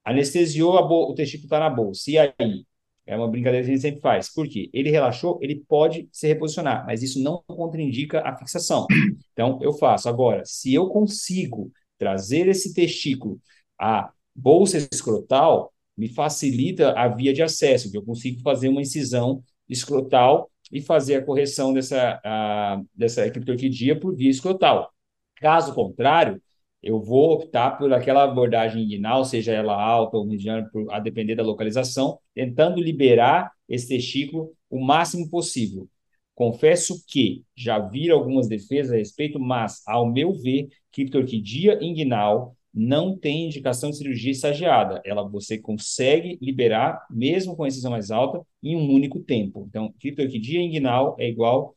Anestesiou, 0.03 0.75
o 0.75 1.13
testículo 1.13 1.47
está 1.47 1.59
na 1.59 1.69
bolsa. 1.69 2.11
E 2.11 2.17
aí? 2.17 2.65
É 3.07 3.15
uma 3.15 3.29
brincadeira 3.29 3.65
que 3.65 3.71
gente 3.71 3.81
sempre 3.81 4.01
faz. 4.01 4.31
Por 4.31 4.47
quê? 4.47 4.69
Ele 4.73 4.91
relaxou, 4.91 5.39
ele 5.41 5.63
pode 5.67 6.09
se 6.11 6.27
reposicionar, 6.27 6.85
mas 6.85 7.01
isso 7.01 7.23
não 7.23 7.41
contraindica 7.47 8.21
a 8.21 8.35
fixação. 8.35 8.85
Então, 9.31 9.59
eu 9.61 9.71
faço. 9.71 10.09
Agora, 10.09 10.43
se 10.45 10.73
eu 10.73 10.87
consigo 10.89 11.71
trazer 11.97 12.47
esse 12.47 12.73
testículo 12.73 13.39
à 13.79 14.11
bolsa 14.35 14.77
escrotal, 14.91 15.71
me 15.95 16.09
facilita 16.09 16.91
a 16.91 17.07
via 17.07 17.33
de 17.33 17.41
acesso, 17.41 17.89
que 17.89 17.97
eu 17.97 18.03
consigo 18.03 18.41
fazer 18.41 18.67
uma 18.69 18.81
incisão 18.81 19.41
escrotal 19.69 20.51
e 20.71 20.81
fazer 20.81 21.15
a 21.15 21.25
correção 21.25 21.73
dessa, 21.73 22.19
a, 22.23 22.81
dessa 22.93 23.25
ectoquidia 23.25 23.99
por 23.99 24.15
via 24.15 24.29
escrotal. 24.29 24.91
Caso 25.35 25.73
contrário, 25.73 26.41
eu 26.81 27.01
vou 27.01 27.33
optar 27.33 27.71
por 27.71 27.91
aquela 27.93 28.23
abordagem 28.23 28.83
inguinal, 28.83 29.25
seja 29.25 29.51
ela 29.51 29.73
alta 29.73 30.17
ou 30.17 30.25
mediana, 30.25 30.69
a 30.89 30.99
depender 30.99 31.35
da 31.35 31.43
localização, 31.43 32.19
tentando 32.33 32.81
liberar 32.81 33.51
esse 33.67 33.87
testículo 33.87 34.53
o 34.69 34.79
máximo 34.79 35.29
possível. 35.29 35.89
Confesso 36.35 37.03
que 37.07 37.43
já 37.55 37.79
vi 37.79 38.11
algumas 38.11 38.47
defesas 38.47 38.93
a 38.93 38.97
respeito, 38.97 39.39
mas, 39.39 39.81
ao 39.87 40.05
meu 40.05 40.33
ver, 40.33 40.67
criptorquidia 40.91 41.79
inguinal 41.81 42.55
não 42.71 43.17
tem 43.17 43.47
indicação 43.47 43.89
de 43.89 43.97
cirurgia 43.97 44.31
estagiada. 44.31 45.01
Ela 45.03 45.27
você 45.27 45.57
consegue 45.57 46.37
liberar, 46.39 47.05
mesmo 47.09 47.55
com 47.55 47.63
a 47.63 47.67
incisão 47.67 47.89
mais 47.89 48.11
alta, 48.11 48.45
em 48.61 48.75
um 48.75 48.91
único 48.91 49.19
tempo. 49.19 49.65
Então, 49.67 49.91
criptorquidia 49.99 50.61
inguinal 50.61 51.15
é 51.19 51.27
igual 51.27 51.75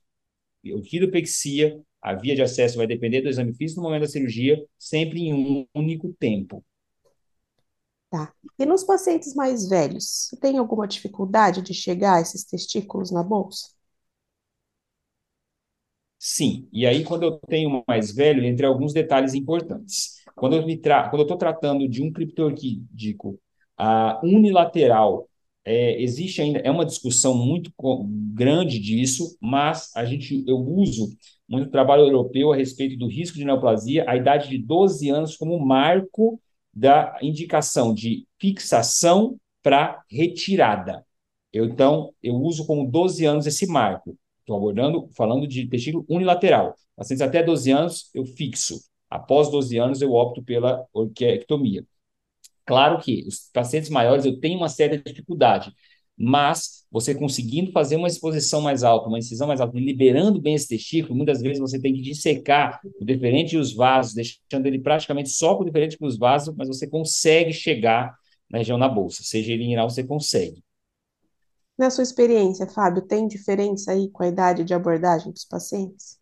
orquidopexia, 0.74 1.80
a 2.02 2.14
via 2.14 2.34
de 2.34 2.42
acesso 2.42 2.76
vai 2.76 2.86
depender 2.86 3.20
do 3.20 3.28
exame 3.28 3.52
físico 3.54 3.80
no 3.80 3.86
momento 3.86 4.02
da 4.02 4.08
cirurgia, 4.08 4.62
sempre 4.78 5.20
em 5.20 5.34
um 5.34 5.66
único 5.74 6.12
tempo. 6.18 6.64
Tá. 8.08 8.32
E 8.58 8.66
nos 8.66 8.82
pacientes 8.82 9.34
mais 9.34 9.68
velhos, 9.68 10.30
tem 10.40 10.58
alguma 10.58 10.88
dificuldade 10.88 11.62
de 11.62 11.72
chegar 11.72 12.16
a 12.16 12.20
esses 12.20 12.44
testículos 12.44 13.10
na 13.10 13.22
bolsa? 13.22 13.68
Sim. 16.18 16.68
E 16.72 16.86
aí, 16.86 17.04
quando 17.04 17.22
eu 17.22 17.38
tenho 17.48 17.82
mais 17.86 18.12
velho, 18.12 18.44
entre 18.44 18.66
alguns 18.66 18.92
detalhes 18.92 19.32
importantes. 19.32 20.20
Quando 20.34 20.56
eu 20.56 20.66
estou 20.66 21.36
tratando 21.36 21.88
de 21.88 22.02
um 22.02 22.12
criptorquídico 22.12 23.38
uh, 23.78 24.26
unilateral 24.26 25.30
é, 25.64 26.00
existe 26.02 26.40
ainda, 26.40 26.58
é 26.60 26.70
uma 26.70 26.86
discussão 26.86 27.34
muito 27.34 27.72
grande 28.34 28.78
disso, 28.78 29.36
mas 29.40 29.90
a 29.94 30.04
gente, 30.04 30.42
eu 30.46 30.56
uso 30.56 31.08
muito 31.50 31.70
trabalho 31.70 32.04
europeu 32.04 32.52
a 32.52 32.56
respeito 32.56 32.96
do 32.96 33.08
risco 33.08 33.36
de 33.36 33.44
neoplasia, 33.44 34.04
a 34.08 34.16
idade 34.16 34.48
de 34.48 34.56
12 34.56 35.10
anos 35.10 35.36
como 35.36 35.58
marco 35.58 36.40
da 36.72 37.18
indicação 37.20 37.92
de 37.92 38.24
fixação 38.38 39.36
para 39.60 40.00
retirada. 40.08 41.04
Eu, 41.52 41.64
então, 41.64 42.14
eu 42.22 42.36
uso 42.36 42.64
como 42.64 42.88
12 42.88 43.26
anos 43.26 43.46
esse 43.46 43.66
marco. 43.66 44.16
Estou 44.38 44.56
abordando, 44.56 45.08
falando 45.16 45.46
de 45.46 45.66
testículo 45.66 46.06
unilateral. 46.08 46.76
Pacientes 46.94 47.20
até 47.20 47.42
12 47.42 47.70
anos, 47.72 48.10
eu 48.14 48.24
fixo. 48.24 48.80
Após 49.10 49.50
12 49.50 49.76
anos, 49.76 50.00
eu 50.00 50.12
opto 50.12 50.42
pela 50.44 50.86
orquiectomia. 50.92 51.84
Claro 52.64 53.00
que 53.00 53.24
os 53.26 53.50
pacientes 53.52 53.90
maiores 53.90 54.24
eu 54.24 54.38
tenho 54.38 54.56
uma 54.56 54.68
certa 54.68 54.96
dificuldade, 54.98 55.74
mas 56.22 56.84
você 56.90 57.14
conseguindo 57.14 57.72
fazer 57.72 57.96
uma 57.96 58.06
exposição 58.06 58.60
mais 58.60 58.84
alta, 58.84 59.08
uma 59.08 59.18
incisão 59.18 59.48
mais 59.48 59.58
alta, 59.58 59.78
liberando 59.78 60.38
bem 60.38 60.54
esse 60.54 60.68
testículo, 60.68 61.14
muitas 61.14 61.40
vezes 61.40 61.58
você 61.58 61.80
tem 61.80 61.94
que 61.94 62.02
dissecar 62.02 62.78
o 63.00 63.04
deferente 63.06 63.56
e 63.56 63.58
os 63.58 63.74
vasos, 63.74 64.12
deixando 64.12 64.66
ele 64.66 64.78
praticamente 64.78 65.30
só 65.30 65.54
com 65.56 65.62
o 65.62 65.64
deferente 65.64 65.96
com 65.96 66.04
os 66.04 66.18
vasos, 66.18 66.54
mas 66.54 66.68
você 66.68 66.86
consegue 66.86 67.54
chegar 67.54 68.14
na 68.50 68.58
região 68.58 68.76
na 68.76 68.88
bolsa, 68.88 69.22
seja 69.22 69.50
ele 69.52 69.64
inguinal, 69.64 69.88
você 69.88 70.04
consegue. 70.04 70.62
Na 71.78 71.88
sua 71.88 72.04
experiência, 72.04 72.66
Fábio, 72.66 73.00
tem 73.00 73.26
diferença 73.26 73.92
aí 73.92 74.10
com 74.10 74.22
a 74.22 74.28
idade 74.28 74.62
de 74.62 74.74
abordagem 74.74 75.32
dos 75.32 75.46
pacientes? 75.46 76.18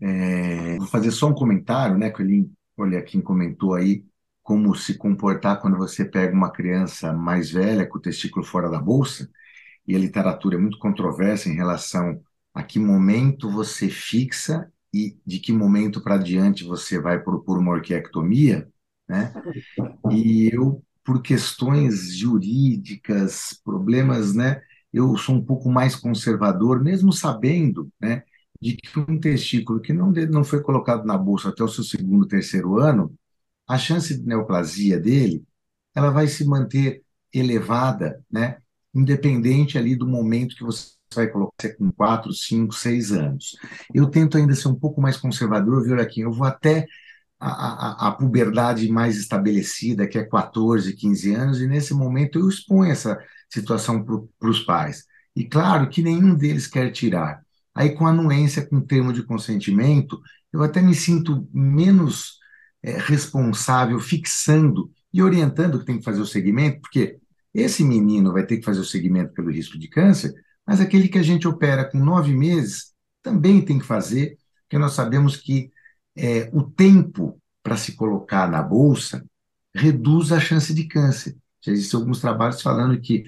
É, 0.00 0.78
vou 0.78 0.86
fazer 0.86 1.10
só 1.10 1.26
um 1.26 1.34
comentário, 1.34 1.98
né, 1.98 2.08
que 2.08 2.22
ele, 2.22 2.50
olha, 2.78 3.02
quem 3.02 3.20
comentou 3.20 3.74
aí, 3.74 4.02
como 4.42 4.74
se 4.74 4.94
comportar 4.98 5.60
quando 5.60 5.76
você 5.76 6.04
pega 6.04 6.34
uma 6.34 6.50
criança 6.50 7.12
mais 7.12 7.50
velha 7.50 7.86
com 7.86 7.98
o 7.98 8.00
testículo 8.00 8.44
fora 8.44 8.68
da 8.70 8.80
bolsa, 8.80 9.30
e 9.86 9.96
a 9.96 9.98
literatura 9.98 10.56
é 10.56 10.60
muito 10.60 10.78
controversa 10.78 11.48
em 11.48 11.54
relação 11.54 12.20
a 12.54 12.62
que 12.62 12.78
momento 12.78 13.50
você 13.50 13.88
fixa 13.88 14.70
e 14.94 15.16
de 15.26 15.40
que 15.40 15.52
momento 15.52 16.02
para 16.02 16.18
diante 16.18 16.64
você 16.64 17.00
vai 17.00 17.20
propor 17.20 17.58
uma 17.58 17.72
orquiectomia, 17.72 18.68
né? 19.08 19.32
E 20.10 20.50
eu, 20.52 20.82
por 21.04 21.22
questões 21.22 22.16
jurídicas, 22.16 23.60
problemas, 23.64 24.34
né? 24.34 24.62
Eu 24.92 25.16
sou 25.16 25.34
um 25.36 25.44
pouco 25.44 25.70
mais 25.70 25.96
conservador, 25.96 26.82
mesmo 26.82 27.12
sabendo, 27.12 27.90
né? 28.00 28.22
De 28.60 28.76
que 28.76 28.98
um 28.98 29.18
testículo 29.18 29.80
que 29.80 29.92
não, 29.92 30.12
não 30.12 30.44
foi 30.44 30.62
colocado 30.62 31.04
na 31.04 31.16
bolsa 31.18 31.48
até 31.48 31.64
o 31.64 31.68
seu 31.68 31.82
segundo, 31.84 32.26
terceiro 32.26 32.78
ano, 32.78 33.14
a 33.68 33.78
chance 33.78 34.16
de 34.16 34.26
neoplasia 34.26 34.98
dele, 34.98 35.44
ela 35.94 36.10
vai 36.10 36.26
se 36.28 36.44
manter 36.44 37.02
elevada, 37.32 38.22
né? 38.30 38.58
Independente 38.94 39.78
ali 39.78 39.96
do 39.96 40.06
momento 40.06 40.56
que 40.56 40.64
você 40.64 40.92
vai 41.14 41.28
colocar, 41.28 41.68
com 41.76 41.90
4, 41.92 42.32
5, 42.32 42.74
6 42.74 43.12
anos. 43.12 43.56
Eu 43.94 44.08
tento 44.08 44.36
ainda 44.36 44.54
ser 44.54 44.68
um 44.68 44.74
pouco 44.74 45.00
mais 45.00 45.16
conservador, 45.16 45.82
viu, 45.84 46.00
aqui. 46.00 46.20
Eu 46.20 46.32
vou 46.32 46.46
até 46.46 46.86
a, 47.38 47.48
a, 47.48 48.08
a, 48.08 48.12
puberdade 48.12 48.88
mais 48.88 49.16
estabelecida, 49.16 50.06
que 50.06 50.18
é 50.18 50.24
14, 50.24 50.94
15 50.94 51.34
anos, 51.34 51.60
e 51.60 51.66
nesse 51.66 51.92
momento 51.92 52.38
eu 52.38 52.48
exponho 52.48 52.92
essa 52.92 53.18
situação 53.50 54.04
para 54.38 54.50
os 54.50 54.60
pais. 54.60 55.04
E 55.34 55.44
claro 55.44 55.88
que 55.88 56.02
nenhum 56.02 56.34
deles 56.34 56.66
quer 56.66 56.90
tirar. 56.92 57.42
Aí, 57.74 57.90
com 57.94 58.06
anuência, 58.06 58.66
com 58.66 58.80
termo 58.80 59.12
de 59.12 59.22
consentimento, 59.22 60.20
eu 60.52 60.62
até 60.62 60.80
me 60.82 60.94
sinto 60.94 61.48
menos 61.52 62.38
é, 62.82 62.98
responsável, 62.98 63.98
fixando 64.00 64.90
e 65.12 65.22
orientando 65.22 65.78
que 65.78 65.86
tem 65.86 65.98
que 65.98 66.04
fazer 66.04 66.20
o 66.20 66.26
segmento, 66.26 66.80
porque 66.80 67.18
esse 67.54 67.84
menino 67.84 68.32
vai 68.32 68.44
ter 68.46 68.58
que 68.58 68.64
fazer 68.64 68.80
o 68.80 68.84
segmento 68.84 69.32
pelo 69.34 69.50
risco 69.50 69.78
de 69.78 69.88
câncer, 69.88 70.32
mas 70.66 70.80
aquele 70.80 71.08
que 71.08 71.18
a 71.18 71.22
gente 71.22 71.46
opera 71.46 71.84
com 71.84 71.98
nove 71.98 72.34
meses 72.34 72.92
também 73.22 73.60
tem 73.62 73.78
que 73.78 73.84
fazer, 73.84 74.36
porque 74.62 74.78
nós 74.78 74.92
sabemos 74.92 75.36
que 75.36 75.70
é, 76.16 76.50
o 76.52 76.62
tempo 76.62 77.40
para 77.62 77.76
se 77.76 77.92
colocar 77.92 78.50
na 78.50 78.62
bolsa 78.62 79.24
reduz 79.74 80.32
a 80.32 80.40
chance 80.40 80.74
de 80.74 80.84
câncer. 80.84 81.36
Já 81.64 81.72
existem 81.72 82.00
alguns 82.00 82.20
trabalhos 82.20 82.60
falando 82.60 83.00
que 83.00 83.24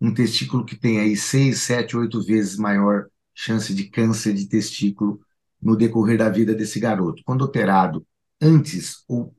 um 0.00 0.12
testículo 0.12 0.64
que 0.64 0.76
tem 0.76 1.00
aí 1.00 1.16
seis, 1.16 1.60
sete, 1.60 1.96
oito 1.96 2.22
vezes 2.22 2.56
maior 2.56 3.06
chance 3.34 3.74
de 3.74 3.84
câncer 3.84 4.34
de 4.34 4.46
testículo 4.48 5.20
no 5.60 5.76
decorrer 5.76 6.18
da 6.18 6.28
vida 6.28 6.54
desse 6.54 6.78
garoto. 6.78 7.22
Quando 7.24 7.42
operado 7.42 8.06
antes 8.40 9.04
ou 9.08 9.34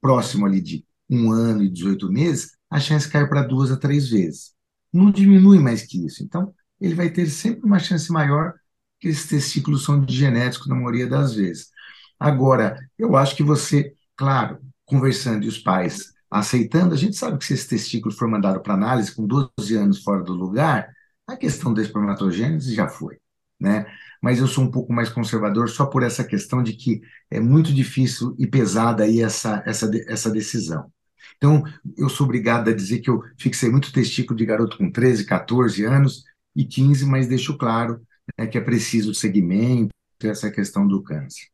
próximo 0.00 0.46
ali 0.46 0.60
de 0.60 0.84
um 1.08 1.30
ano 1.30 1.62
e 1.62 1.70
18 1.70 2.10
meses, 2.10 2.52
a 2.70 2.80
chance 2.80 3.08
cai 3.08 3.26
para 3.28 3.42
duas 3.42 3.70
a 3.70 3.76
três 3.76 4.08
vezes. 4.08 4.54
Não 4.92 5.10
diminui 5.10 5.58
mais 5.58 5.82
que 5.82 6.04
isso. 6.04 6.22
Então, 6.22 6.54
ele 6.80 6.94
vai 6.94 7.10
ter 7.10 7.26
sempre 7.26 7.64
uma 7.64 7.78
chance 7.78 8.10
maior, 8.10 8.54
que 8.98 9.08
esses 9.08 9.26
testículos 9.28 9.84
são 9.84 10.04
de 10.04 10.14
genético 10.14 10.68
na 10.68 10.74
maioria 10.74 11.06
das 11.06 11.34
vezes. 11.34 11.70
Agora, 12.18 12.78
eu 12.98 13.14
acho 13.16 13.36
que 13.36 13.42
você, 13.42 13.94
claro, 14.16 14.58
conversando 14.84 15.44
e 15.44 15.48
os 15.48 15.58
pais 15.58 16.12
aceitando, 16.30 16.94
a 16.94 16.96
gente 16.96 17.16
sabe 17.16 17.38
que 17.38 17.44
se 17.44 17.54
esse 17.54 17.68
testículo 17.68 18.14
for 18.14 18.28
mandado 18.28 18.60
para 18.60 18.74
análise 18.74 19.14
com 19.14 19.26
12 19.26 19.76
anos 19.76 20.02
fora 20.02 20.22
do 20.22 20.32
lugar, 20.32 20.88
a 21.26 21.36
questão 21.36 21.74
da 21.74 21.82
espermatogênese 21.82 22.74
já 22.74 22.88
foi, 22.88 23.18
né? 23.60 23.86
Mas 24.22 24.38
eu 24.38 24.46
sou 24.46 24.64
um 24.64 24.70
pouco 24.70 24.92
mais 24.92 25.08
conservador 25.08 25.68
só 25.68 25.86
por 25.86 26.02
essa 26.02 26.24
questão 26.24 26.62
de 26.62 26.72
que 26.74 27.00
é 27.30 27.40
muito 27.40 27.72
difícil 27.72 28.34
e 28.38 28.46
pesada 28.46 29.04
aí 29.04 29.22
essa, 29.22 29.62
essa, 29.66 29.90
essa 30.06 30.30
decisão. 30.30 30.90
Então, 31.36 31.62
eu 31.96 32.08
sou 32.08 32.24
obrigado 32.24 32.68
a 32.68 32.74
dizer 32.74 33.00
que 33.00 33.10
eu 33.10 33.22
fixei 33.38 33.70
muito 33.70 33.92
testículo 33.92 34.36
de 34.36 34.46
garoto 34.46 34.78
com 34.78 34.90
13, 34.90 35.26
14 35.26 35.84
anos 35.84 36.24
e 36.54 36.64
15, 36.64 37.04
mas 37.04 37.26
deixo 37.26 37.58
claro 37.58 38.00
né, 38.38 38.46
que 38.46 38.56
é 38.56 38.60
preciso 38.60 39.14
segmento, 39.14 39.90
essa 40.22 40.50
questão 40.50 40.86
do 40.86 41.02
câncer. 41.02 41.48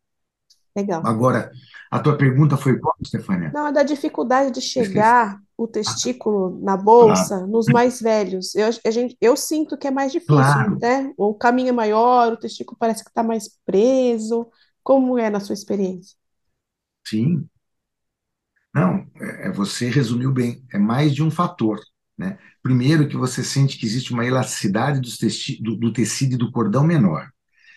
Legal. 0.74 1.02
Agora, 1.04 1.52
a 1.90 1.98
tua 2.00 2.16
pergunta 2.16 2.56
foi 2.56 2.78
qual, 2.78 2.96
Stefania? 3.04 3.50
Não, 3.52 3.66
é 3.66 3.72
da 3.72 3.82
dificuldade 3.82 4.50
de 4.50 4.60
chegar 4.60 5.38
o 5.56 5.68
testículo 5.68 6.58
na 6.62 6.76
bolsa 6.76 7.36
claro. 7.36 7.46
nos 7.46 7.66
mais 7.66 8.00
velhos. 8.00 8.54
Eu, 8.54 8.70
a 8.84 8.90
gente, 8.90 9.16
eu 9.20 9.36
sinto 9.36 9.76
que 9.76 9.86
é 9.86 9.90
mais 9.90 10.10
difícil, 10.10 10.34
claro. 10.34 10.78
né? 10.80 11.12
O 11.16 11.34
caminho 11.34 11.68
é 11.68 11.72
maior, 11.72 12.32
o 12.32 12.36
testículo 12.36 12.76
parece 12.78 13.04
que 13.04 13.10
está 13.10 13.22
mais 13.22 13.50
preso. 13.66 14.46
Como 14.82 15.18
é 15.18 15.28
na 15.28 15.40
sua 15.40 15.52
experiência? 15.52 16.16
Sim. 17.06 17.46
Não, 18.74 19.06
é, 19.20 19.48
é, 19.48 19.52
você 19.52 19.90
resumiu 19.90 20.32
bem. 20.32 20.64
É 20.72 20.78
mais 20.78 21.14
de 21.14 21.22
um 21.22 21.30
fator. 21.30 21.78
Né? 22.16 22.38
Primeiro, 22.62 23.06
que 23.06 23.16
você 23.16 23.44
sente 23.44 23.78
que 23.78 23.84
existe 23.84 24.12
uma 24.12 24.24
elasticidade 24.24 25.00
do, 25.60 25.76
do 25.76 25.92
tecido 25.92 26.34
e 26.34 26.38
do 26.38 26.50
cordão 26.50 26.84
menor. 26.84 27.28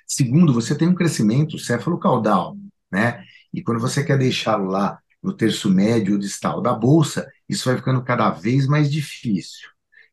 Segundo, 0.07 0.53
você 0.53 0.75
tem 0.75 0.87
um 0.87 0.95
crescimento 0.95 1.57
céfalo-caudal, 1.57 2.55
né? 2.95 3.23
E 3.53 3.61
quando 3.61 3.79
você 3.79 4.03
quer 4.03 4.17
deixá-lo 4.17 4.65
lá 4.65 4.99
no 5.21 5.33
terço 5.33 5.69
médio 5.69 6.17
distal 6.17 6.61
da 6.61 6.73
bolsa, 6.73 7.27
isso 7.47 7.65
vai 7.65 7.77
ficando 7.77 8.03
cada 8.03 8.29
vez 8.29 8.67
mais 8.67 8.91
difícil. 8.91 9.69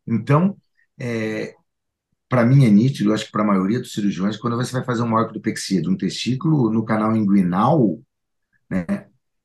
Então, 0.07 0.57
é, 0.99 1.55
para 2.29 2.45
mim 2.45 2.65
é 2.65 2.71
nítido, 2.71 3.13
acho 3.13 3.27
que 3.27 3.33
para 3.33 3.43
a 3.43 3.47
maioria 3.47 3.79
dos 3.79 3.93
cirurgiões, 3.93 4.37
quando 4.37 4.57
você 4.57 4.73
vai 4.73 4.85
fazer 4.85 5.03
uma 5.03 5.21
ortopexia 5.21 5.81
de 5.81 5.89
um 5.89 5.97
testículo 5.97 6.71
no 6.71 6.85
canal 6.85 7.15
inguinal 7.15 8.01
né, 8.69 8.85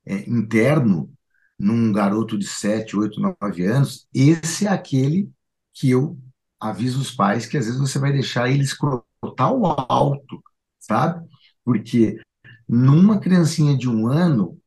é, 0.05 0.29
interno, 0.29 1.13
num 1.59 1.91
garoto 1.91 2.38
de 2.38 2.47
7, 2.47 2.95
8, 2.95 3.19
9 3.41 3.65
anos, 3.65 4.07
esse 4.13 4.65
é 4.65 4.69
aquele 4.69 5.29
que 5.73 5.89
eu 5.89 6.17
aviso 6.59 6.99
os 6.99 7.11
pais 7.11 7.45
que 7.45 7.57
às 7.57 7.65
vezes 7.65 7.79
você 7.79 7.99
vai 7.99 8.11
deixar 8.11 8.49
ele 8.49 8.63
escrotal 8.63 9.85
alto, 9.89 10.41
sabe? 10.79 11.27
Porque 11.63 12.19
Numa 12.68 13.20
criancinha 13.20 13.78
de 13.78 13.89
um 13.89 14.07
ano, 14.07 14.59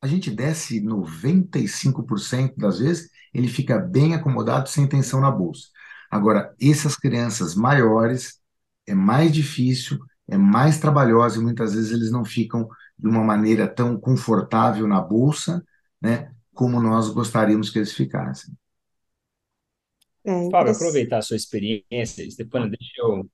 a 0.00 0.06
gente 0.06 0.30
desce 0.30 0.80
95% 0.80 2.56
das 2.58 2.78
vezes, 2.78 3.10
ele 3.32 3.48
fica 3.48 3.78
bem 3.78 4.14
acomodado, 4.14 4.68
sem 4.68 4.86
tensão 4.88 5.20
na 5.20 5.30
bolsa. 5.30 5.68
Agora, 6.10 6.54
essas 6.60 6.96
crianças 6.96 7.54
maiores, 7.54 8.40
é 8.86 8.94
mais 8.94 9.32
difícil, 9.32 9.98
é 10.28 10.36
mais 10.36 10.78
trabalhosa 10.80 11.38
e 11.38 11.42
muitas 11.42 11.74
vezes 11.74 11.92
eles 11.92 12.10
não 12.10 12.24
ficam 12.24 12.68
de 12.98 13.08
uma 13.08 13.24
maneira 13.24 13.66
tão 13.68 13.98
confortável 13.98 14.86
na 14.88 15.00
bolsa, 15.00 15.64
né, 16.00 16.32
como 16.54 16.80
nós 16.82 17.08
gostaríamos 17.10 17.70
que 17.70 17.78
eles 17.78 17.92
ficassem. 17.94 18.54
É 20.24 20.32
Fábio, 20.50 20.72
interessante. 20.72 20.72
aproveitar 20.72 21.18
a 21.18 21.22
sua 21.22 21.36
experiência, 21.36 22.30
Stefano, 22.30 22.68
deixa 22.70 22.92
eu 23.00 23.28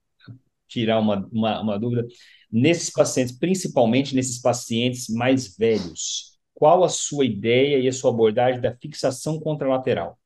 tirar 0.68 1.00
uma, 1.00 1.26
uma, 1.32 1.60
uma 1.62 1.78
dúvida. 1.80 2.06
Nesses 2.50 2.90
pacientes, 2.90 3.36
principalmente 3.36 4.14
nesses 4.14 4.40
pacientes 4.40 5.08
mais 5.08 5.56
velhos, 5.56 6.38
qual 6.54 6.82
a 6.82 6.88
sua 6.88 7.24
ideia 7.24 7.78
e 7.78 7.86
a 7.86 7.92
sua 7.92 8.10
abordagem 8.10 8.60
da 8.60 8.74
fixação 8.76 9.38
contralateral? 9.38 10.18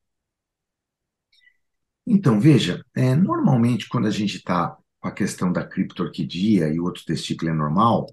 Então, 2.07 2.41
veja, 2.41 2.85
é, 2.95 3.15
normalmente 3.15 3.89
quando 3.89 4.07
a 4.07 4.11
gente 4.11 4.37
está 4.37 4.77
com 5.01 5.09
a 5.09 5.13
questão 5.13 5.53
da 5.53 5.65
criptorquidia 5.65 6.69
e 6.69 6.81
outro 6.81 7.05
testículo 7.05 7.51
é 7.51 7.55
normal, 7.55 8.07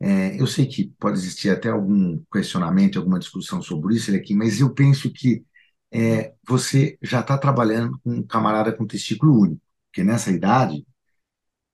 é, 0.00 0.40
eu 0.40 0.46
sei 0.46 0.66
que 0.66 0.92
pode 0.98 1.18
existir 1.18 1.50
até 1.50 1.70
algum 1.70 2.20
questionamento, 2.32 2.98
alguma 2.98 3.18
discussão 3.18 3.62
sobre 3.62 3.94
isso 3.96 4.14
aqui, 4.14 4.34
mas 4.34 4.60
eu 4.60 4.72
penso 4.74 5.10
que 5.12 5.44
é, 5.90 6.34
você 6.46 6.98
já 7.02 7.20
está 7.20 7.38
trabalhando 7.38 7.98
com 8.02 8.10
um 8.10 8.22
camarada 8.22 8.72
com 8.72 8.86
testículo 8.86 9.40
único, 9.40 9.62
porque 9.88 10.04
nessa 10.04 10.30
idade, 10.30 10.86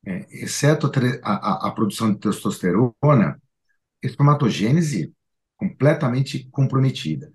é, 0.06 0.26
exceto 0.44 0.90
a, 1.22 1.32
a- 1.32 1.68
a- 1.68 1.70
produção 1.72 2.12
de 2.12 2.18
testosterona, 2.18 3.40
espermatogênese 4.02 5.12
completamente 5.56 6.48
comprometida. 6.50 7.30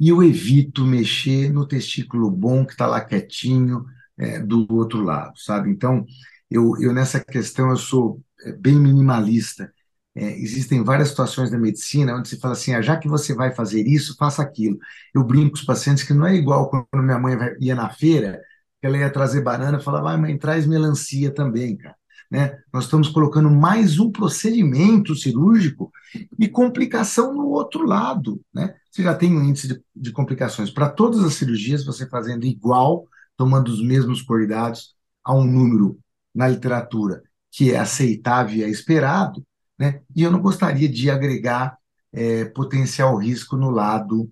E 0.00 0.08
eu 0.10 0.22
evito 0.22 0.84
mexer 0.86 1.52
no 1.52 1.66
testículo 1.66 2.30
bom 2.30 2.64
que 2.66 2.72
está 2.72 2.86
lá 2.86 3.00
quietinho, 3.02 3.84
é, 4.18 4.40
do 4.40 4.66
outro 4.72 5.02
lado, 5.02 5.38
sabe? 5.38 5.70
Então, 5.70 6.04
eu, 6.50 6.74
eu 6.80 6.92
nessa 6.92 7.20
questão 7.24 7.70
eu 7.70 7.76
sou 7.76 8.22
é, 8.44 8.52
bem 8.52 8.76
minimalista. 8.76 9.72
É, 10.14 10.32
existem 10.40 10.82
várias 10.84 11.08
situações 11.10 11.50
da 11.50 11.58
medicina 11.58 12.16
onde 12.16 12.28
se 12.28 12.38
fala 12.40 12.54
assim, 12.54 12.74
ah, 12.74 12.82
já 12.82 12.96
que 12.96 13.08
você 13.08 13.34
vai 13.34 13.54
fazer 13.54 13.82
isso, 13.86 14.16
faça 14.18 14.42
aquilo. 14.42 14.78
Eu 15.14 15.24
brinco 15.24 15.50
com 15.52 15.56
os 15.58 15.64
pacientes 15.64 16.02
que 16.04 16.14
não 16.14 16.26
é 16.26 16.34
igual 16.34 16.68
quando 16.70 17.04
minha 17.04 17.18
mãe 17.18 17.36
ia 17.60 17.74
na 17.74 17.90
feira, 17.90 18.40
ela 18.82 18.96
ia 18.98 19.10
trazer 19.12 19.42
banana, 19.42 19.78
eu 19.78 19.82
falava, 19.82 20.04
vai, 20.06 20.16
mãe, 20.16 20.38
traz 20.38 20.66
melancia 20.66 21.32
também, 21.32 21.76
cara. 21.76 21.96
Né? 22.30 22.58
Nós 22.72 22.84
estamos 22.84 23.08
colocando 23.08 23.50
mais 23.50 23.98
um 23.98 24.10
procedimento 24.10 25.14
cirúrgico 25.14 25.90
e 26.38 26.46
complicação 26.46 27.32
no 27.32 27.46
outro 27.48 27.86
lado, 27.86 28.40
né? 28.52 28.74
Você 28.90 29.02
já 29.02 29.14
tem 29.14 29.34
um 29.34 29.42
índice 29.42 29.68
de, 29.68 29.82
de 29.96 30.12
complicações 30.12 30.70
para 30.70 30.90
todas 30.90 31.24
as 31.24 31.34
cirurgias, 31.34 31.84
você 31.84 32.06
fazendo 32.06 32.44
igual, 32.44 33.06
tomando 33.36 33.68
os 33.68 33.82
mesmos 33.82 34.20
cuidados, 34.20 34.94
a 35.24 35.34
um 35.34 35.44
número 35.44 35.98
na 36.34 36.48
literatura 36.48 37.22
que 37.50 37.72
é 37.72 37.78
aceitável 37.78 38.58
e 38.58 38.62
é 38.64 38.68
esperado, 38.68 39.42
né? 39.78 40.02
E 40.14 40.22
eu 40.22 40.30
não 40.30 40.40
gostaria 40.40 40.88
de 40.88 41.10
agregar 41.10 41.78
é, 42.12 42.44
potencial 42.44 43.16
risco 43.16 43.56
no 43.56 43.70
lado 43.70 44.30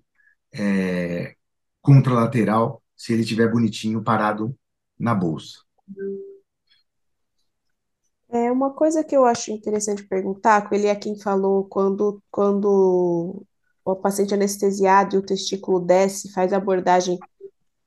é, 0.53 1.35
contralateral, 1.81 2.81
se 2.95 3.13
ele 3.13 3.25
tiver 3.25 3.49
bonitinho 3.51 4.03
parado 4.03 4.55
na 4.99 5.15
bolsa. 5.15 5.59
É 8.29 8.51
uma 8.51 8.73
coisa 8.73 9.03
que 9.03 9.15
eu 9.15 9.25
acho 9.25 9.51
interessante 9.51 10.03
perguntar, 10.05 10.67
ele 10.73 10.87
é 10.87 10.95
quem 10.95 11.17
falou 11.17 11.65
quando, 11.65 12.21
quando 12.29 13.45
o 13.85 13.95
paciente 13.95 14.33
anestesiado 14.33 15.15
e 15.15 15.19
o 15.19 15.25
testículo 15.25 15.79
desce, 15.79 16.31
faz 16.33 16.51
abordagem 16.51 17.17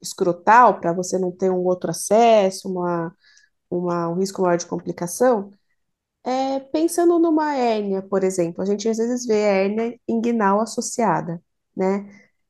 escrotal 0.02 0.80
para 0.80 0.92
você 0.92 1.18
não 1.18 1.32
ter 1.32 1.50
um 1.50 1.64
outro 1.66 1.90
acesso, 1.90 2.70
uma, 2.70 3.14
uma, 3.70 4.08
um 4.10 4.14
risco 4.16 4.42
maior 4.42 4.58
de 4.58 4.66
complicação. 4.66 5.50
É, 6.24 6.60
pensando 6.60 7.18
numa 7.18 7.54
hérnia, 7.56 8.02
por 8.02 8.22
exemplo, 8.24 8.62
a 8.62 8.66
gente 8.66 8.88
às 8.88 8.98
vezes 8.98 9.26
vê 9.26 9.34
a 9.44 9.52
hérnia 9.64 10.00
inguinal 10.08 10.60
associada, 10.60 11.42
né? 11.76 12.08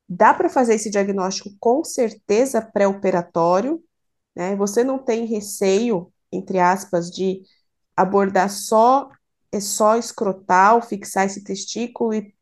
Dá 0.09 0.35
para 0.35 0.49
fazer 0.49 0.75
esse 0.75 0.91
diagnóstico 0.91 1.51
com 1.61 1.85
certeza 1.85 2.61
pré-operatório, 2.63 3.83
né? 4.37 4.57
Você 4.57 4.85
não 4.85 4.99
tem 4.99 5.27
receio, 5.27 6.13
entre 6.33 6.59
aspas, 6.61 7.11
de 7.11 7.43
abordar 8.01 8.51
só 8.51 9.11
é 9.53 9.61
só 9.61 9.97
escrotal, 9.97 10.81
fixar 10.81 11.27
esse 11.27 11.43
testículo 11.43 12.15
e 12.15 12.35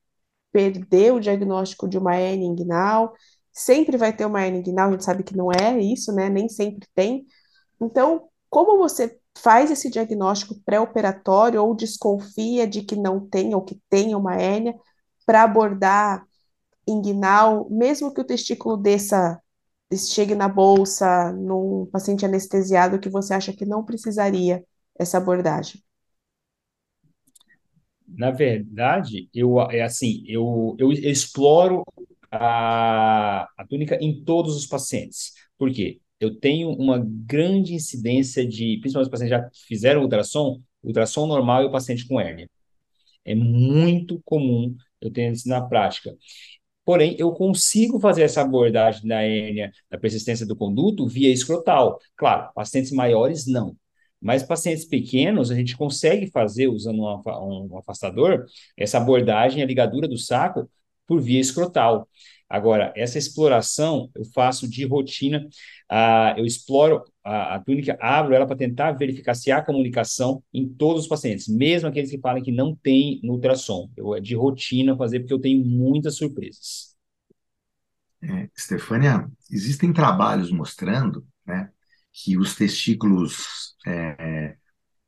perder 0.53 1.13
o 1.13 1.21
diagnóstico 1.21 1.89
de 1.89 1.99
uma 1.99 2.17
hernia 2.17 2.47
inguinal. 2.47 3.15
Sempre 3.53 3.97
vai 3.97 4.15
ter 4.15 4.27
uma 4.27 4.45
hernia 4.45 4.61
inguinal, 4.61 4.89
a 4.89 4.93
gente 4.93 5.05
sabe 5.05 5.23
que 5.23 5.37
não 5.37 5.51
é 5.53 5.79
isso, 5.81 6.13
né? 6.13 6.29
Nem 6.29 6.49
sempre 6.49 6.87
tem. 6.95 7.27
Então, 7.81 8.29
como 8.51 8.79
você 8.79 9.19
faz 9.39 9.71
esse 9.71 9.91
diagnóstico 9.91 10.61
pré-operatório 10.65 11.63
ou 11.63 11.75
desconfia 11.75 12.67
de 12.67 12.83
que 12.83 12.97
não 12.97 13.21
tem 13.27 13.55
ou 13.55 13.63
que 13.63 13.81
tenha 13.89 14.19
uma 14.19 14.37
hérnia 14.37 14.75
para 15.27 15.43
abordar 15.43 16.25
inguinal, 16.87 17.69
mesmo 17.71 18.13
que 18.13 18.21
o 18.21 18.25
testículo 18.25 18.77
desça, 18.77 19.41
chegue 19.95 20.35
na 20.35 20.49
bolsa, 20.49 21.33
num 21.33 21.87
paciente 21.93 22.25
anestesiado 22.27 22.99
que 22.99 23.09
você 23.09 23.35
acha 23.35 23.53
que 23.53 23.65
não 23.65 23.85
precisaria 23.85 24.65
essa 24.99 25.19
abordagem? 25.19 25.83
Na 28.07 28.31
verdade, 28.31 29.29
eu 29.35 29.61
é 29.71 29.83
assim, 29.83 30.25
eu, 30.27 30.75
eu 30.79 30.91
exploro 30.93 31.85
a, 32.31 33.43
a 33.57 33.67
túnica 33.69 33.99
em 34.01 34.25
todos 34.25 34.57
os 34.57 34.67
pacientes. 34.67 35.33
Por 35.59 35.71
quê? 35.71 36.01
Eu 36.19 36.35
tenho 36.39 36.71
uma 36.71 36.99
grande 37.07 37.75
incidência 37.75 38.47
de, 38.47 38.79
principalmente 38.81 39.07
os 39.09 39.11
pacientes 39.11 39.31
já 39.39 39.49
fizeram 39.67 40.03
ultrassom, 40.03 40.61
ultrassom 40.83 41.27
normal 41.27 41.63
e 41.63 41.67
o 41.67 41.71
paciente 41.71 42.07
com 42.09 42.19
hérnia. 42.21 42.49
É 43.25 43.35
muito 43.35 44.21
comum 44.25 44.77
eu 45.01 45.11
ter 45.13 45.33
isso 45.33 45.49
na 45.49 45.63
prática. 45.63 46.17
Porém, 46.85 47.17
eu 47.19 47.33
consigo 47.33 48.01
fazer 48.01 48.23
essa 48.23 48.43
abordagem 48.43 49.07
da 49.09 49.23
hérnia, 49.23 49.73
da 49.91 49.99
persistência 49.99 50.47
do 50.47 50.57
conduto 50.57 51.07
via 51.09 51.33
escrotal. 51.33 51.99
Claro, 52.17 52.53
pacientes 52.55 52.93
maiores 52.93 53.47
não. 53.47 53.77
Mas 54.21 54.43
pacientes 54.43 54.85
pequenos, 54.85 55.51
a 55.51 55.55
gente 55.55 55.77
consegue 55.77 56.31
fazer, 56.31 56.69
usando 56.69 57.03
um, 57.03 57.69
um 57.73 57.79
afastador, 57.79 58.47
essa 58.77 58.99
abordagem, 58.99 59.63
a 59.63 59.67
ligadura 59.67 60.09
do 60.09 60.19
saco, 60.19 60.69
por 61.07 61.21
via 61.21 61.41
escrotal. 61.41 62.09
Agora, 62.49 62.93
essa 62.97 63.19
exploração 63.19 64.11
eu 64.15 64.25
faço 64.25 64.69
de 64.69 64.85
rotina, 64.87 65.47
ah, 65.89 66.35
eu 66.37 66.47
exploro 66.47 67.05
a, 67.23 67.57
a 67.57 67.61
túnica, 67.61 67.97
abro 68.01 68.35
ela 68.35 68.47
para 68.47 68.57
tentar 68.57 68.93
verificar 68.93 69.35
se 69.35 69.51
há 69.51 69.63
comunicação 69.63 70.43
em 70.53 70.67
todos 70.67 71.03
os 71.03 71.09
pacientes, 71.09 71.47
mesmo 71.47 71.89
aqueles 71.89 72.11
que 72.11 72.19
falam 72.19 72.43
que 72.43 72.53
não 72.53 72.75
tem 72.75 73.21
no 73.23 73.35
ultrassom. 73.35 73.91
Eu 73.97 74.15
é 74.15 74.21
de 74.21 74.35
rotina 74.35 74.97
fazer, 74.97 75.21
porque 75.21 75.35
eu 75.35 75.41
tenho 75.41 75.65
muitas 75.65 76.17
surpresas. 76.17 76.97
É, 78.23 78.49
Estefânia, 78.57 79.31
existem 79.51 79.93
trabalhos 79.93 80.51
mostrando, 80.51 81.25
né, 81.47 81.71
que 82.25 82.37
os 82.37 82.55
testículos 82.55 83.75
é, 83.87 84.57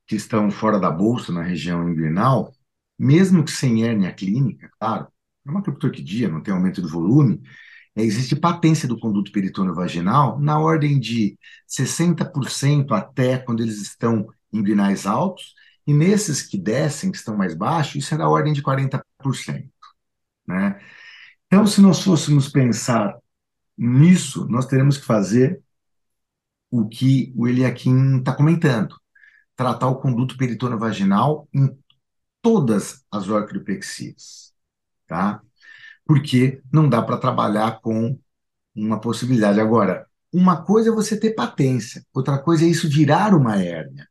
que 0.06 0.16
estão 0.16 0.50
fora 0.50 0.78
da 0.78 0.90
bolsa, 0.90 1.32
na 1.32 1.42
região 1.42 1.88
inguinal, 1.88 2.52
mesmo 2.98 3.44
que 3.44 3.50
sem 3.50 3.84
hérnia 3.84 4.12
clínica, 4.12 4.70
claro, 4.78 5.08
é 5.46 5.50
uma 5.50 5.62
criptorquidia, 5.62 6.28
não 6.28 6.42
tem 6.42 6.54
aumento 6.54 6.80
do 6.80 6.88
volume, 6.88 7.40
é, 7.96 8.02
existe 8.02 8.36
patência 8.36 8.86
do 8.86 8.98
conduto 8.98 9.32
peritônio 9.32 9.74
vaginal 9.74 10.38
na 10.38 10.58
ordem 10.58 11.00
de 11.00 11.36
60% 11.66 12.92
até 12.92 13.38
quando 13.38 13.62
eles 13.62 13.80
estão 13.80 14.28
inguinais 14.52 15.06
altos, 15.06 15.54
e 15.86 15.92
nesses 15.94 16.42
que 16.42 16.58
descem, 16.58 17.10
que 17.10 17.18
estão 17.18 17.36
mais 17.36 17.54
baixos, 17.54 17.96
isso 17.96 18.14
é 18.14 18.18
da 18.18 18.28
ordem 18.28 18.52
de 18.52 18.62
40%, 18.62 19.02
né? 20.46 20.80
Então, 21.46 21.66
se 21.66 21.80
nós 21.80 22.02
fôssemos 22.02 22.48
pensar 22.48 23.16
nisso, 23.76 24.46
nós 24.48 24.66
teremos 24.66 24.98
que 24.98 25.04
fazer 25.04 25.60
o 26.70 26.88
que 26.88 27.32
o 27.36 27.48
Eliakim 27.48 28.18
está 28.18 28.34
comentando, 28.34 28.96
tratar 29.56 29.88
o 29.88 30.00
conduto 30.00 30.36
peritônio 30.36 30.78
vaginal 30.78 31.48
em 31.52 31.76
todas 32.42 33.04
as 33.10 33.28
orquidopexias, 33.28 34.52
tá? 35.06 35.42
Porque 36.04 36.62
não 36.72 36.88
dá 36.88 37.02
para 37.02 37.18
trabalhar 37.18 37.80
com 37.80 38.18
uma 38.74 39.00
possibilidade. 39.00 39.60
Agora, 39.60 40.06
uma 40.32 40.62
coisa 40.64 40.90
é 40.90 40.92
você 40.92 41.18
ter 41.18 41.34
patência, 41.34 42.04
outra 42.14 42.38
coisa 42.38 42.64
é 42.64 42.68
isso 42.68 42.88
virar 42.88 43.34
uma 43.34 43.56
hérnia. 43.60 44.08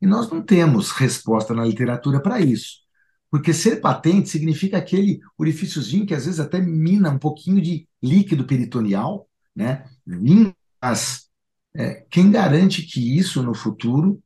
E 0.00 0.06
nós 0.06 0.30
não 0.30 0.42
temos 0.42 0.90
resposta 0.92 1.54
na 1.54 1.64
literatura 1.64 2.20
para 2.20 2.40
isso. 2.40 2.80
Porque 3.30 3.52
ser 3.52 3.80
patente 3.80 4.28
significa 4.28 4.78
aquele 4.78 5.20
orifíciozinho 5.38 6.06
que 6.06 6.14
às 6.14 6.24
vezes 6.24 6.40
até 6.40 6.60
mina 6.60 7.10
um 7.10 7.18
pouquinho 7.18 7.60
de 7.62 7.88
líquido 8.02 8.44
peritoneal, 8.44 9.28
né? 9.54 9.84
Mas 10.82 11.29
é, 11.74 12.04
quem 12.10 12.30
garante 12.30 12.82
que 12.82 13.18
isso 13.18 13.42
no 13.42 13.54
futuro 13.54 14.22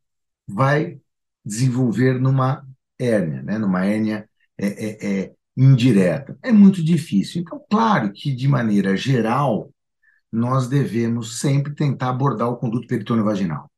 vai 0.47 0.99
desenvolver 1.45 2.19
numa 2.21 2.67
hérnia, 2.99 3.43
né? 3.43 3.59
numa 3.59 3.85
hérnia 3.85 4.29
é, 4.57 4.67
é, 4.67 5.23
é, 5.23 5.33
indireta. 5.57 6.39
É 6.43 6.53
muito 6.53 6.83
difícil. 6.83 7.43
Então, 7.43 7.63
claro 7.71 8.13
que, 8.13 8.35
de 8.35 8.49
maneira 8.49 8.97
geral, 8.97 9.71
nós 10.33 10.69
devemos 10.69 11.39
sempre 11.39 11.75
tentar 11.75 12.11
abordar 12.11 12.49
o 12.49 12.57
conduto 12.57 12.89
peritônio 12.89 13.25
vaginal. 13.25 13.71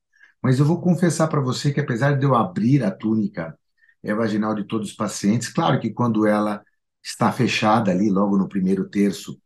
Mas 0.43 0.59
eu 0.59 0.65
vou 0.65 0.81
confessar 0.81 1.29
para 1.29 1.41
você 1.41 1.73
que, 1.73 1.81
apesar 1.81 2.17
de 2.17 2.25
eu 2.25 2.35
abrir 2.35 2.85
a 2.85 2.91
túnica 2.91 3.59
é, 4.03 4.15
vaginal 4.15 4.55
de 4.55 4.65
todos 4.65 4.91
os 4.91 4.97
pacientes, 4.97 5.49
claro 5.49 5.81
que 5.81 5.91
quando 5.91 6.27
ela 6.27 6.63
está 7.03 7.33
fechada 7.33 7.91
ali, 7.91 8.11
logo 8.11 8.37
no 8.37 8.49
primeiro 8.49 8.89
terço, 8.89 9.41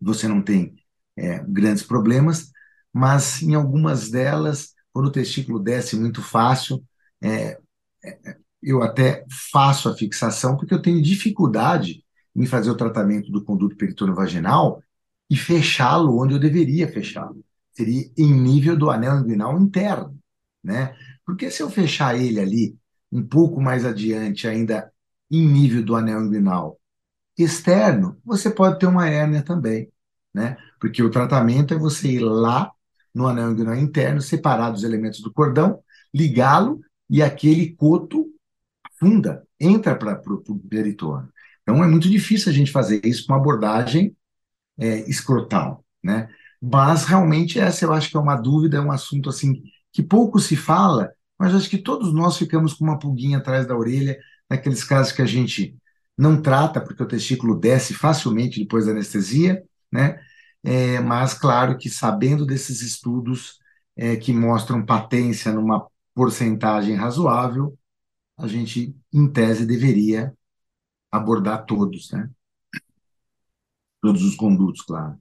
você 0.00 0.28
não 0.28 0.42
tem 0.42 0.76
é, 1.16 1.38
grandes 1.46 1.82
problemas, 1.82 2.50
mas 2.98 3.40
em 3.42 3.54
algumas 3.54 4.10
delas, 4.10 4.74
quando 4.92 5.06
o 5.06 5.12
testículo 5.12 5.60
desce 5.60 5.94
muito 5.96 6.20
fácil, 6.20 6.84
é, 7.22 7.56
é, 8.04 8.36
eu 8.60 8.82
até 8.82 9.24
faço 9.52 9.88
a 9.88 9.96
fixação 9.96 10.56
porque 10.56 10.74
eu 10.74 10.82
tenho 10.82 11.00
dificuldade 11.00 12.04
em 12.34 12.44
fazer 12.44 12.70
o 12.70 12.76
tratamento 12.76 13.30
do 13.30 13.44
conduto 13.44 13.76
peritônio 13.76 14.16
vaginal 14.16 14.82
e 15.30 15.36
fechá-lo 15.36 16.20
onde 16.20 16.34
eu 16.34 16.40
deveria 16.40 16.88
fechá-lo. 16.88 17.44
Seria 17.72 18.10
em 18.16 18.32
nível 18.34 18.76
do 18.76 18.90
anel 18.90 19.20
inguinal 19.20 19.56
interno, 19.60 20.18
né? 20.62 20.96
Porque 21.24 21.52
se 21.52 21.62
eu 21.62 21.70
fechar 21.70 22.18
ele 22.18 22.40
ali 22.40 22.76
um 23.12 23.24
pouco 23.24 23.60
mais 23.60 23.84
adiante, 23.84 24.48
ainda 24.48 24.92
em 25.30 25.46
nível 25.46 25.84
do 25.84 25.94
anel 25.94 26.24
inguinal 26.24 26.80
externo, 27.38 28.18
você 28.24 28.50
pode 28.50 28.80
ter 28.80 28.86
uma 28.86 29.08
hérnia 29.08 29.42
também, 29.44 29.88
né? 30.34 30.56
Porque 30.80 31.00
o 31.00 31.10
tratamento 31.10 31.72
é 31.72 31.78
você 31.78 32.10
ir 32.10 32.20
lá 32.20 32.72
no 33.18 33.26
anel 33.26 33.50
inguinal 33.50 33.74
interno, 33.74 34.20
separar 34.22 34.70
dos 34.70 34.84
elementos 34.84 35.20
do 35.20 35.32
cordão, 35.32 35.80
ligá-lo 36.14 36.80
e 37.10 37.20
aquele 37.20 37.74
coto 37.74 38.26
funda, 38.98 39.44
entra 39.58 39.96
para 39.96 40.20
o 40.24 40.58
peritônio. 40.70 41.28
Então 41.62 41.82
é 41.82 41.86
muito 41.88 42.08
difícil 42.08 42.50
a 42.50 42.54
gente 42.54 42.70
fazer 42.70 43.04
isso 43.04 43.26
com 43.26 43.34
abordagem 43.34 44.16
é, 44.78 45.00
escrotal, 45.10 45.84
né? 46.02 46.28
Mas 46.62 47.04
realmente 47.04 47.58
essa 47.58 47.84
eu 47.84 47.92
acho 47.92 48.10
que 48.10 48.16
é 48.16 48.20
uma 48.20 48.36
dúvida, 48.36 48.78
é 48.78 48.80
um 48.80 48.92
assunto 48.92 49.28
assim 49.28 49.62
que 49.92 50.02
pouco 50.02 50.38
se 50.38 50.56
fala, 50.56 51.12
mas 51.38 51.54
acho 51.54 51.68
que 51.68 51.78
todos 51.78 52.12
nós 52.12 52.36
ficamos 52.36 52.74
com 52.74 52.84
uma 52.84 52.98
pulguinha 52.98 53.38
atrás 53.38 53.66
da 53.66 53.76
orelha 53.76 54.16
naqueles 54.48 54.84
casos 54.84 55.12
que 55.12 55.22
a 55.22 55.26
gente 55.26 55.76
não 56.16 56.40
trata 56.40 56.80
porque 56.80 57.02
o 57.02 57.06
testículo 57.06 57.58
desce 57.58 57.94
facilmente 57.94 58.60
depois 58.60 58.86
da 58.86 58.92
anestesia, 58.92 59.62
né? 59.90 60.20
É, 60.70 61.00
mas 61.00 61.32
claro 61.32 61.78
que 61.78 61.88
sabendo 61.88 62.44
desses 62.44 62.82
estudos 62.82 63.58
é, 63.96 64.16
que 64.16 64.34
mostram 64.34 64.84
patência 64.84 65.50
numa 65.50 65.88
porcentagem 66.14 66.94
razoável, 66.94 67.74
a 68.36 68.46
gente, 68.46 68.94
em 69.10 69.32
tese, 69.32 69.64
deveria 69.64 70.36
abordar 71.10 71.64
todos, 71.64 72.10
né? 72.12 72.28
Todos 74.02 74.22
os 74.22 74.36
condutos, 74.36 74.82
claro. 74.82 75.18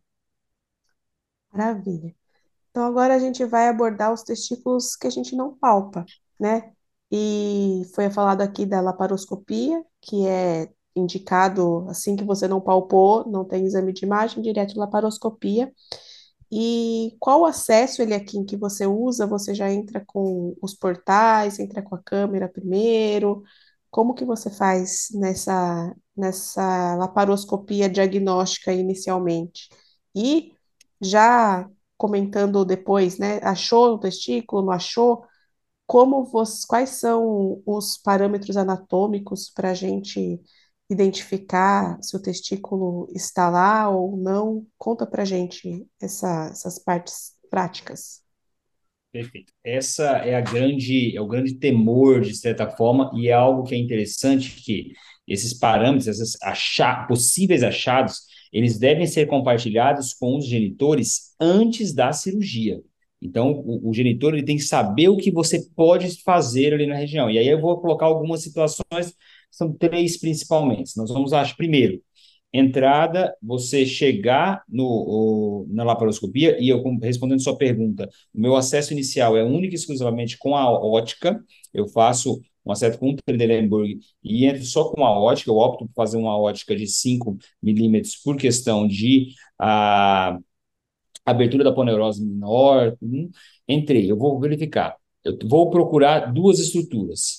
Maravilha. 1.54 2.14
Então 2.70 2.86
agora 2.86 3.16
a 3.16 3.20
gente 3.20 3.46
vai 3.46 3.70
abordar 3.70 4.12
os 4.12 4.24
testículos 4.24 4.98
que 4.98 5.08
a 5.08 5.10
gente 5.10 5.34
não 5.34 5.58
palpa, 5.58 6.06
né? 6.38 6.74
E 7.10 7.84
foi 7.96 8.10
falado 8.10 8.42
aqui 8.42 8.66
da 8.66 8.82
laparoscopia, 8.82 9.82
que 10.02 10.28
é 10.28 10.70
indicado 10.98 11.86
assim 11.90 12.16
que 12.16 12.24
você 12.24 12.48
não 12.48 12.62
palpou, 12.62 13.28
não 13.30 13.46
tem 13.46 13.66
exame 13.66 13.94
de 13.94 14.06
imagem, 14.06 14.42
direto 14.42 14.80
laparoscopia. 14.80 15.72
E 16.52 17.16
qual 17.20 17.46
acesso 17.46 18.02
ele 18.02 18.14
aqui 18.14 18.38
em 18.38 18.46
que 18.46 18.56
você 18.56 18.86
usa? 18.88 19.28
Você 19.28 19.54
já 19.54 19.72
entra 19.72 20.04
com 20.06 20.56
os 20.62 20.74
portais, 20.74 21.60
entra 21.60 21.82
com 21.82 21.96
a 21.96 22.02
câmera 22.02 22.48
primeiro? 22.48 23.44
Como 23.92 24.14
que 24.14 24.26
você 24.26 24.50
faz 24.50 25.10
nessa, 25.14 25.94
nessa 26.16 26.96
laparoscopia 26.96 27.90
diagnóstica 27.90 28.74
inicialmente? 28.74 29.70
E 30.16 30.54
já 31.02 31.70
comentando 31.98 32.64
depois, 32.66 33.18
né? 33.18 33.40
Achou 33.44 33.96
o 33.96 34.00
testículo, 34.00 34.64
não 34.64 34.72
achou? 34.72 35.26
Como 35.86 36.26
você, 36.26 36.66
quais 36.68 36.92
são 36.92 37.62
os 37.66 37.98
parâmetros 37.98 38.58
anatômicos 38.58 39.50
para 39.50 39.72
a 39.72 39.74
gente 39.74 40.42
identificar 40.90 41.98
se 42.02 42.16
o 42.16 42.22
testículo 42.22 43.08
está 43.14 43.50
lá 43.50 43.90
ou 43.90 44.16
não? 44.16 44.66
Conta 44.78 45.06
para 45.06 45.26
gente 45.26 45.86
essa, 46.02 46.50
essas 46.52 46.80
partes 46.80 47.36
práticas. 47.50 48.22
Perfeito. 49.12 49.52
Essa 49.64 50.18
é 50.18 50.36
a 50.36 50.42
grande, 50.42 51.16
é 51.16 51.22
o 51.22 51.28
grande 51.28 51.56
temor, 51.56 52.22
de 52.22 52.36
certa 52.36 52.70
forma, 52.70 53.12
e 53.16 53.30
é 53.30 53.34
algo 53.34 53.64
que 53.64 53.74
é 53.74 53.78
interessante 53.78 54.62
que 54.62 54.92
esses 55.28 55.54
parâmetros, 55.54 56.08
esses 56.08 56.42
achar, 56.42 57.08
possíveis 57.08 57.64
achados, 57.64 58.22
eles 58.52 58.78
devem 58.78 59.06
ser 59.06 59.26
compartilhados 59.26 60.14
com 60.14 60.38
os 60.38 60.46
genitores 60.46 61.34
antes 61.40 61.94
da 61.94 62.14
cirurgia. 62.14 62.82
Então, 63.22 63.52
o, 63.66 63.90
o 63.90 63.94
genitor 63.94 64.34
ele 64.34 64.46
tem 64.46 64.58
que 64.58 64.64
saber 64.64 65.10
o 65.10 65.18
que 65.18 65.32
você 65.32 65.68
pode 65.76 66.22
fazer 66.22 66.74
ali 66.74 66.86
na 66.86 66.96
região. 66.96 67.30
E 67.30 67.38
aí 67.38 67.48
eu 67.48 67.60
vou 67.60 67.80
colocar 67.82 68.06
algumas 68.06 68.44
situações 68.44 69.16
são 69.52 69.74
três 69.74 70.20
principalmente. 70.20 70.96
Nós 70.98 71.10
vamos 71.10 71.34
achar, 71.34 71.56
primeiro, 71.56 72.02
entrada, 72.54 73.36
você 73.42 73.86
chegar 73.86 74.64
no, 74.68 74.86
o, 74.86 75.68
na 75.70 75.84
laparoscopia, 75.84 76.58
e 76.60 76.70
eu 76.70 76.82
respondendo 77.02 77.42
sua 77.42 77.58
pergunta, 77.58 78.10
o 78.34 78.40
meu 78.40 78.56
acesso 78.56 78.94
inicial 78.94 79.38
é 79.38 79.44
único 79.44 79.74
e 79.74 79.76
exclusivamente 79.76 80.38
com 80.38 80.56
a 80.56 80.72
ótica, 80.72 81.44
eu 81.74 81.88
faço 81.88 82.42
um 82.66 82.72
acesso 82.72 83.00
com 83.00 83.10
um 83.12 83.16
Trendelenburg 83.16 84.00
e 84.24 84.46
entro 84.46 84.64
só 84.66 84.90
com 84.92 85.06
a 85.06 85.18
ótica, 85.20 85.50
eu 85.50 85.56
opto 85.56 85.86
por 85.88 85.94
fazer 85.94 86.18
uma 86.18 86.38
ótica 86.38 86.76
de 86.76 86.88
5 86.88 87.38
milímetros 87.62 88.16
por 88.18 88.36
questão 88.38 88.88
de 88.88 89.34
a, 89.60 90.38
abertura 91.26 91.64
da 91.64 91.74
poneurose 91.74 92.24
menor, 92.24 92.98
entrei, 93.68 94.10
eu 94.10 94.18
vou 94.18 94.40
verificar, 94.40 94.96
eu 95.24 95.38
vou 95.46 95.70
procurar 95.70 96.32
duas 96.34 96.60
estruturas, 96.60 97.37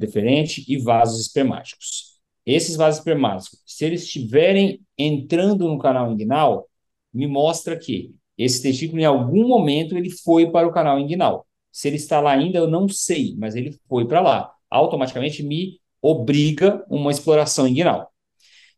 deferente 0.00 0.64
e 0.66 0.78
vasos 0.78 1.20
espermáticos. 1.20 2.18
Esses 2.44 2.76
vasos 2.76 2.98
espermáticos, 3.00 3.60
se 3.66 3.84
eles 3.84 4.02
estiverem 4.02 4.80
entrando 4.98 5.68
no 5.68 5.78
canal 5.78 6.10
inguinal, 6.10 6.68
me 7.12 7.26
mostra 7.26 7.78
que 7.78 8.14
esse 8.36 8.62
testículo, 8.62 9.00
em 9.00 9.04
algum 9.04 9.46
momento, 9.46 9.96
ele 9.96 10.10
foi 10.10 10.50
para 10.50 10.66
o 10.66 10.72
canal 10.72 10.98
inguinal. 10.98 11.46
Se 11.70 11.88
ele 11.88 11.96
está 11.96 12.20
lá 12.20 12.32
ainda, 12.32 12.58
eu 12.58 12.66
não 12.68 12.88
sei, 12.88 13.34
mas 13.36 13.54
ele 13.54 13.78
foi 13.88 14.06
para 14.06 14.20
lá. 14.20 14.52
Automaticamente 14.70 15.42
me 15.42 15.78
obriga 16.00 16.84
uma 16.88 17.10
exploração 17.10 17.68
inguinal. 17.68 18.10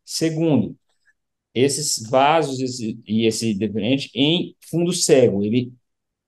Segundo, 0.03 0.75
esses 1.53 2.07
vasos 2.09 2.59
esse, 2.59 2.99
e 3.07 3.25
esse 3.25 3.53
deferente 3.53 4.09
em 4.15 4.55
fundo 4.69 4.91
cego, 4.91 5.43
ele 5.43 5.73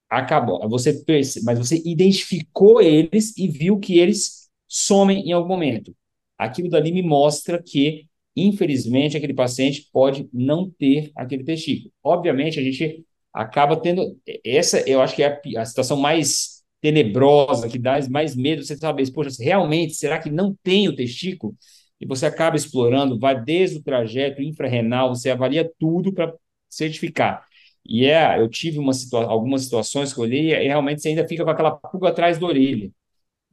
acabou. 0.09 0.67
Você 0.69 0.93
percebe, 0.93 1.45
mas 1.45 1.57
você 1.57 1.81
identificou 1.85 2.81
eles 2.81 3.37
e 3.37 3.47
viu 3.47 3.79
que 3.79 3.97
eles 3.99 4.44
somem 4.67 5.27
em 5.27 5.31
algum 5.31 5.47
momento. 5.47 5.95
Aquilo 6.37 6.69
dali 6.69 6.91
me 6.91 7.01
mostra 7.01 7.61
que, 7.61 8.07
infelizmente, 8.35 9.15
aquele 9.17 9.33
paciente 9.33 9.87
pode 9.91 10.29
não 10.33 10.69
ter 10.69 11.11
aquele 11.15 11.43
testículo. 11.43 11.91
Obviamente, 12.03 12.59
a 12.59 12.63
gente 12.63 13.05
acaba 13.33 13.77
tendo. 13.79 14.17
Essa, 14.43 14.79
eu 14.89 15.01
acho 15.01 15.15
que 15.15 15.23
é 15.23 15.41
a, 15.57 15.61
a 15.61 15.65
situação 15.65 15.97
mais 15.97 16.63
tenebrosa, 16.81 17.67
que 17.69 17.79
dá 17.79 17.97
mais 18.09 18.35
medo, 18.35 18.63
você 18.63 18.77
saber, 18.77 19.11
poxa, 19.11 19.31
realmente, 19.41 19.95
será 19.95 20.19
que 20.19 20.29
não 20.29 20.55
tem 20.61 20.87
o 20.87 20.95
testículo? 20.95 21.55
E 21.99 22.05
você 22.05 22.25
acaba 22.25 22.55
explorando, 22.55 23.17
vai 23.17 23.41
desde 23.41 23.77
o 23.77 23.83
trajeto 23.83 24.41
infrarrenal, 24.41 25.09
você 25.09 25.29
avalia 25.31 25.69
tudo 25.79 26.13
para 26.13 26.33
certificar. 26.69 27.45
E 27.85 28.05
é, 28.05 28.39
eu 28.39 28.49
tive 28.49 28.79
uma 28.79 28.93
situa 28.93 29.25
algumas 29.25 29.63
situações 29.63 30.13
que 30.13 30.19
eu 30.19 30.23
olhei 30.23 30.51
e 30.53 30.67
realmente 30.67 31.01
você 31.01 31.09
ainda 31.09 31.27
fica 31.27 31.43
com 31.43 31.49
aquela 31.51 31.71
pulga 31.71 32.09
atrás 32.09 32.37
da 32.37 32.45
orelha 32.47 32.91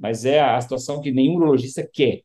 mas 0.03 0.25
é 0.25 0.41
a 0.41 0.61
situação 0.61 1.01
que 1.01 1.13
nenhum 1.13 1.37
urologista 1.37 1.89
quer. 1.91 2.23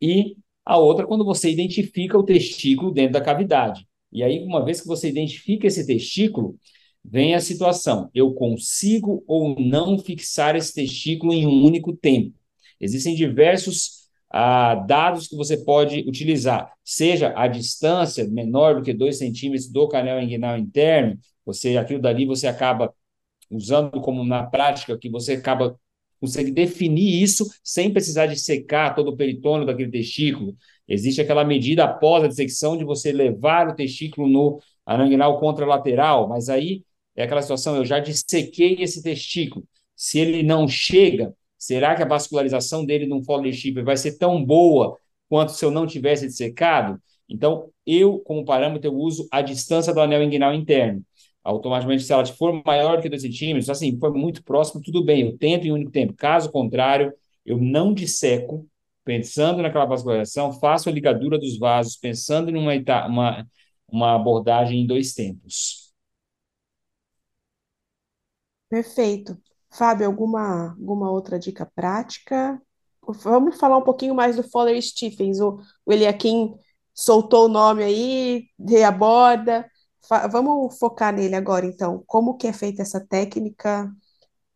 E 0.00 0.36
a 0.64 0.76
outra, 0.76 1.06
quando 1.06 1.24
você 1.24 1.50
identifica 1.50 2.18
o 2.18 2.22
testículo 2.22 2.92
dentro 2.92 3.14
da 3.14 3.20
cavidade. 3.22 3.88
E 4.12 4.22
aí, 4.22 4.44
uma 4.44 4.62
vez 4.64 4.82
que 4.82 4.86
você 4.86 5.08
identifica 5.08 5.66
esse 5.66 5.86
testículo, 5.86 6.58
vem 7.02 7.34
a 7.34 7.40
situação: 7.40 8.10
eu 8.14 8.34
consigo 8.34 9.24
ou 9.26 9.58
não 9.58 9.98
fixar 9.98 10.54
esse 10.54 10.74
testículo 10.74 11.32
em 11.32 11.46
um 11.46 11.64
único 11.64 11.96
tempo? 11.96 12.34
Existem 12.78 13.14
diversos 13.14 14.02
ah, 14.30 14.74
dados 14.74 15.28
que 15.28 15.36
você 15.36 15.56
pode 15.64 16.00
utilizar, 16.00 16.72
seja 16.84 17.32
a 17.36 17.46
distância 17.48 18.28
menor 18.28 18.76
do 18.76 18.82
que 18.82 18.92
2 18.92 19.18
centímetros 19.18 19.68
do 19.68 19.88
canal 19.88 20.20
inguinal 20.20 20.58
interno, 20.58 21.18
você 21.44 21.76
aquilo 21.76 22.00
dali 22.00 22.26
você 22.26 22.46
acaba 22.46 22.94
usando 23.50 24.00
como 24.00 24.24
na 24.24 24.44
prática 24.44 24.98
que 24.98 25.10
você 25.10 25.34
acaba 25.34 25.78
consegue 26.22 26.50
definir 26.50 27.22
isso 27.22 27.46
sem 27.62 27.92
precisar 27.92 28.26
de 28.26 28.38
secar 28.38 28.94
todo 28.94 29.08
o 29.08 29.16
peritônio 29.16 29.66
daquele 29.66 29.90
testículo. 29.90 30.56
Existe 30.88 31.20
aquela 31.20 31.44
medida 31.44 31.84
após 31.84 32.24
a 32.24 32.28
dissecção 32.28 32.76
de 32.76 32.84
você 32.84 33.12
levar 33.12 33.68
o 33.68 33.74
testículo 33.74 34.28
no 34.28 34.60
aranguinal 34.86 35.38
contralateral, 35.38 36.28
mas 36.28 36.48
aí 36.48 36.84
é 37.14 37.24
aquela 37.24 37.42
situação, 37.42 37.76
eu 37.76 37.84
já 37.84 37.98
dissequei 37.98 38.76
esse 38.80 39.02
testículo. 39.02 39.66
Se 39.94 40.18
ele 40.18 40.42
não 40.42 40.66
chega, 40.66 41.34
Será 41.62 41.94
que 41.94 42.02
a 42.02 42.06
vascularização 42.06 42.84
dele 42.84 43.06
num 43.06 43.22
Shipper 43.52 43.84
vai 43.84 43.96
ser 43.96 44.18
tão 44.18 44.44
boa 44.44 44.98
quanto 45.28 45.52
se 45.52 45.64
eu 45.64 45.70
não 45.70 45.86
tivesse 45.86 46.26
dissecado? 46.26 47.00
Então, 47.28 47.70
eu, 47.86 48.18
como 48.18 48.44
parâmetro, 48.44 48.88
eu 48.88 48.94
uso 48.96 49.28
a 49.30 49.40
distância 49.40 49.94
do 49.94 50.00
anel 50.00 50.24
inguinal 50.24 50.52
interno. 50.52 51.04
Automaticamente, 51.44 52.04
se 52.04 52.12
ela 52.12 52.24
for 52.26 52.62
maior 52.64 53.00
que 53.02 53.08
2 53.08 53.22
centímetros, 53.22 53.68
assim, 53.68 53.98
for 53.98 54.14
muito 54.14 54.44
próximo, 54.44 54.80
tudo 54.82 55.04
bem, 55.04 55.22
eu 55.22 55.36
tento 55.38 55.66
em 55.66 55.72
único 55.72 55.90
tempo. 55.90 56.14
Caso 56.14 56.50
contrário, 56.52 57.12
eu 57.44 57.58
não 57.58 57.92
disseco, 57.92 58.66
pensando 59.04 59.60
naquela 59.62 59.84
vascularização, 59.84 60.52
faço 60.52 60.88
a 60.88 60.92
ligadura 60.92 61.38
dos 61.38 61.58
vasos, 61.58 61.96
pensando 61.96 62.50
em 62.50 62.56
uma, 62.56 62.72
uma, 63.06 63.46
uma 63.88 64.14
abordagem 64.14 64.82
em 64.82 64.86
dois 64.86 65.14
tempos. 65.14 65.92
Perfeito. 68.68 69.36
Fábio, 69.70 70.06
alguma, 70.06 70.70
alguma 70.70 71.10
outra 71.10 71.38
dica 71.38 71.66
prática? 71.74 72.60
Vamos 73.06 73.58
falar 73.58 73.78
um 73.78 73.82
pouquinho 73.82 74.14
mais 74.14 74.36
do 74.36 74.42
Fowler 74.42 74.80
Stephens. 74.80 75.40
O, 75.40 75.58
o 75.84 75.92
Eliakim 75.92 76.54
soltou 76.94 77.46
o 77.46 77.48
nome 77.48 77.82
aí, 77.82 78.46
reaborda. 78.58 79.68
Vamos 80.30 80.78
focar 80.78 81.12
nele 81.14 81.34
agora, 81.34 81.66
então. 81.66 82.02
Como 82.06 82.36
que 82.36 82.46
é 82.46 82.52
feita 82.52 82.82
essa 82.82 83.00
técnica 83.04 83.90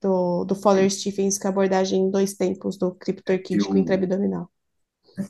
do, 0.03 0.45
do 0.45 0.55
Fowler 0.57 0.91
Stephens, 0.91 1.39
com 1.39 1.49
a 1.49 1.51
abordagem 1.51 2.01
em 2.03 2.11
dois 2.11 2.35
tempos 2.35 2.79
do 2.79 2.95
criptorquídeo 2.95 3.77
Eu, 3.77 3.77
intraabdominal? 3.77 4.51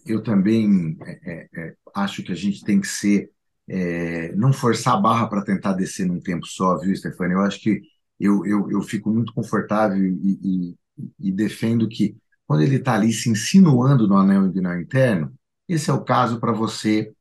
eu 0.04 0.22
também 0.22 0.96
é, 1.04 1.20
é, 1.32 1.48
é, 1.68 1.74
acho 1.94 2.22
que 2.22 2.32
a 2.32 2.34
gente 2.34 2.64
tem 2.64 2.80
que 2.80 2.86
ser, 2.88 3.30
é, 3.68 4.32
não 4.34 4.52
forçar 4.52 4.94
a 4.94 5.00
barra 5.00 5.28
para 5.28 5.44
tentar 5.44 5.72
descer 5.74 6.06
num 6.06 6.20
tempo 6.20 6.46
só, 6.46 6.78
viu, 6.78 6.94
Stefania? 6.94 7.34
Eu 7.36 7.40
acho 7.42 7.60
que 7.60 7.80
eu, 8.18 8.44
eu, 8.46 8.70
eu 8.70 8.82
fico 8.82 9.10
muito 9.10 9.32
confortável 9.32 10.04
e, 10.04 10.74
e, 10.98 11.28
e 11.28 11.32
defendo 11.32 11.88
que 11.88 12.16
quando 12.46 12.62
ele 12.62 12.76
está 12.76 12.94
ali 12.94 13.12
se 13.12 13.28
insinuando 13.28 14.06
no 14.08 14.16
anel 14.16 14.46
inguinal 14.46 14.80
interno, 14.80 15.32
esse 15.68 15.90
é 15.90 15.92
o 15.92 16.04
caso 16.04 16.38
para 16.40 16.52
você 16.52 17.12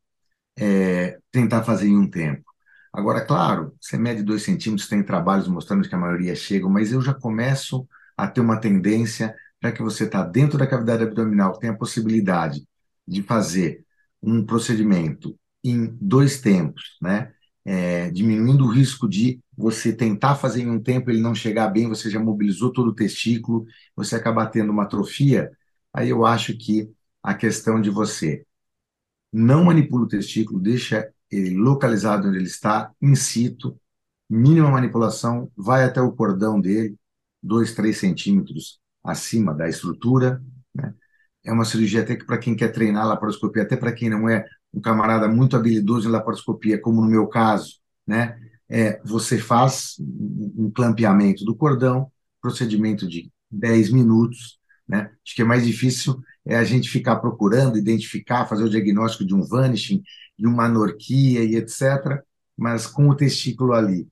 é, 0.58 1.20
tentar 1.32 1.64
fazer 1.64 1.88
em 1.88 1.98
um 1.98 2.10
tempo. 2.10 2.45
Agora, 2.96 3.26
claro, 3.26 3.76
você 3.82 3.98
mede 3.98 4.24
dois 4.24 4.44
centímetros, 4.44 4.88
tem 4.88 5.04
trabalhos 5.04 5.48
mostrando 5.48 5.88
que 5.88 5.94
a 5.94 5.98
maioria 5.98 6.34
chega, 6.36 6.68
mas 6.70 6.92
eu 6.94 7.02
já 7.02 7.14
começo 7.14 7.88
a 8.16 8.26
ter 8.28 8.40
uma 8.40 8.60
tendência, 8.60 9.36
já 9.62 9.72
que 9.72 9.82
você 9.82 10.06
está 10.06 10.24
dentro 10.24 10.58
da 10.58 10.66
cavidade 10.68 11.04
abdominal, 11.04 11.58
tem 11.60 11.70
a 11.70 11.76
possibilidade 11.78 12.66
de 13.06 13.22
fazer 13.22 13.84
um 14.24 14.46
procedimento 14.46 15.38
em 15.64 15.88
dois 16.00 16.40
tempos, 16.40 16.98
né? 17.02 17.34
É, 17.66 18.12
diminuindo 18.12 18.64
o 18.64 18.70
risco 18.72 19.10
de 19.10 19.42
você 19.58 19.92
tentar 19.92 20.36
fazer 20.36 20.62
em 20.62 20.70
um 20.70 20.80
tempo 20.82 21.10
ele 21.10 21.20
não 21.22 21.34
chegar 21.36 21.68
bem, 21.70 21.90
você 21.90 22.10
já 22.12 22.20
mobilizou 22.20 22.72
todo 22.72 22.90
o 22.90 22.96
testículo, 22.96 23.66
você 23.96 24.16
acabar 24.16 24.48
tendo 24.48 24.72
uma 24.72 24.84
atrofia, 24.84 25.50
aí 25.92 26.10
eu 26.10 26.26
acho 26.26 26.56
que 26.58 26.90
a 27.24 27.34
questão 27.34 27.82
de 27.82 27.90
você 27.90 28.46
não 29.32 29.66
manipula 29.66 30.06
o 30.06 30.08
testículo, 30.08 30.60
deixa 30.60 31.10
localizado 31.56 32.28
onde 32.28 32.38
ele 32.38 32.48
está, 32.48 32.92
in 33.02 33.16
situ, 33.16 33.80
mínima 34.30 34.70
manipulação, 34.70 35.52
vai 35.56 35.84
até 35.84 36.02
o 36.02 36.12
cordão 36.12 36.60
dele, 36.60 36.96
2, 37.42 37.74
3 37.74 37.98
centímetros 37.98 38.80
acima 39.04 39.54
da 39.54 39.70
estrutura. 39.70 40.42
Né? 40.74 40.94
É 41.44 41.52
uma 41.52 41.66
cirurgia 41.66 42.02
até 42.02 42.16
que 42.16 42.26
para 42.26 42.38
quem 42.38 42.56
quer 42.56 42.70
treinar 42.70 43.08
laparoscopia, 43.08 43.64
até 43.64 43.78
para 43.78 43.94
quem 43.94 44.10
não 44.10 44.28
é 44.28 44.46
um 44.74 44.82
camarada 44.82 45.28
muito 45.28 45.56
habilidoso 45.56 46.08
em 46.08 46.12
laparoscopia, 46.12 46.80
como 46.82 47.02
no 47.02 47.08
meu 47.08 47.28
caso, 47.28 47.80
né? 48.06 48.38
É, 48.68 49.00
você 49.06 49.38
faz 49.38 49.96
um 50.00 50.72
clampeamento 50.72 51.46
do 51.46 51.56
cordão, 51.56 52.12
procedimento 52.42 53.08
de 53.08 53.32
10 53.50 53.92
minutos, 53.92 54.60
né? 54.88 55.12
Acho 55.24 55.36
que 55.36 55.42
é 55.44 55.46
mais 55.46 55.66
difícil 55.66 56.20
é 56.46 56.56
a 56.56 56.64
gente 56.64 56.90
ficar 56.90 57.18
procurando, 57.18 57.78
identificar, 57.78 58.46
fazer 58.46 58.64
o 58.64 58.70
diagnóstico 58.70 59.26
de 59.26 59.34
um 59.34 59.42
vanishing, 59.42 60.04
de 60.38 60.46
uma 60.46 60.66
anorquia 60.66 61.44
e 61.44 61.56
etc. 61.56 62.22
Mas 62.58 62.88
com 62.88 63.10
o 63.10 63.16
testículo 63.16 63.74
ali, 63.74 64.08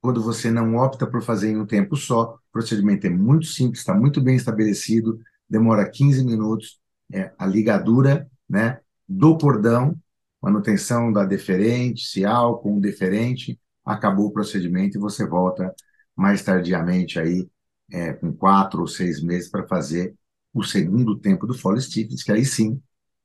quando 0.00 0.22
você 0.22 0.50
não 0.50 0.76
opta 0.76 1.06
por 1.06 1.22
fazer 1.22 1.50
em 1.50 1.56
um 1.56 1.66
tempo 1.66 1.96
só, 1.96 2.34
o 2.34 2.38
procedimento 2.52 3.06
é 3.06 3.10
muito 3.10 3.46
simples, 3.46 3.80
está 3.80 3.94
muito 3.94 4.20
bem 4.20 4.36
estabelecido, 4.36 5.20
demora 5.48 5.88
15 5.88 6.24
minutos, 6.24 6.80
é 7.12 7.32
a 7.38 7.46
ligadura, 7.46 8.28
né, 8.48 8.80
do 9.08 9.38
cordão, 9.38 9.96
manutenção 10.40 11.12
da 11.12 11.24
deferente, 11.24 12.04
se 12.04 12.24
álcool, 12.24 12.80
deferente, 12.80 13.58
acabou 13.84 14.26
o 14.26 14.32
procedimento 14.32 14.96
e 14.98 15.00
você 15.00 15.26
volta 15.26 15.72
mais 16.16 16.42
tardiamente 16.42 17.18
aí, 17.18 17.48
é, 17.90 18.12
com 18.12 18.32
quatro 18.32 18.80
ou 18.80 18.88
seis 18.88 19.22
meses 19.22 19.48
para 19.50 19.66
fazer 19.66 20.14
o 20.52 20.62
segundo 20.62 21.18
tempo 21.18 21.46
do 21.46 21.54
Foley 21.54 21.80
Stiffness, 21.80 22.22
que 22.22 22.32
aí 22.32 22.44
sim 22.44 22.80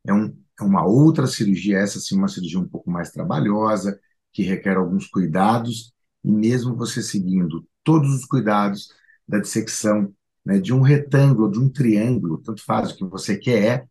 é, 0.06 0.14
um, 0.14 0.36
é 0.60 0.64
uma 0.64 0.86
outra 0.86 1.28
cirurgia, 1.28 1.80
essa 1.80 2.00
sim 2.00 2.18
uma 2.18 2.28
cirurgia 2.28 2.60
um 2.60 2.68
pouco 2.68 2.90
mais 2.90 3.12
trabalhosa, 3.12 4.00
que 4.32 4.44
requer 4.44 4.78
alguns 4.78 5.08
cuidados, 5.08 5.94
e 6.24 6.32
mesmo 6.32 6.76
você 6.76 7.02
seguindo 7.02 7.68
todos 7.84 8.14
os 8.14 8.26
cuidados 8.26 8.90
da 9.28 9.40
dissecção 9.40 10.14
né, 10.46 10.60
de 10.60 10.74
um 10.74 10.82
retângulo, 10.82 11.52
de 11.52 11.60
um 11.60 11.70
triângulo, 11.70 12.38
tanto 12.40 12.64
faz 12.64 12.92
o 12.92 12.96
que 12.98 13.06
você 13.06 13.38
quer, 13.38 13.88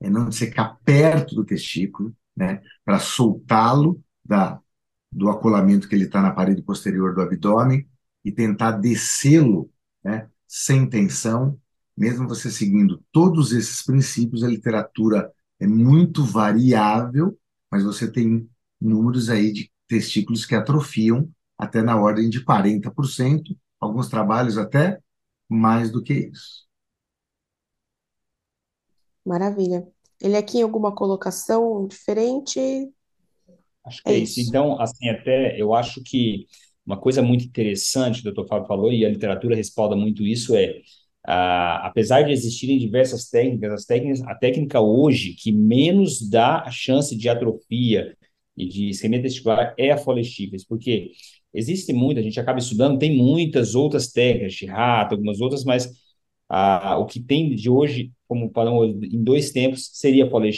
é 0.00 0.08
não 0.08 0.28
dissecar 0.28 0.78
perto 0.84 1.34
do 1.34 1.44
testículo, 1.44 2.14
né, 2.36 2.62
para 2.84 2.98
soltá-lo 2.98 4.02
da 4.24 4.60
do 5.10 5.28
acolamento 5.30 5.88
que 5.88 5.94
ele 5.94 6.04
está 6.04 6.20
na 6.20 6.30
parede 6.30 6.62
posterior 6.62 7.14
do 7.14 7.22
abdômen 7.22 7.88
e 8.24 8.30
tentar 8.30 8.72
descê-lo 8.72 9.70
né, 10.04 10.28
sem 10.46 10.88
tensão, 10.88 11.58
mesmo 11.98 12.28
você 12.28 12.50
seguindo 12.50 13.02
todos 13.10 13.52
esses 13.52 13.82
princípios, 13.84 14.44
a 14.44 14.48
literatura 14.48 15.32
é 15.58 15.66
muito 15.66 16.24
variável, 16.24 17.36
mas 17.70 17.82
você 17.82 18.10
tem 18.10 18.48
números 18.80 19.28
aí 19.28 19.52
de 19.52 19.70
testículos 19.88 20.46
que 20.46 20.54
atrofiam 20.54 21.28
até 21.58 21.82
na 21.82 22.00
ordem 22.00 22.30
de 22.30 22.44
40%, 22.44 23.56
alguns 23.80 24.08
trabalhos 24.08 24.56
até 24.56 25.00
mais 25.48 25.90
do 25.90 26.00
que 26.00 26.14
isso. 26.14 26.68
Maravilha. 29.24 29.86
Ele 30.20 30.36
aqui 30.36 30.58
em 30.58 30.62
alguma 30.62 30.94
colocação 30.94 31.86
diferente? 31.88 32.60
Acho 33.84 34.02
que 34.02 34.08
é, 34.08 34.12
é 34.12 34.18
isso. 34.18 34.38
isso. 34.38 34.48
Então, 34.48 34.80
assim, 34.80 35.08
até 35.08 35.60
eu 35.60 35.74
acho 35.74 36.00
que 36.02 36.46
uma 36.86 36.98
coisa 36.98 37.20
muito 37.20 37.44
interessante, 37.44 38.22
que 38.22 38.28
o 38.28 38.32
Dr. 38.32 38.46
Fábio 38.46 38.68
falou, 38.68 38.92
e 38.92 39.04
a 39.04 39.10
literatura 39.10 39.56
respalda 39.56 39.96
muito 39.96 40.22
isso, 40.24 40.56
é 40.56 40.80
Uh, 41.28 41.84
apesar 41.84 42.22
de 42.22 42.32
existirem 42.32 42.78
diversas 42.78 43.28
técnicas, 43.28 43.70
as 43.70 43.84
técnicas, 43.84 44.22
a 44.22 44.34
técnica 44.34 44.80
hoje 44.80 45.34
que 45.34 45.52
menos 45.52 46.26
dá 46.26 46.62
a 46.62 46.70
chance 46.70 47.14
de 47.14 47.28
atrofia 47.28 48.16
e 48.56 48.66
de 48.66 48.88
isquemia 48.88 49.20
testicular 49.20 49.74
é 49.76 49.90
a 49.90 49.98
Foley 49.98 50.24
porque 50.66 51.10
existe 51.52 51.92
muito, 51.92 52.18
a 52.18 52.22
gente 52.22 52.40
acaba 52.40 52.58
estudando, 52.58 52.98
tem 52.98 53.14
muitas 53.14 53.74
outras 53.74 54.10
técnicas 54.10 54.54
de 54.54 54.64
rato, 54.64 55.16
algumas 55.16 55.38
outras, 55.38 55.64
mas 55.64 55.84
uh, 56.50 56.96
o 56.98 57.04
que 57.04 57.20
tem 57.20 57.54
de 57.54 57.68
hoje, 57.68 58.10
como 58.26 58.50
padrão 58.50 58.82
em 58.86 59.22
dois 59.22 59.50
tempos, 59.50 59.90
seria 59.92 60.24
a 60.24 60.30
Foley 60.30 60.50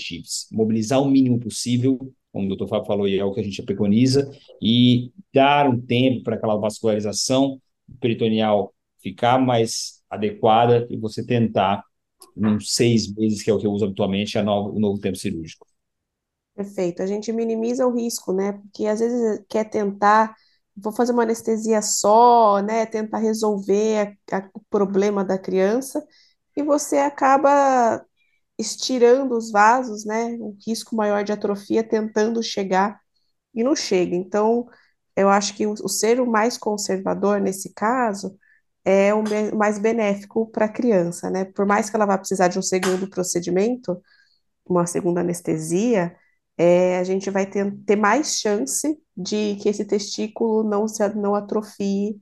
mobilizar 0.52 1.02
o 1.02 1.10
mínimo 1.10 1.40
possível, 1.40 1.98
como 2.30 2.46
o 2.46 2.56
Dr. 2.56 2.68
Fábio 2.68 2.86
falou, 2.86 3.08
e 3.08 3.18
é 3.18 3.24
o 3.24 3.32
que 3.32 3.40
a 3.40 3.44
gente 3.44 3.60
preconiza, 3.64 4.30
e 4.62 5.10
dar 5.34 5.68
um 5.68 5.80
tempo 5.80 6.22
para 6.22 6.36
aquela 6.36 6.56
vascularização 6.56 7.60
peritoneal 8.00 8.72
ficar 9.02 9.36
mais 9.36 9.99
adequada 10.10 10.86
e 10.90 10.96
você 10.96 11.24
tentar, 11.24 11.82
uns 12.36 12.74
seis 12.74 13.12
meses, 13.14 13.42
que 13.42 13.50
é 13.50 13.54
o 13.54 13.58
que 13.58 13.66
eu 13.66 13.72
uso 13.72 13.84
habitualmente, 13.84 14.38
a 14.38 14.42
o 14.42 14.78
novo 14.78 15.00
tempo 15.00 15.16
cirúrgico. 15.16 15.66
Perfeito. 16.54 17.02
A 17.02 17.06
gente 17.06 17.32
minimiza 17.32 17.86
o 17.86 17.94
risco, 17.94 18.32
né? 18.32 18.52
Porque 18.52 18.86
às 18.86 19.00
vezes 19.00 19.42
quer 19.48 19.64
tentar, 19.64 20.34
vou 20.76 20.92
fazer 20.92 21.12
uma 21.12 21.22
anestesia 21.22 21.80
só, 21.80 22.60
né? 22.60 22.84
Tentar 22.86 23.18
resolver 23.18 24.16
a, 24.30 24.38
a, 24.38 24.50
o 24.54 24.60
problema 24.68 25.24
da 25.24 25.38
criança 25.38 26.04
e 26.56 26.62
você 26.62 26.98
acaba 26.98 28.04
estirando 28.58 29.36
os 29.36 29.50
vasos, 29.50 30.04
né? 30.04 30.26
Um 30.40 30.56
risco 30.66 30.94
maior 30.96 31.24
de 31.24 31.32
atrofia 31.32 31.82
tentando 31.82 32.42
chegar 32.42 33.00
e 33.54 33.64
não 33.64 33.74
chega. 33.76 34.14
Então, 34.16 34.66
eu 35.16 35.28
acho 35.30 35.54
que 35.56 35.66
o, 35.66 35.72
o 35.72 35.88
ser 35.88 36.20
o 36.20 36.26
mais 36.30 36.58
conservador 36.58 37.40
nesse 37.40 37.72
caso 37.74 38.38
é 38.84 39.12
o 39.14 39.22
mais 39.56 39.78
benéfico 39.78 40.50
para 40.50 40.66
a 40.66 40.68
criança, 40.68 41.30
né? 41.30 41.44
Por 41.44 41.66
mais 41.66 41.90
que 41.90 41.96
ela 41.96 42.06
vá 42.06 42.18
precisar 42.18 42.48
de 42.48 42.58
um 42.58 42.62
segundo 42.62 43.08
procedimento, 43.08 44.00
uma 44.66 44.86
segunda 44.86 45.20
anestesia, 45.20 46.14
é, 46.56 46.98
a 46.98 47.04
gente 47.04 47.30
vai 47.30 47.46
ter, 47.46 47.74
ter 47.86 47.96
mais 47.96 48.38
chance 48.38 48.98
de 49.16 49.56
que 49.56 49.68
esse 49.68 49.84
testículo 49.84 50.62
não 50.62 50.86
se 50.88 51.06
não 51.14 51.34
atrofie 51.34 52.20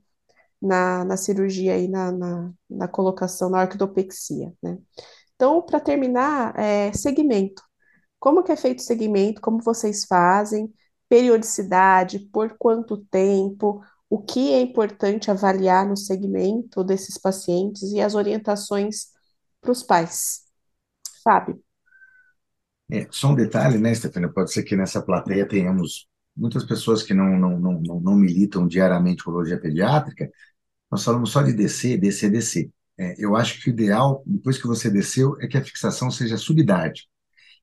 na, 0.61 1.05
na 1.05 1.17
cirurgia 1.17 1.79
e 1.79 1.89
na, 1.89 2.13
na, 2.13 2.53
na 2.69 2.89
colocação, 2.89 3.51
na 3.51 3.63
orquidopexia, 3.63 4.53
né? 4.63 4.79
Então, 5.35 5.63
para 5.63 5.81
terminar, 5.81 6.59
é, 6.59 6.93
segmento. 6.93 7.63
Como 8.19 8.43
que 8.43 8.53
é 8.53 8.57
feito 8.57 8.81
o 8.81 8.83
segmento? 8.83 9.41
Como 9.41 9.63
vocês 9.63 10.05
fazem? 10.07 10.73
Periodicidade, 11.09 12.19
por 12.33 12.57
quanto 12.59 12.99
tempo? 13.07 13.81
O 14.11 14.21
que 14.21 14.53
é 14.53 14.61
importante 14.61 15.31
avaliar 15.31 15.87
no 15.87 15.97
segmento 15.97 16.83
desses 16.83 17.19
pacientes 17.19 17.93
e 17.93 18.01
as 18.01 18.15
orientações 18.15 19.09
para 19.61 19.73
os 19.73 19.83
pais. 19.83 20.45
Fábio. 21.23 21.63
É, 22.91 23.07
só 23.11 23.29
um 23.29 23.35
detalhe, 23.35 23.77
né, 23.79 23.95
Stefania? 23.95 24.33
Pode 24.33 24.51
ser 24.51 24.63
que 24.63 24.75
nessa 24.75 25.03
plateia 25.03 25.47
tenhamos 25.47 26.09
muitas 26.35 26.65
pessoas 26.65 27.03
que 27.03 27.13
não, 27.13 27.39
não, 27.39 27.59
não, 27.59 27.81
não, 27.81 28.01
não 28.01 28.15
militam 28.17 28.67
diariamente 28.67 29.23
com 29.23 29.31
urologia 29.31 29.61
pediátrica. 29.61 30.31
Nós 30.91 31.05
falamos 31.05 31.31
só 31.31 31.43
de 31.43 31.53
descer, 31.53 31.99
descer, 31.99 32.31
descer. 32.31 32.71
É, 32.97 33.15
eu 33.19 33.37
acho 33.37 33.61
que 33.61 33.69
o 33.69 33.73
ideal, 33.73 34.23
depois 34.27 34.57
que 34.57 34.67
você 34.67 34.91
desceu, 34.91 35.37
é 35.41 35.47
que 35.47 35.59
a 35.59 35.65
fixação 35.65 36.11
seja 36.11 36.37
subidade, 36.37 37.09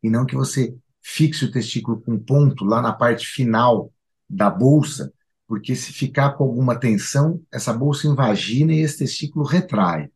e 0.01 0.09
não 0.09 0.25
que 0.25 0.35
você 0.35 0.73
fixe 1.01 1.43
o 1.45 1.51
testículo 1.51 2.01
com 2.01 2.17
ponto 2.17 2.63
lá 2.63 2.81
na 2.81 2.93
parte 2.93 3.25
final 3.25 3.91
da 4.29 4.49
bolsa, 4.49 5.11
porque 5.47 5.75
se 5.75 5.93
ficar 5.93 6.31
com 6.33 6.43
alguma 6.43 6.79
tensão, 6.79 7.41
essa 7.51 7.73
bolsa 7.73 8.07
invagina 8.07 8.73
e 8.73 8.79
esse 8.79 8.99
testículo 8.99 9.45
retrai. 9.45 10.09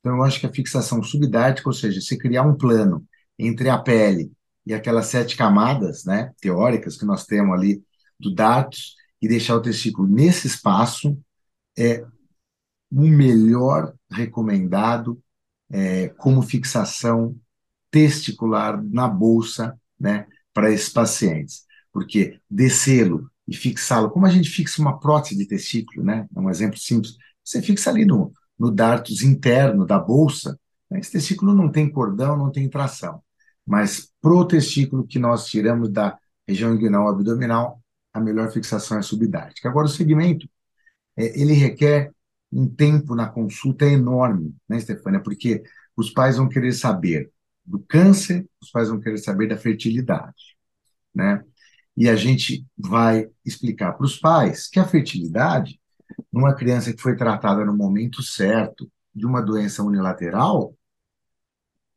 Então, 0.00 0.16
eu 0.16 0.22
acho 0.22 0.38
que 0.38 0.46
a 0.46 0.52
fixação 0.52 1.02
subdática, 1.02 1.68
ou 1.68 1.72
seja, 1.72 2.00
se 2.00 2.16
criar 2.16 2.42
um 2.42 2.56
plano 2.56 3.04
entre 3.38 3.68
a 3.68 3.78
pele 3.78 4.32
e 4.64 4.72
aquelas 4.72 5.06
sete 5.06 5.36
camadas 5.36 6.04
né, 6.04 6.32
teóricas 6.40 6.96
que 6.96 7.04
nós 7.04 7.24
temos 7.24 7.54
ali 7.54 7.82
do 8.18 8.34
dados 8.34 8.94
e 9.20 9.28
deixar 9.28 9.56
o 9.56 9.62
testículo 9.62 10.08
nesse 10.08 10.46
espaço 10.46 11.18
é 11.76 12.04
o 12.90 13.00
melhor 13.02 13.92
recomendado 14.10 15.20
é, 15.70 16.08
como 16.10 16.42
fixação 16.42 17.36
testicular 17.90 18.82
na 18.82 19.08
bolsa 19.08 19.78
né, 19.98 20.26
para 20.52 20.70
esses 20.70 20.88
pacientes. 20.88 21.64
Porque 21.92 22.40
descê-lo 22.50 23.30
e 23.46 23.54
fixá-lo, 23.54 24.10
como 24.10 24.26
a 24.26 24.30
gente 24.30 24.48
fixa 24.50 24.80
uma 24.82 24.98
prótese 24.98 25.36
de 25.36 25.46
testículo, 25.46 26.04
né? 26.04 26.26
É 26.34 26.40
um 26.40 26.50
exemplo 26.50 26.78
simples. 26.78 27.16
Você 27.44 27.62
fixa 27.62 27.90
ali 27.90 28.04
no, 28.04 28.32
no 28.58 28.70
dartos 28.70 29.22
interno 29.22 29.86
da 29.86 29.98
bolsa, 29.98 30.58
né? 30.90 30.98
esse 30.98 31.12
testículo 31.12 31.54
não 31.54 31.70
tem 31.70 31.90
cordão, 31.90 32.36
não 32.36 32.50
tem 32.50 32.68
tração. 32.68 33.22
Mas 33.64 34.10
pro 34.20 34.44
testículo 34.44 35.06
que 35.06 35.18
nós 35.18 35.46
tiramos 35.46 35.90
da 35.90 36.18
região 36.46 36.74
inguinal 36.74 37.08
abdominal, 37.08 37.80
a 38.12 38.20
melhor 38.20 38.50
fixação 38.50 38.98
é 38.98 39.02
subdática. 39.02 39.68
Agora, 39.68 39.86
o 39.86 39.90
segmento, 39.90 40.48
é, 41.16 41.40
ele 41.40 41.52
requer 41.52 42.12
um 42.52 42.68
tempo 42.68 43.14
na 43.14 43.28
consulta 43.28 43.84
enorme, 43.84 44.54
né, 44.68 44.80
Stefânia? 44.80 45.20
Porque 45.20 45.62
os 45.96 46.10
pais 46.10 46.36
vão 46.36 46.48
querer 46.48 46.72
saber 46.72 47.30
do 47.64 47.80
câncer, 47.80 48.46
os 48.60 48.70
pais 48.70 48.88
vão 48.88 49.00
querer 49.00 49.18
saber 49.18 49.48
da 49.48 49.56
fertilidade, 49.56 50.56
né? 51.14 51.42
E 51.96 52.08
a 52.08 52.16
gente 52.16 52.66
vai 52.76 53.28
explicar 53.44 53.92
para 53.92 54.04
os 54.04 54.18
pais 54.18 54.68
que 54.68 54.78
a 54.78 54.86
fertilidade, 54.86 55.80
numa 56.32 56.54
criança 56.54 56.92
que 56.92 57.00
foi 57.00 57.16
tratada 57.16 57.64
no 57.64 57.76
momento 57.76 58.22
certo 58.22 58.90
de 59.14 59.24
uma 59.24 59.40
doença 59.40 59.82
unilateral, 59.82 60.74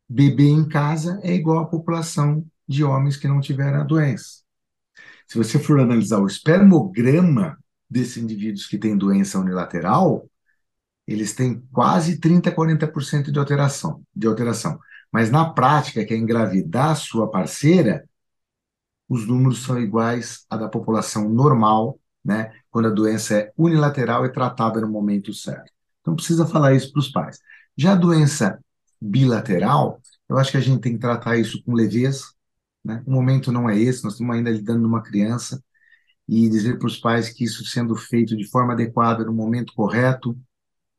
bebê 0.07 0.47
em 0.47 0.67
casa 0.67 1.19
é 1.21 1.33
igual 1.33 1.59
à 1.59 1.65
população 1.65 2.45
de 2.67 2.83
homens 2.83 3.17
que 3.17 3.27
não 3.27 3.41
tiveram 3.41 3.81
a 3.81 3.83
doença. 3.83 4.39
Se 5.27 5.37
você 5.37 5.59
for 5.59 5.79
analisar 5.79 6.19
o 6.19 6.27
espermograma 6.27 7.57
desses 7.89 8.17
indivíduos 8.17 8.65
que 8.65 8.77
têm 8.77 8.97
doença 8.97 9.37
unilateral, 9.37 10.27
eles 11.05 11.33
têm 11.33 11.61
quase 11.71 12.19
30, 12.19 12.51
40% 12.51 13.31
de 13.31 13.37
alteração, 13.37 14.01
de 14.15 14.27
alteração. 14.27 14.79
Mas 15.11 15.29
na 15.29 15.49
prática, 15.51 16.05
que 16.05 16.13
é 16.13 16.17
engravidar 16.17 16.95
sua 16.95 17.29
parceira, 17.29 18.07
os 19.09 19.27
números 19.27 19.63
são 19.63 19.79
iguais 19.79 20.45
à 20.49 20.55
da 20.57 20.69
população 20.69 21.27
normal, 21.29 21.99
né, 22.23 22.53
quando 22.69 22.87
a 22.87 22.91
doença 22.91 23.35
é 23.35 23.53
unilateral 23.57 24.25
e 24.25 24.31
tratada 24.31 24.79
no 24.81 24.89
momento 24.89 25.33
certo. 25.33 25.71
Então 26.01 26.15
precisa 26.15 26.45
falar 26.45 26.73
isso 26.73 26.91
para 26.91 26.99
os 26.99 27.09
pais. 27.11 27.39
Já 27.75 27.93
a 27.93 27.95
doença 27.95 28.59
bilateral, 29.01 30.01
eu 30.27 30.37
acho 30.37 30.51
que 30.51 30.57
a 30.57 30.61
gente 30.61 30.81
tem 30.81 30.93
que 30.93 30.99
tratar 30.99 31.37
isso 31.37 31.63
com 31.63 31.73
leveza, 31.73 32.25
né? 32.83 33.03
O 33.05 33.11
momento 33.11 33.51
não 33.51 33.69
é 33.69 33.77
esse, 33.77 34.03
nós 34.03 34.13
estamos 34.13 34.35
ainda 34.35 34.51
lidando 34.51 34.81
numa 34.81 35.01
criança 35.01 35.61
e 36.27 36.47
dizer 36.49 36.77
para 36.77 36.87
os 36.87 36.97
pais 36.97 37.29
que 37.29 37.43
isso 37.43 37.65
sendo 37.65 37.95
feito 37.95 38.37
de 38.37 38.47
forma 38.47 38.73
adequada 38.73 39.25
no 39.25 39.33
momento 39.33 39.73
correto, 39.73 40.37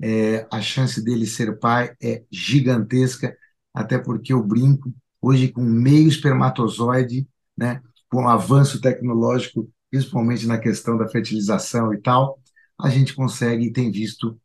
é, 0.03 0.47
a 0.51 0.61
chance 0.61 1.03
dele 1.03 1.27
ser 1.27 1.59
pai 1.59 1.95
é 2.03 2.25
gigantesca, 2.31 3.37
até 3.75 3.99
porque 3.99 4.33
eu 4.33 4.43
brinco 4.43 4.93
hoje 5.21 5.49
com 5.53 5.63
meio 5.63 6.09
espermatozoide, 6.09 7.29
né? 7.57 7.81
Com 8.11 8.25
o 8.25 8.29
avanço 8.29 8.81
tecnológico, 8.81 9.71
principalmente 9.91 10.47
na 10.47 10.59
questão 10.59 10.99
da 10.99 11.09
fertilização 11.09 11.95
e 11.95 12.01
tal, 12.01 12.41
a 12.79 12.89
gente 12.91 13.15
consegue 13.15 13.67
e 13.67 13.73
tem 13.73 13.91
visto, 13.91 14.39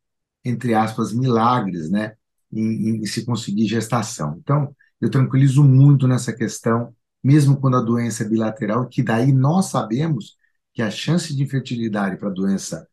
entre 0.43 0.73
aspas, 0.73 1.13
milagres, 1.13 1.89
né, 1.89 2.15
em, 2.51 3.01
em 3.01 3.05
se 3.05 3.25
conseguir 3.25 3.67
gestação. 3.67 4.37
Então, 4.41 4.75
eu 5.01 5.09
tranquilizo 5.09 5.63
muito 5.63 6.07
nessa 6.07 6.31
questão, 6.33 6.93
mesmo 7.23 7.57
quando 7.59 7.77
a 7.77 7.81
doença 7.81 8.23
é 8.23 8.29
bilateral, 8.29 8.87
que 8.87 9.01
daí 9.01 9.31
nós 9.31 9.67
sabemos 9.67 10.37
que 10.73 10.81
a 10.81 10.91
chance 10.91 11.35
de 11.35 11.47
fertilidade 11.47 12.17
para 12.17 12.29
a 12.29 12.33
doença 12.33 12.87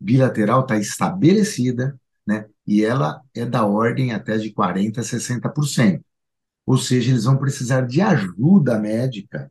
bilateral 0.00 0.62
está 0.62 0.76
estabelecida, 0.76 1.98
né, 2.26 2.46
e 2.66 2.84
ela 2.84 3.22
é 3.34 3.46
da 3.46 3.64
ordem 3.64 4.12
até 4.12 4.36
de 4.36 4.52
40% 4.52 4.98
a 4.98 5.02
60%. 5.02 6.04
Ou 6.66 6.76
seja, 6.76 7.10
eles 7.12 7.24
vão 7.24 7.38
precisar 7.38 7.82
de 7.82 8.02
ajuda 8.02 8.78
médica 8.78 9.50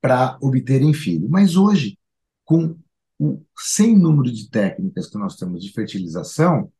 para 0.00 0.38
obterem 0.40 0.92
filho. 0.94 1.28
Mas 1.28 1.56
hoje, 1.56 1.98
com 2.44 2.76
o 3.18 3.42
sem 3.58 3.96
número 3.96 4.32
de 4.32 4.48
técnicas 4.48 5.08
que 5.08 5.18
nós 5.18 5.36
temos 5.36 5.62
de 5.62 5.72
fertilização, 5.72 6.72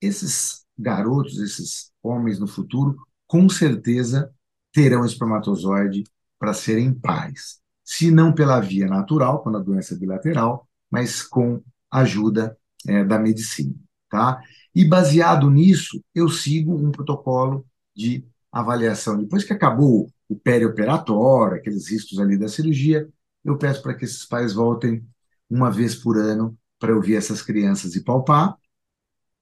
esses 0.00 0.64
garotos, 0.78 1.38
esses 1.38 1.92
homens 2.02 2.38
no 2.38 2.46
futuro, 2.46 2.96
com 3.26 3.48
certeza 3.48 4.32
terão 4.72 5.04
espermatozoide 5.04 6.04
para 6.38 6.54
serem 6.54 6.92
pais. 6.92 7.60
Se 7.84 8.10
não 8.10 8.32
pela 8.32 8.60
via 8.60 8.86
natural, 8.86 9.42
quando 9.42 9.58
a 9.58 9.62
doença 9.62 9.94
é 9.94 9.98
bilateral, 9.98 10.68
mas 10.90 11.22
com 11.22 11.62
ajuda 11.90 12.56
é, 12.86 13.04
da 13.04 13.18
medicina. 13.18 13.74
Tá? 14.08 14.40
E 14.74 14.84
baseado 14.84 15.50
nisso, 15.50 16.02
eu 16.14 16.28
sigo 16.28 16.74
um 16.74 16.90
protocolo 16.90 17.66
de 17.94 18.24
avaliação. 18.50 19.16
Depois 19.16 19.44
que 19.44 19.52
acabou 19.52 20.10
o 20.32 20.36
perioperatório, 20.36 21.56
aqueles 21.56 21.90
riscos 21.90 22.18
ali 22.18 22.38
da 22.38 22.48
cirurgia, 22.48 23.08
eu 23.44 23.58
peço 23.58 23.82
para 23.82 23.94
que 23.94 24.04
esses 24.04 24.24
pais 24.24 24.54
voltem 24.54 25.04
uma 25.48 25.70
vez 25.70 25.94
por 25.94 26.16
ano 26.16 26.56
para 26.78 26.94
ouvir 26.94 27.16
essas 27.16 27.42
crianças 27.42 27.94
e 27.94 28.02
palpar. 28.02 28.56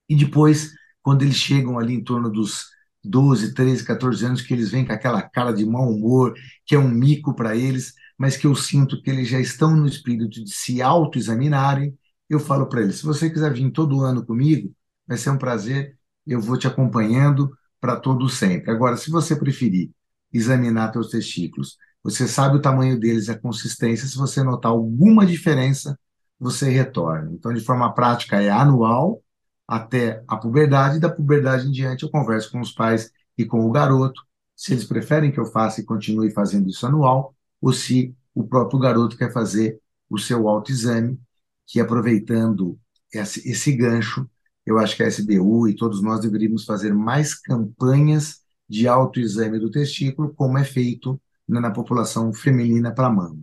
E 0.09 0.17
depois, 0.17 0.73
quando 1.03 1.23
eles 1.23 1.37
chegam 1.37 1.79
ali 1.79 1.95
em 1.95 2.03
torno 2.03 2.31
dos 2.31 2.67
12, 3.05 3.55
13, 3.55 3.85
14 3.85 4.27
anos, 4.27 4.43
que 4.43 4.53
eles 4.53 4.71
vêm 4.71 4.85
com 4.85 4.93
aquela 4.93 5.23
cara 5.23 5.53
de 5.53 5.65
mau 5.65 5.89
humor, 5.89 6.35
que 6.67 6.75
é 6.75 6.79
um 6.79 6.89
mico 6.89 7.35
para 7.35 7.57
eles, 7.57 7.95
mas 8.19 8.37
que 8.37 8.47
eu 8.47 8.55
sinto 8.55 9.01
que 9.01 9.11
eles 9.11 9.29
já 9.29 9.41
estão 9.41 9.75
no 9.77 9.87
espírito 9.87 10.45
de 10.45 10.53
se 10.53 10.83
autoexaminarem, 10.83 11.97
eu 12.29 12.41
falo 12.41 12.69
para 12.69 12.83
eles: 12.83 12.97
se 12.97 13.07
você 13.07 13.31
quiser 13.31 13.53
vir 13.53 13.71
todo 13.71 14.03
ano 14.03 14.25
comigo, 14.25 14.75
vai 15.07 15.17
ser 15.17 15.31
um 15.31 15.39
prazer, 15.39 15.97
eu 16.27 16.41
vou 16.41 16.59
te 16.59 16.67
acompanhando 16.67 17.51
para 17.81 17.97
todo 17.97 18.29
sempre. 18.29 18.71
Agora, 18.71 18.97
se 18.97 19.11
você 19.11 19.37
preferir 19.37 19.91
examinar 20.33 20.93
teus 20.93 21.11
testículos. 21.11 21.77
Você 22.03 22.27
sabe 22.27 22.57
o 22.57 22.63
tamanho 22.63 22.99
deles, 22.99 23.29
a 23.29 23.39
consistência. 23.39 24.09
Se 24.09 24.17
você 24.17 24.43
notar 24.43 24.73
alguma 24.73 25.27
diferença, 25.27 25.99
você 26.39 26.71
retorna. 26.71 27.31
Então, 27.33 27.53
de 27.53 27.61
forma 27.61 27.93
prática, 27.93 28.41
é 28.41 28.51
anual 28.51 29.23
até 29.69 30.23
a 30.27 30.37
puberdade. 30.37 30.99
Da 30.99 31.11
puberdade 31.11 31.67
em 31.69 31.71
diante, 31.71 32.03
eu 32.05 32.11
converso 32.11 32.51
com 32.51 32.61
os 32.61 32.73
pais 32.73 33.11
e 33.37 33.45
com 33.45 33.61
o 33.65 33.71
garoto, 33.71 34.23
se 34.57 34.73
eles 34.73 34.85
preferem 34.85 35.31
que 35.33 35.41
eu 35.41 35.47
faça 35.47 35.81
e 35.81 35.85
continue 35.85 36.31
fazendo 36.31 36.69
isso 36.69 36.87
anual, 36.87 37.35
ou 37.61 37.73
se 37.73 38.15
o 38.35 38.45
próprio 38.47 38.79
garoto 38.79 39.17
quer 39.17 39.33
fazer 39.33 39.81
o 40.09 40.19
seu 40.19 40.49
autoexame, 40.49 41.19
que 41.67 41.81
aproveitando 41.81 42.79
esse, 43.13 43.49
esse 43.49 43.73
gancho, 43.73 44.29
eu 44.67 44.79
acho 44.79 44.97
que 44.97 45.03
a 45.03 45.09
SBU 45.09 45.69
e 45.69 45.77
todos 45.77 46.03
nós 46.03 46.21
deveríamos 46.21 46.65
fazer 46.65 46.93
mais 46.93 47.35
campanhas 47.35 48.41
de 48.71 48.87
autoexame 48.87 49.59
do 49.59 49.69
testículo, 49.69 50.33
como 50.33 50.57
é 50.57 50.65
feito 50.65 51.21
na 51.49 51.73
população 51.73 52.33
feminina 52.33 52.95
para 52.95 53.11
mama. 53.11 53.41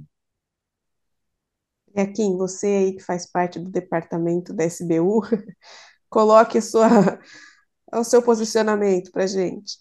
Kim, 2.16 2.38
você 2.38 2.68
aí 2.68 2.94
que 2.94 3.04
faz 3.04 3.30
parte 3.30 3.60
do 3.60 3.70
departamento 3.70 4.54
da 4.54 4.64
SBU, 4.64 5.24
coloque 6.10 6.62
sua, 6.62 7.20
o 7.94 8.04
seu 8.06 8.22
posicionamento 8.22 9.12
para 9.12 9.28
gente. 9.28 9.80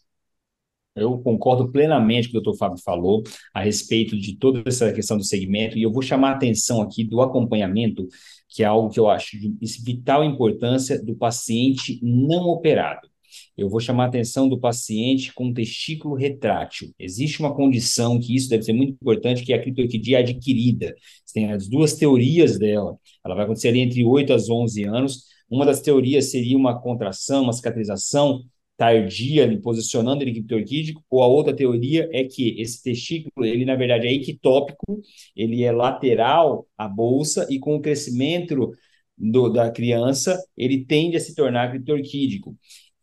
Eu 0.97 1.19
concordo 1.19 1.71
plenamente 1.71 2.33
com 2.33 2.39
o 2.39 2.43
que 2.43 2.49
o 2.49 2.53
Dr. 2.53 2.59
Fábio 2.59 2.83
falou 2.83 3.23
a 3.55 3.61
respeito 3.61 4.19
de 4.19 4.37
toda 4.39 4.65
essa 4.67 4.93
questão 4.93 5.17
do 5.17 5.23
segmento, 5.23 5.79
e 5.79 5.83
eu 5.83 5.93
vou 5.93 6.03
chamar 6.03 6.31
a 6.31 6.35
atenção 6.37 6.81
aqui 6.83 7.05
do 7.05 7.21
acompanhamento, 7.21 8.09
que 8.49 8.65
é 8.65 8.67
algo 8.67 8.89
que 8.89 8.99
eu 8.99 9.09
acho 9.09 9.39
de 9.39 9.59
vital 9.85 10.25
importância 10.25 11.01
do 11.01 11.15
paciente 11.15 12.01
não 12.03 12.49
operado 12.49 13.09
eu 13.57 13.69
vou 13.69 13.81
chamar 13.81 14.05
a 14.05 14.09
atenção 14.09 14.49
do 14.49 14.59
paciente 14.59 15.33
com 15.35 15.53
testículo 15.53 16.15
retrátil. 16.15 16.93
Existe 16.99 17.41
uma 17.41 17.55
condição 17.55 18.19
que 18.19 18.35
isso 18.35 18.49
deve 18.49 18.63
ser 18.63 18.73
muito 18.73 18.93
importante, 18.93 19.45
que 19.45 19.53
é 19.53 19.57
a 19.57 19.63
criptorquidia 19.63 20.19
adquirida. 20.19 20.95
Você 21.25 21.35
tem 21.35 21.53
as 21.53 21.69
duas 21.69 21.95
teorias 21.95 22.59
dela. 22.59 22.97
Ela 23.25 23.35
vai 23.35 23.45
acontecer 23.45 23.69
ali 23.69 23.81
entre 23.81 24.05
8 24.05 24.33
a 24.33 24.37
11 24.37 24.85
anos. 24.85 25.25
Uma 25.51 25.65
das 25.65 25.81
teorias 25.81 26.31
seria 26.31 26.57
uma 26.57 26.81
contração, 26.81 27.45
uma 27.45 27.53
cicatrização 27.53 28.43
tardia, 28.77 29.59
posicionando 29.63 30.23
ele 30.23 30.33
criptorquídico, 30.33 31.03
ou 31.11 31.23
a 31.23 31.27
outra 31.27 31.55
teoria 31.55 32.09
é 32.13 32.25
que 32.25 32.61
esse 32.61 32.83
testículo, 32.83 33.47
ele 33.47 33.65
na 33.65 33.75
verdade 33.75 34.07
é 34.07 34.13
ectópico, 34.13 35.01
ele 35.35 35.63
é 35.65 35.73
lateral 35.73 36.67
à 36.77 36.87
bolsa 36.87 37.47
e 37.51 37.59
com 37.59 37.77
o 37.77 37.81
crescimento 37.81 38.73
do, 39.17 39.49
da 39.49 39.71
criança, 39.71 40.39
ele 40.57 40.85
tende 40.85 41.17
a 41.17 41.21
se 41.21 41.35
tornar 41.35 41.71
criptorquídico. 41.71 42.55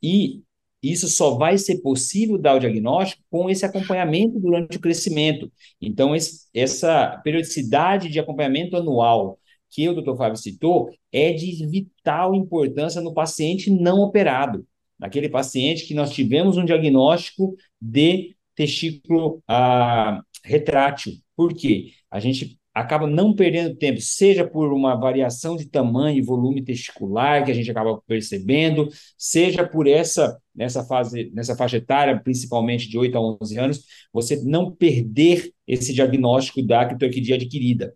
E 0.03 0.43
isso 0.83 1.07
só 1.07 1.35
vai 1.37 1.57
ser 1.57 1.81
possível 1.81 2.37
dar 2.37 2.55
o 2.55 2.59
diagnóstico 2.59 3.23
com 3.29 3.49
esse 3.49 3.65
acompanhamento 3.65 4.37
durante 4.37 4.75
o 4.75 4.81
crescimento. 4.81 5.49
Então, 5.81 6.13
esse, 6.13 6.47
essa 6.53 7.21
periodicidade 7.23 8.09
de 8.09 8.19
acompanhamento 8.19 8.75
anual 8.75 9.39
que 9.69 9.87
o 9.87 9.95
Dr. 9.95 10.17
Fábio 10.17 10.37
citou 10.37 10.89
é 11.11 11.31
de 11.31 11.65
vital 11.67 12.35
importância 12.35 13.01
no 13.01 13.13
paciente 13.13 13.71
não 13.71 14.01
operado, 14.01 14.67
naquele 14.99 15.29
paciente 15.29 15.85
que 15.85 15.93
nós 15.93 16.11
tivemos 16.11 16.57
um 16.57 16.65
diagnóstico 16.65 17.55
de 17.81 18.35
testículo 18.53 19.41
ah, 19.47 20.21
retrátil. 20.43 21.13
Por 21.35 21.53
quê? 21.53 21.93
A 22.11 22.19
gente 22.19 22.59
acaba 22.73 23.05
não 23.05 23.35
perdendo 23.35 23.75
tempo, 23.75 24.01
seja 24.01 24.47
por 24.47 24.73
uma 24.73 24.95
variação 24.95 25.55
de 25.55 25.65
tamanho 25.69 26.17
e 26.17 26.21
volume 26.21 26.63
testicular 26.63 27.45
que 27.45 27.51
a 27.51 27.53
gente 27.53 27.69
acaba 27.69 28.01
percebendo, 28.07 28.89
seja 29.17 29.67
por 29.67 29.87
essa 29.87 30.39
nessa 30.55 30.83
fase, 30.83 31.31
nessa 31.33 31.55
faixa 31.55 31.77
etária, 31.77 32.19
principalmente 32.19 32.89
de 32.89 32.97
8 32.97 33.17
a 33.17 33.37
11 33.41 33.59
anos, 33.59 33.85
você 34.11 34.41
não 34.43 34.71
perder 34.71 35.51
esse 35.67 35.93
diagnóstico 35.93 36.61
da 36.65 36.85
criptorquidia 36.85 37.35
adquirida. 37.35 37.93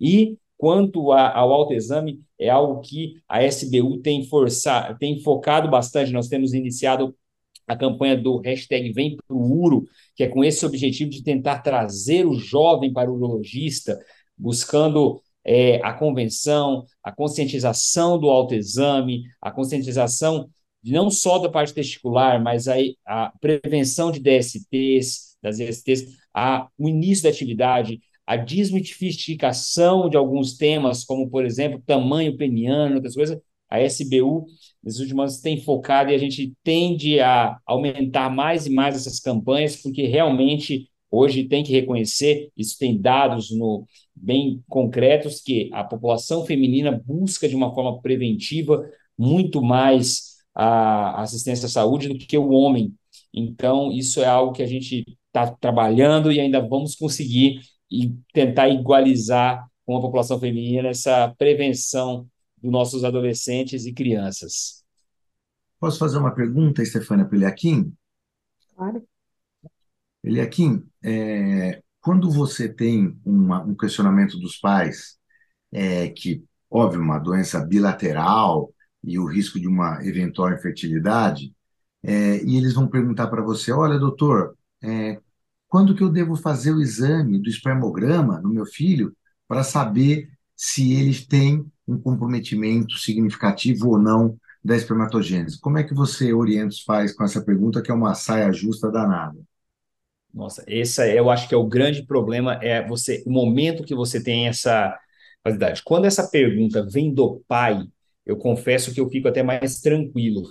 E 0.00 0.36
quanto 0.56 1.12
a, 1.12 1.36
ao 1.36 1.52
autoexame, 1.52 2.20
é 2.38 2.48
algo 2.48 2.80
que 2.80 3.14
a 3.28 3.42
SBU 3.44 3.98
tem 4.00 4.24
forçado, 4.24 4.98
tem 4.98 5.20
focado 5.22 5.70
bastante. 5.70 6.12
Nós 6.12 6.28
temos 6.28 6.52
iniciado 6.52 7.14
a 7.66 7.76
campanha 7.76 8.16
do 8.16 8.38
hashtag 8.38 8.92
Vem 8.92 9.16
Pro 9.28 9.38
Uro, 9.38 9.84
que 10.16 10.24
é 10.24 10.28
com 10.28 10.42
esse 10.42 10.66
objetivo 10.66 11.10
de 11.10 11.22
tentar 11.22 11.60
trazer 11.60 12.26
o 12.26 12.34
jovem 12.34 12.92
para 12.92 13.10
o 13.10 13.14
urologista, 13.14 13.98
buscando 14.40 15.20
é, 15.44 15.76
a 15.84 15.92
convenção, 15.92 16.84
a 17.02 17.12
conscientização 17.12 18.18
do 18.18 18.28
autoexame, 18.28 19.24
a 19.40 19.50
conscientização 19.50 20.48
não 20.82 21.10
só 21.10 21.38
da 21.38 21.48
parte 21.48 21.74
testicular, 21.74 22.42
mas 22.42 22.66
a, 22.66 22.74
a 23.06 23.32
prevenção 23.40 24.10
de 24.10 24.20
DSTs, 24.20 25.36
das 25.42 25.58
ISTs, 25.58 26.06
a, 26.34 26.68
o 26.78 26.88
início 26.88 27.24
da 27.24 27.30
atividade, 27.30 28.00
a 28.26 28.36
desmitificação 28.36 30.08
de 30.08 30.16
alguns 30.16 30.56
temas, 30.56 31.04
como, 31.04 31.28
por 31.28 31.44
exemplo, 31.44 31.82
tamanho 31.84 32.36
peniano, 32.36 32.96
outras 32.96 33.14
coisas, 33.14 33.38
a 33.68 33.80
SBU, 33.80 34.46
nos 34.82 34.98
últimos 34.98 35.22
anos, 35.22 35.40
tem 35.40 35.60
focado 35.60 36.10
e 36.10 36.14
a 36.14 36.18
gente 36.18 36.52
tende 36.62 37.20
a 37.20 37.58
aumentar 37.66 38.30
mais 38.30 38.66
e 38.66 38.70
mais 38.70 38.96
essas 38.96 39.20
campanhas, 39.20 39.76
porque 39.76 40.06
realmente 40.06 40.89
hoje 41.10 41.48
tem 41.48 41.64
que 41.64 41.72
reconhecer, 41.72 42.50
isso 42.56 42.78
tem 42.78 43.00
dados 43.00 43.50
no, 43.50 43.86
bem 44.14 44.62
concretos 44.68 45.40
que 45.40 45.70
a 45.72 45.82
população 45.82 46.44
feminina 46.44 46.92
busca 47.04 47.48
de 47.48 47.56
uma 47.56 47.74
forma 47.74 48.00
preventiva 48.00 48.88
muito 49.16 49.62
mais 49.62 50.38
a 50.54 51.22
assistência 51.22 51.66
à 51.66 51.68
saúde 51.68 52.08
do 52.08 52.18
que 52.18 52.36
o 52.36 52.50
homem. 52.50 52.94
Então, 53.32 53.90
isso 53.92 54.20
é 54.20 54.26
algo 54.26 54.52
que 54.52 54.62
a 54.62 54.66
gente 54.66 55.04
está 55.26 55.50
trabalhando 55.50 56.30
e 56.30 56.40
ainda 56.40 56.60
vamos 56.60 56.94
conseguir 56.94 57.60
e 57.90 58.14
tentar 58.32 58.68
igualizar 58.68 59.66
com 59.86 59.96
a 59.96 60.00
população 60.00 60.38
feminina 60.38 60.88
essa 60.88 61.34
prevenção 61.38 62.26
dos 62.60 62.70
nossos 62.70 63.04
adolescentes 63.04 63.86
e 63.86 63.92
crianças. 63.92 64.84
Posso 65.78 65.98
fazer 65.98 66.18
uma 66.18 66.34
pergunta, 66.34 66.84
Stefania 66.84 67.24
Peliaquim? 67.24 67.92
Claro. 68.74 69.02
Eliakim, 70.22 70.86
é, 71.02 71.82
quando 72.00 72.30
você 72.30 72.68
tem 72.68 73.18
uma, 73.24 73.62
um 73.62 73.74
questionamento 73.74 74.38
dos 74.38 74.56
pais, 74.58 75.18
é, 75.72 76.08
que, 76.08 76.44
óbvio, 76.70 77.00
uma 77.00 77.18
doença 77.18 77.64
bilateral 77.64 78.72
e 79.02 79.18
o 79.18 79.26
risco 79.26 79.58
de 79.60 79.68
uma 79.68 80.04
eventual 80.04 80.52
infertilidade, 80.52 81.54
é, 82.02 82.42
e 82.44 82.56
eles 82.56 82.74
vão 82.74 82.88
perguntar 82.88 83.28
para 83.28 83.42
você: 83.42 83.72
olha, 83.72 83.98
doutor, 83.98 84.56
é, 84.82 85.20
quando 85.68 85.94
que 85.94 86.02
eu 86.02 86.10
devo 86.10 86.36
fazer 86.36 86.72
o 86.72 86.80
exame 86.80 87.38
do 87.40 87.48
espermograma 87.48 88.40
no 88.40 88.48
meu 88.50 88.66
filho 88.66 89.14
para 89.46 89.62
saber 89.62 90.28
se 90.56 90.92
ele 90.94 91.14
tem 91.26 91.64
um 91.86 91.98
comprometimento 91.98 92.98
significativo 92.98 93.88
ou 93.90 93.98
não 93.98 94.38
da 94.64 94.76
espermatogênese? 94.76 95.60
Como 95.60 95.78
é 95.78 95.84
que 95.84 95.94
você 95.94 96.32
orienta 96.32 96.68
os 96.68 96.82
pais 96.82 97.14
com 97.14 97.24
essa 97.24 97.42
pergunta, 97.42 97.82
que 97.82 97.90
é 97.90 97.94
uma 97.94 98.14
saia 98.14 98.52
justa 98.52 98.90
danada? 98.90 99.38
Nossa, 100.32 100.64
esse 100.66 101.16
eu 101.16 101.28
acho 101.30 101.48
que 101.48 101.54
é 101.54 101.56
o 101.56 101.66
grande 101.66 102.04
problema, 102.06 102.54
é 102.62 102.86
você, 102.86 103.22
o 103.26 103.30
momento 103.32 103.84
que 103.84 103.94
você 103.94 104.22
tem 104.22 104.46
essa 104.46 104.96
qualidade. 105.42 105.82
Quando 105.84 106.04
essa 106.06 106.28
pergunta 106.30 106.86
vem 106.88 107.12
do 107.12 107.42
pai, 107.48 107.82
eu 108.24 108.36
confesso 108.36 108.94
que 108.94 109.00
eu 109.00 109.08
fico 109.10 109.26
até 109.28 109.42
mais 109.42 109.80
tranquilo, 109.80 110.42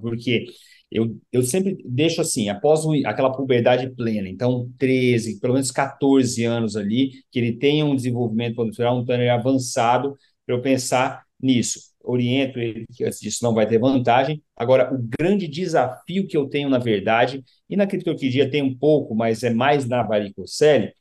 porque 0.00 0.46
eu, 0.90 1.16
eu 1.32 1.42
sempre 1.42 1.78
deixo 1.84 2.20
assim, 2.20 2.48
após 2.48 2.84
o, 2.84 2.92
aquela 3.06 3.32
puberdade 3.32 3.90
plena, 3.94 4.28
então 4.28 4.70
13, 4.78 5.40
pelo 5.40 5.54
menos 5.54 5.70
14 5.70 6.44
anos 6.44 6.76
ali, 6.76 7.10
que 7.30 7.38
ele 7.38 7.52
tenha 7.56 7.84
um 7.84 7.96
desenvolvimento 7.96 8.56
potencial, 8.56 8.96
um 8.98 9.04
tânero 9.04 9.32
avançado, 9.32 10.16
para 10.46 10.54
eu 10.56 10.62
pensar 10.62 11.24
nisso 11.42 11.90
oriento 12.02 12.58
ele 12.58 12.86
que 12.94 13.04
antes 13.04 13.20
disso 13.20 13.44
não 13.44 13.54
vai 13.54 13.66
ter 13.66 13.78
vantagem. 13.78 14.42
Agora, 14.56 14.92
o 14.92 14.98
grande 14.98 15.46
desafio 15.46 16.26
que 16.26 16.36
eu 16.36 16.48
tenho, 16.48 16.68
na 16.68 16.78
verdade, 16.78 17.44
e 17.68 17.76
na 17.76 17.86
criptorquidia 17.86 18.50
tem 18.50 18.62
um 18.62 18.76
pouco, 18.76 19.14
mas 19.14 19.42
é 19.42 19.50
mais 19.50 19.86
na 19.86 20.02
varicocele, 20.02 20.92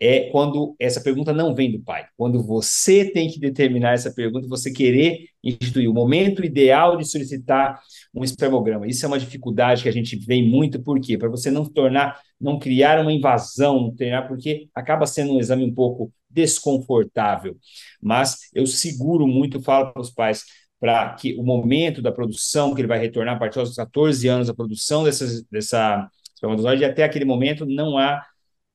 é 0.00 0.30
quando 0.30 0.74
essa 0.80 1.00
pergunta 1.00 1.32
não 1.32 1.54
vem 1.54 1.70
do 1.70 1.80
pai. 1.80 2.04
Quando 2.16 2.42
você 2.42 3.04
tem 3.04 3.28
que 3.30 3.38
determinar 3.38 3.92
essa 3.92 4.12
pergunta, 4.12 4.48
você 4.48 4.72
querer 4.72 5.26
instituir 5.44 5.88
o 5.88 5.94
momento 5.94 6.44
ideal 6.44 6.96
de 6.96 7.08
solicitar 7.08 7.80
um 8.12 8.24
espermograma. 8.24 8.86
Isso 8.86 9.04
é 9.04 9.08
uma 9.08 9.18
dificuldade 9.18 9.82
que 9.82 9.88
a 9.88 9.92
gente 9.92 10.16
vê 10.16 10.42
muito, 10.42 10.82
por 10.82 11.00
quê? 11.00 11.16
Para 11.16 11.28
você 11.28 11.52
não 11.52 11.64
tornar, 11.64 12.18
não 12.42 12.58
criar 12.58 13.00
uma 13.00 13.12
invasão, 13.12 13.94
porque 14.28 14.68
acaba 14.74 15.06
sendo 15.06 15.34
um 15.34 15.40
exame 15.40 15.64
um 15.64 15.72
pouco 15.74 16.12
desconfortável. 16.28 17.56
Mas 18.00 18.50
eu 18.54 18.66
seguro 18.66 19.26
muito, 19.26 19.62
falo 19.62 19.92
para 19.92 20.02
os 20.02 20.10
pais, 20.10 20.44
para 20.80 21.14
que 21.14 21.34
o 21.36 21.44
momento 21.44 22.02
da 22.02 22.10
produção, 22.10 22.74
que 22.74 22.80
ele 22.80 22.88
vai 22.88 22.98
retornar 22.98 23.36
a 23.36 23.38
partir 23.38 23.60
dos 23.60 23.76
14 23.76 24.26
anos, 24.28 24.48
a 24.48 24.54
produção 24.54 25.04
dessas, 25.04 25.44
dessa 25.44 26.08
espermatozoide, 26.34 26.84
até 26.84 27.04
aquele 27.04 27.24
momento 27.24 27.64
não 27.64 27.96
há 27.96 28.26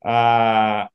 a 0.03 0.89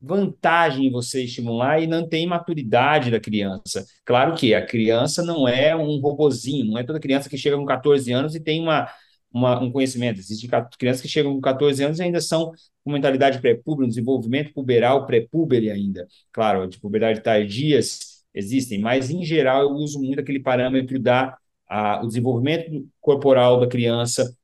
vantagem 0.00 0.86
em 0.86 0.90
você 0.90 1.24
estimular 1.24 1.80
e 1.80 1.86
não 1.86 2.08
tem 2.08 2.26
maturidade 2.26 3.10
da 3.10 3.20
criança. 3.20 3.84
Claro 4.04 4.34
que 4.34 4.52
a 4.54 4.64
criança 4.64 5.22
não 5.22 5.46
é 5.46 5.74
um 5.76 6.00
robozinho, 6.00 6.66
não 6.66 6.78
é 6.78 6.84
toda 6.84 7.00
criança 7.00 7.28
que 7.30 7.38
chega 7.38 7.56
com 7.56 7.64
14 7.64 8.12
anos 8.12 8.34
e 8.34 8.40
tem 8.40 8.60
uma, 8.60 8.88
uma 9.32 9.60
um 9.60 9.70
conhecimento. 9.70 10.20
Existem 10.20 10.50
crianças 10.78 11.02
que 11.02 11.08
chegam 11.08 11.34
com 11.34 11.40
14 11.40 11.82
anos 11.84 11.98
e 11.98 12.02
ainda 12.02 12.20
são 12.20 12.52
com 12.84 12.92
mentalidade 12.92 13.40
pré-púber, 13.40 13.86
desenvolvimento 13.86 14.52
puberal 14.52 15.06
pré-púber 15.06 15.72
ainda. 15.72 16.06
Claro, 16.32 16.66
de 16.68 16.78
puberdade 16.78 17.20
tardias 17.22 18.24
existem, 18.34 18.78
mas 18.78 19.10
em 19.10 19.24
geral 19.24 19.62
eu 19.62 19.70
uso 19.70 20.00
muito 20.00 20.20
aquele 20.20 20.40
parâmetro 20.40 20.98
da 20.98 21.36
a, 21.68 22.02
o 22.02 22.06
desenvolvimento 22.06 22.86
corporal 23.00 23.58
da 23.60 23.66
criança 23.66 24.36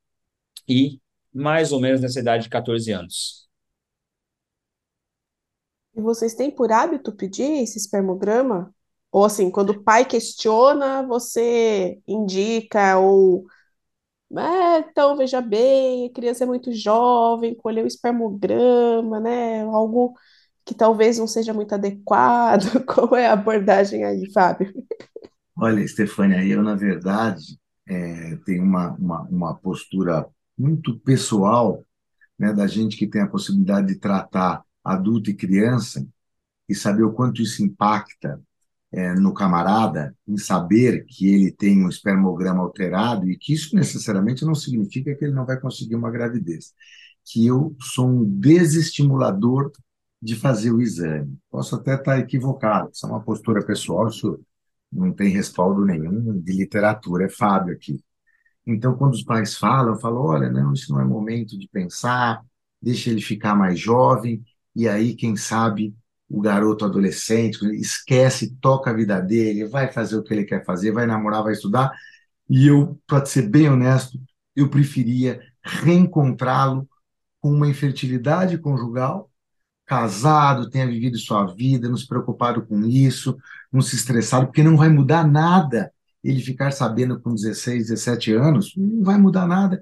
e 0.67 0.99
mais 1.33 1.73
ou 1.73 1.81
menos 1.81 2.01
nessa 2.01 2.21
idade 2.21 2.45
de 2.45 2.51
14 2.51 2.91
anos. 2.91 3.49
E 5.95 6.01
vocês 6.01 6.35
têm 6.35 6.51
por 6.51 6.73
hábito 6.73 7.13
pedir 7.13 7.63
esse 7.63 7.77
espermograma? 7.77 8.75
Ou 9.11 9.25
assim, 9.25 9.51
quando 9.51 9.71
o 9.71 9.83
pai 9.83 10.05
questiona, 10.05 11.03
você 11.03 12.01
indica 12.07 12.99
ou 12.99 13.45
é, 14.37 14.79
então 14.81 15.17
veja 15.17 15.41
bem, 15.41 16.07
a 16.07 16.13
criança 16.13 16.45
é 16.45 16.47
muito 16.47 16.73
jovem, 16.73 17.55
colheu 17.55 17.87
espermograma, 17.87 19.19
né? 19.21 19.63
Algo 19.63 20.15
que 20.65 20.75
talvez 20.75 21.19
não 21.19 21.27
seja 21.27 21.55
muito 21.55 21.75
adequado. 21.75 22.85
Qual 22.85 23.17
é 23.17 23.27
a 23.27 23.33
abordagem 23.33 24.05
aí, 24.05 24.31
Fábio? 24.33 24.73
Olha, 25.57 25.87
Stefania, 25.89 26.45
eu, 26.45 26.63
na 26.63 26.75
verdade, 26.75 27.59
é, 27.87 28.37
tenho 28.45 28.63
uma, 28.63 28.93
uma, 28.93 29.23
uma 29.23 29.55
postura 29.55 30.27
muito 30.57 30.99
pessoal, 31.01 31.83
né, 32.39 32.53
da 32.53 32.67
gente 32.67 32.97
que 32.97 33.07
tem 33.07 33.23
a 33.23 33.29
possibilidade 33.29 33.89
de 33.89 33.97
tratar 33.97 34.63
adulto 34.85 35.31
e 35.31 35.35
criança 35.35 36.07
e 36.69 36.75
saber 36.75 37.03
o 37.03 37.13
quanto 37.13 37.41
isso 37.43 37.65
impacta 37.65 38.41
é, 38.93 39.15
no 39.15 39.35
camarada, 39.35 40.17
em 40.27 40.39
saber 40.39 41.05
que 41.07 41.29
ele 41.29 41.53
tem 41.53 41.85
um 41.85 41.89
espermograma 41.89 42.63
alterado 42.63 43.29
e 43.29 43.37
que 43.37 43.53
isso 43.53 43.77
necessariamente 43.77 44.45
não 44.45 44.55
significa 44.55 45.15
que 45.15 45.25
ele 45.25 45.35
não 45.35 45.45
vai 45.47 45.61
conseguir 45.61 45.95
uma 45.95 46.11
gravidez. 46.11 46.73
Que 47.25 47.47
eu 47.47 47.77
sou 47.81 48.09
um 48.09 48.25
desestimulador 48.25 49.71
de 50.21 50.35
fazer 50.35 50.73
o 50.73 50.81
exame. 50.81 51.39
Posso 51.51 51.77
até 51.77 51.95
estar 51.95 52.19
equivocado, 52.19 52.91
isso 52.93 53.07
é 53.07 53.11
uma 53.11 53.23
postura 53.23 53.65
pessoal, 53.65 54.09
isso 54.09 54.41
não 54.91 55.13
tem 55.13 55.29
respaldo 55.31 55.85
nenhum 55.85 56.41
de 56.41 56.53
literatura, 56.53 57.27
é 57.27 57.29
Fábio 57.29 57.75
aqui. 57.75 58.03
Então, 58.67 58.97
quando 58.97 59.15
os 59.15 59.23
pais 59.23 59.57
falam, 59.57 59.95
eu 59.95 60.01
falo, 60.01 60.21
olha, 60.23 60.51
não, 60.51 60.73
isso 60.73 60.93
não 60.93 61.01
é 61.01 61.05
momento 61.05 61.59
de 61.59 61.69
pensar, 61.69 62.43
deixa 62.81 63.11
ele 63.11 63.21
ficar 63.21 63.55
mais 63.55 63.79
jovem, 63.79 64.43
e 64.75 64.89
aí, 64.89 65.15
quem 65.15 65.37
sabe, 65.37 65.95
o 66.29 66.41
garoto 66.41 66.85
adolescente 66.85 67.59
esquece, 67.77 68.57
toca 68.61 68.91
a 68.91 68.95
vida 68.95 69.21
dele, 69.21 69.67
vai 69.67 69.91
fazer 69.91 70.17
o 70.17 70.23
que 70.23 70.35
ele 70.35 70.45
quer 70.45 70.65
fazer, 70.65 70.93
vai 70.93 71.07
namorar, 71.07 71.43
vai 71.43 71.53
estudar, 71.53 71.93
e 72.49 72.67
eu, 72.67 73.01
para 73.07 73.25
ser 73.27 73.49
bem 73.49 73.69
honesto, 73.69 74.19
eu 74.57 74.69
preferia 74.69 75.41
reencontrá-lo 75.63 76.89
com 77.41 77.53
uma 77.53 77.69
infertilidade 77.69 78.59
conjugal, 78.59 79.31
casado, 79.87 80.69
tenha 80.71 80.87
vivido 80.87 81.19
sua 81.19 81.47
vida, 81.47 81.89
não 81.89 81.97
se 81.97 82.07
preocupado 82.07 82.67
com 82.67 82.85
isso, 82.85 83.37
não 83.73 83.81
se 83.81 83.97
estressado, 83.97 84.47
porque 84.47 84.63
não 84.63 84.77
vai 84.77 84.89
mudar 84.89 85.27
nada 85.27 85.93
ele 86.23 86.41
ficar 86.41 86.73
sabendo 86.73 87.21
com 87.21 87.35
16, 87.35 87.89
17 87.89 88.33
anos, 88.35 88.75
não 88.77 89.03
vai 89.03 89.19
mudar 89.19 89.47
nada. 89.47 89.81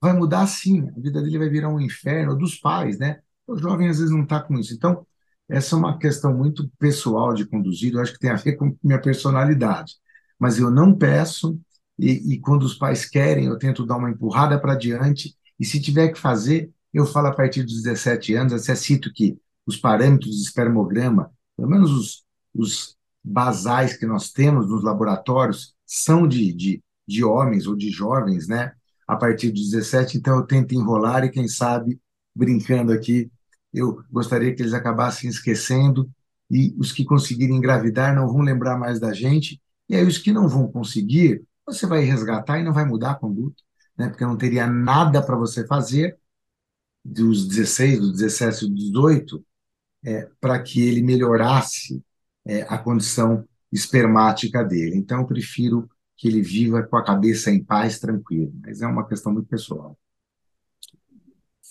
Vai 0.00 0.12
mudar 0.12 0.46
sim, 0.46 0.88
a 0.96 1.00
vida 1.00 1.20
dele 1.22 1.38
vai 1.38 1.48
virar 1.48 1.70
um 1.70 1.80
inferno, 1.80 2.36
dos 2.36 2.56
pais, 2.56 2.98
né? 2.98 3.20
O 3.46 3.56
jovem 3.56 3.88
às 3.88 3.98
vezes 3.98 4.12
não 4.14 4.22
está 4.22 4.40
com 4.40 4.58
isso. 4.58 4.74
Então, 4.74 5.06
essa 5.48 5.74
é 5.74 5.78
uma 5.78 5.98
questão 5.98 6.36
muito 6.36 6.68
pessoal 6.78 7.32
de 7.34 7.46
conduzir, 7.46 7.94
eu 7.94 8.00
acho 8.00 8.12
que 8.12 8.18
tem 8.18 8.30
a 8.30 8.36
ver 8.36 8.56
com 8.56 8.76
minha 8.82 9.00
personalidade. 9.00 9.94
Mas 10.38 10.58
eu 10.58 10.70
não 10.70 10.94
peço, 10.96 11.58
e, 11.98 12.34
e 12.34 12.40
quando 12.40 12.62
os 12.64 12.74
pais 12.74 13.04
querem, 13.04 13.46
eu 13.46 13.58
tento 13.58 13.86
dar 13.86 13.96
uma 13.96 14.10
empurrada 14.10 14.60
para 14.60 14.74
diante, 14.74 15.34
e 15.58 15.64
se 15.64 15.80
tiver 15.80 16.08
que 16.08 16.18
fazer, 16.18 16.70
eu 16.92 17.06
falo 17.06 17.28
a 17.28 17.34
partir 17.34 17.62
dos 17.62 17.82
17 17.82 18.34
anos, 18.34 18.52
até 18.52 18.74
cito 18.74 19.12
que 19.12 19.38
os 19.66 19.76
parâmetros 19.76 20.36
de 20.36 20.42
espermograma, 20.42 21.32
pelo 21.56 21.68
menos 21.68 21.90
os, 21.90 22.24
os 22.54 22.96
basais 23.22 23.96
que 23.96 24.06
nós 24.06 24.30
temos 24.30 24.68
nos 24.68 24.82
laboratórios, 24.82 25.74
são 25.84 26.26
de, 26.26 26.52
de, 26.52 26.82
de 27.06 27.24
homens 27.24 27.66
ou 27.66 27.76
de 27.76 27.90
jovens, 27.90 28.46
né? 28.48 28.72
A 29.06 29.16
partir 29.16 29.50
dos 29.50 29.70
17, 29.70 30.18
então 30.18 30.36
eu 30.36 30.46
tento 30.46 30.74
enrolar 30.74 31.24
e, 31.24 31.30
quem 31.30 31.48
sabe, 31.48 31.98
brincando 32.34 32.92
aqui, 32.92 33.30
eu 33.72 34.02
gostaria 34.10 34.54
que 34.54 34.62
eles 34.62 34.74
acabassem 34.74 35.28
esquecendo 35.28 36.10
e 36.50 36.74
os 36.78 36.92
que 36.92 37.04
conseguirem 37.04 37.56
engravidar 37.56 38.14
não 38.14 38.26
vão 38.28 38.40
lembrar 38.40 38.78
mais 38.78 38.98
da 38.98 39.12
gente, 39.12 39.60
e 39.88 39.94
aí 39.96 40.06
os 40.06 40.18
que 40.18 40.32
não 40.32 40.48
vão 40.48 40.70
conseguir, 40.70 41.42
você 41.66 41.86
vai 41.86 42.00
resgatar 42.00 42.58
e 42.58 42.64
não 42.64 42.72
vai 42.72 42.84
mudar 42.84 43.12
a 43.12 43.14
conduta, 43.14 43.62
né? 43.96 44.08
Porque 44.08 44.24
não 44.24 44.36
teria 44.36 44.66
nada 44.66 45.22
para 45.22 45.36
você 45.36 45.66
fazer 45.66 46.18
dos 47.04 47.46
16, 47.48 48.00
dos 48.00 48.12
17, 48.12 48.68
dos 48.68 48.84
18, 48.92 49.44
é, 50.04 50.28
para 50.40 50.62
que 50.62 50.80
ele 50.86 51.02
melhorasse 51.02 52.02
é, 52.46 52.62
a 52.62 52.78
condição 52.78 53.46
espermática 53.72 54.64
dele. 54.64 54.96
Então, 54.96 55.20
eu 55.20 55.26
prefiro 55.26 55.88
que 56.16 56.28
ele 56.28 56.42
viva 56.42 56.82
com 56.82 56.96
a 56.96 57.04
cabeça 57.04 57.50
em 57.50 57.62
paz, 57.62 57.98
tranquilo. 57.98 58.52
Mas 58.62 58.82
é 58.82 58.86
uma 58.86 59.06
questão 59.06 59.32
muito 59.32 59.48
pessoal. 59.48 59.98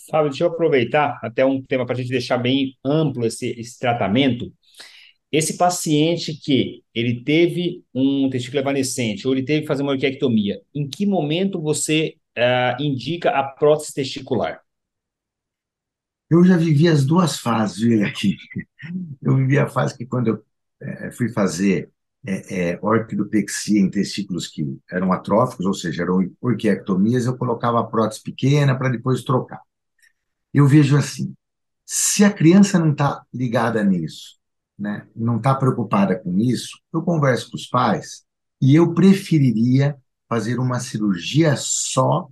Fábio, 0.09 0.29
deixa 0.29 0.43
eu 0.43 0.49
aproveitar 0.49 1.19
até 1.21 1.45
um 1.45 1.61
tema 1.61 1.85
para 1.85 1.95
a 1.95 1.97
gente 1.97 2.09
deixar 2.09 2.37
bem 2.37 2.75
amplo 2.83 3.25
esse, 3.25 3.49
esse 3.59 3.77
tratamento. 3.77 4.51
Esse 5.31 5.57
paciente 5.57 6.33
que 6.33 6.83
ele 6.93 7.23
teve 7.23 7.83
um 7.93 8.29
testículo 8.29 8.61
evanescente 8.61 9.27
ou 9.27 9.33
ele 9.33 9.43
teve 9.43 9.61
que 9.61 9.67
fazer 9.67 9.83
uma 9.83 9.91
orquiectomia, 9.91 10.61
em 10.73 10.87
que 10.87 11.05
momento 11.05 11.61
você 11.61 12.15
uh, 12.37 12.81
indica 12.81 13.31
a 13.31 13.43
prótese 13.43 13.93
testicular? 13.93 14.61
Eu 16.29 16.43
já 16.43 16.57
vivi 16.57 16.87
as 16.87 17.05
duas 17.05 17.37
fases, 17.39 17.79
viu, 17.79 18.05
aqui. 18.05 18.35
Eu 19.21 19.35
vivi 19.35 19.57
a 19.57 19.67
fase 19.67 19.97
que 19.97 20.05
quando 20.05 20.27
eu 20.27 20.45
é, 20.81 21.11
fui 21.11 21.29
fazer 21.29 21.89
é, 22.25 22.71
é, 22.71 22.79
orquidopexia 22.81 23.79
em 23.79 23.89
testículos 23.89 24.47
que 24.47 24.63
eram 24.91 25.11
atróficos, 25.13 25.65
ou 25.65 25.73
seja, 25.73 26.03
eram 26.03 26.29
orquiectomias, 26.41 27.25
eu 27.25 27.37
colocava 27.37 27.79
a 27.79 27.85
prótese 27.85 28.21
pequena 28.21 28.77
para 28.77 28.89
depois 28.89 29.23
trocar. 29.23 29.61
Eu 30.57 30.65
vejo 30.65 30.97
assim, 30.97 31.35
se 31.85 32.23
a 32.25 32.33
criança 32.33 32.79
não 32.79 32.91
está 32.91 33.23
ligada 33.31 33.83
nisso, 33.83 34.39
né, 34.75 35.07
não 35.15 35.37
está 35.37 35.53
preocupada 35.53 36.17
com 36.17 36.35
isso, 36.39 36.79
eu 36.91 37.03
converso 37.03 37.51
com 37.51 37.57
os 37.57 37.67
pais 37.67 38.23
e 38.59 38.73
eu 38.73 38.91
preferiria 38.95 39.95
fazer 40.27 40.57
uma 40.57 40.79
cirurgia 40.79 41.53
só 41.55 42.27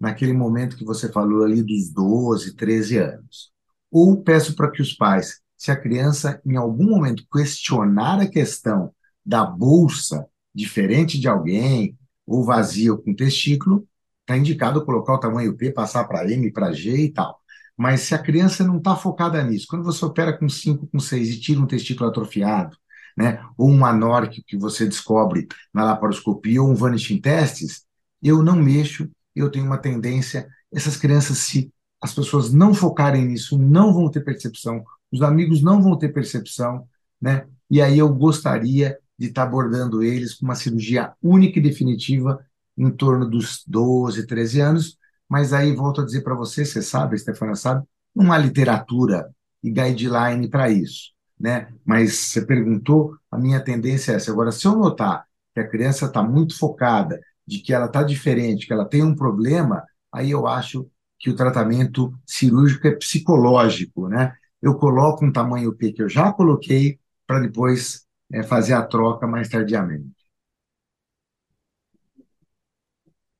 naquele 0.00 0.32
momento 0.32 0.74
que 0.74 0.86
você 0.86 1.12
falou 1.12 1.44
ali 1.44 1.62
dos 1.62 1.90
12, 1.92 2.56
13 2.56 2.96
anos. 2.96 3.52
Ou 3.90 4.22
peço 4.22 4.56
para 4.56 4.70
que 4.70 4.80
os 4.80 4.94
pais 4.94 5.42
se 5.54 5.70
a 5.70 5.76
criança, 5.76 6.40
em 6.46 6.56
algum 6.56 6.88
momento, 6.88 7.26
questionar 7.30 8.20
a 8.20 8.26
questão 8.26 8.94
da 9.22 9.44
bolsa 9.44 10.26
diferente 10.54 11.20
de 11.20 11.28
alguém, 11.28 11.94
ou 12.26 12.42
vazia 12.42 12.96
com 12.96 13.14
testículo, 13.14 13.86
está 14.22 14.34
indicado 14.34 14.82
colocar 14.82 15.12
o 15.12 15.20
tamanho 15.20 15.54
P, 15.58 15.70
passar 15.70 16.04
para 16.04 16.26
M, 16.26 16.50
para 16.50 16.72
G 16.72 16.96
e 16.96 17.12
tal. 17.12 17.39
Mas 17.80 18.02
se 18.02 18.14
a 18.14 18.18
criança 18.18 18.62
não 18.62 18.76
está 18.76 18.94
focada 18.94 19.42
nisso, 19.42 19.66
quando 19.66 19.82
você 19.84 20.04
opera 20.04 20.36
com 20.36 20.46
5, 20.50 20.86
com 20.88 21.00
6 21.00 21.30
e 21.30 21.40
tira 21.40 21.58
um 21.58 21.66
testículo 21.66 22.10
atrofiado, 22.10 22.76
né, 23.16 23.42
ou 23.56 23.70
um 23.70 23.86
anórquico 23.86 24.46
que 24.46 24.58
você 24.58 24.84
descobre 24.84 25.48
na 25.72 25.84
laparoscopia, 25.84 26.62
ou 26.62 26.70
um 26.70 26.74
vanishing 26.74 27.18
testes, 27.18 27.86
eu 28.22 28.42
não 28.42 28.54
mexo, 28.54 29.08
eu 29.34 29.50
tenho 29.50 29.64
uma 29.64 29.78
tendência, 29.78 30.46
essas 30.70 30.98
crianças, 30.98 31.38
se 31.38 31.72
as 32.02 32.12
pessoas 32.14 32.52
não 32.52 32.74
focarem 32.74 33.24
nisso, 33.24 33.58
não 33.58 33.94
vão 33.94 34.10
ter 34.10 34.20
percepção, 34.20 34.84
os 35.10 35.22
amigos 35.22 35.62
não 35.62 35.80
vão 35.80 35.96
ter 35.96 36.10
percepção, 36.10 36.86
né? 37.18 37.46
E 37.70 37.80
aí 37.80 37.98
eu 37.98 38.12
gostaria 38.12 38.98
de 39.18 39.28
estar 39.28 39.44
abordando 39.44 40.02
eles 40.02 40.34
com 40.34 40.44
uma 40.44 40.54
cirurgia 40.54 41.14
única 41.22 41.58
e 41.58 41.62
definitiva 41.62 42.44
em 42.76 42.90
torno 42.90 43.26
dos 43.26 43.64
12, 43.66 44.26
13 44.26 44.60
anos, 44.60 44.98
mas 45.30 45.52
aí 45.52 45.74
volto 45.74 46.00
a 46.00 46.04
dizer 46.04 46.22
para 46.22 46.34
você, 46.34 46.64
você 46.64 46.82
sabe, 46.82 47.16
a 47.16 47.54
sabe, 47.54 47.86
não 48.14 48.32
há 48.32 48.38
literatura 48.38 49.30
e 49.62 49.70
guideline 49.70 50.48
para 50.50 50.68
isso, 50.70 51.12
né? 51.38 51.68
Mas 51.84 52.14
você 52.16 52.44
perguntou, 52.44 53.16
a 53.30 53.38
minha 53.38 53.60
tendência 53.60 54.12
é 54.12 54.16
essa. 54.16 54.32
Agora, 54.32 54.50
se 54.52 54.66
eu 54.66 54.76
notar 54.76 55.24
que 55.54 55.60
a 55.60 55.68
criança 55.68 56.06
está 56.06 56.22
muito 56.22 56.58
focada, 56.58 57.20
de 57.46 57.60
que 57.60 57.72
ela 57.72 57.86
está 57.86 58.02
diferente, 58.02 58.66
que 58.66 58.72
ela 58.72 58.84
tem 58.84 59.02
um 59.02 59.14
problema, 59.14 59.84
aí 60.12 60.30
eu 60.30 60.46
acho 60.46 60.88
que 61.18 61.30
o 61.30 61.36
tratamento 61.36 62.12
cirúrgico 62.26 62.86
é 62.88 62.92
psicológico, 62.92 64.08
né? 64.08 64.34
eu 64.62 64.74
coloco 64.76 65.24
um 65.24 65.32
tamanho 65.32 65.74
P 65.74 65.92
que 65.92 66.02
eu 66.02 66.08
já 66.08 66.32
coloquei 66.32 66.98
para 67.26 67.40
depois 67.40 68.04
é, 68.32 68.42
fazer 68.42 68.74
a 68.74 68.82
troca 68.82 69.26
mais 69.26 69.48
tardiamente. 69.48 70.10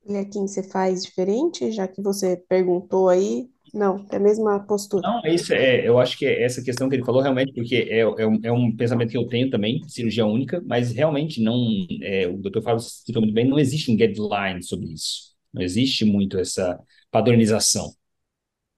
E 0.07 0.15
aqui 0.17 0.39
você 0.39 0.63
faz 0.63 1.03
diferente, 1.03 1.71
já 1.71 1.87
que 1.87 2.01
você 2.01 2.37
perguntou 2.47 3.09
aí? 3.09 3.49
Não, 3.73 4.05
é 4.11 4.17
a 4.17 4.19
mesma 4.19 4.59
postura. 4.65 5.03
Não, 5.07 5.21
é 5.25 5.33
isso 5.33 5.53
é, 5.53 5.87
eu 5.87 5.99
acho 5.99 6.17
que 6.17 6.25
é 6.25 6.43
essa 6.43 6.61
questão 6.63 6.89
que 6.89 6.95
ele 6.95 7.05
falou 7.05 7.21
realmente, 7.21 7.53
porque 7.53 7.75
é, 7.89 7.99
é, 7.99 8.27
um, 8.27 8.39
é 8.43 8.51
um 8.51 8.75
pensamento 8.75 9.09
que 9.11 9.17
eu 9.17 9.27
tenho 9.27 9.49
também, 9.49 9.81
cirurgia 9.87 10.25
única, 10.25 10.61
mas 10.65 10.91
realmente 10.91 11.41
não, 11.41 11.57
é, 12.01 12.27
o 12.27 12.37
doutor 12.37 12.61
Fábio 12.61 12.81
citou 12.81 13.21
muito 13.21 13.33
bem, 13.33 13.47
não 13.47 13.57
existe 13.57 13.91
um 13.91 13.95
guideline 13.95 14.61
sobre 14.63 14.93
isso. 14.93 15.31
Não 15.53 15.61
existe 15.61 16.05
muito 16.05 16.37
essa 16.37 16.79
padronização. 17.09 17.91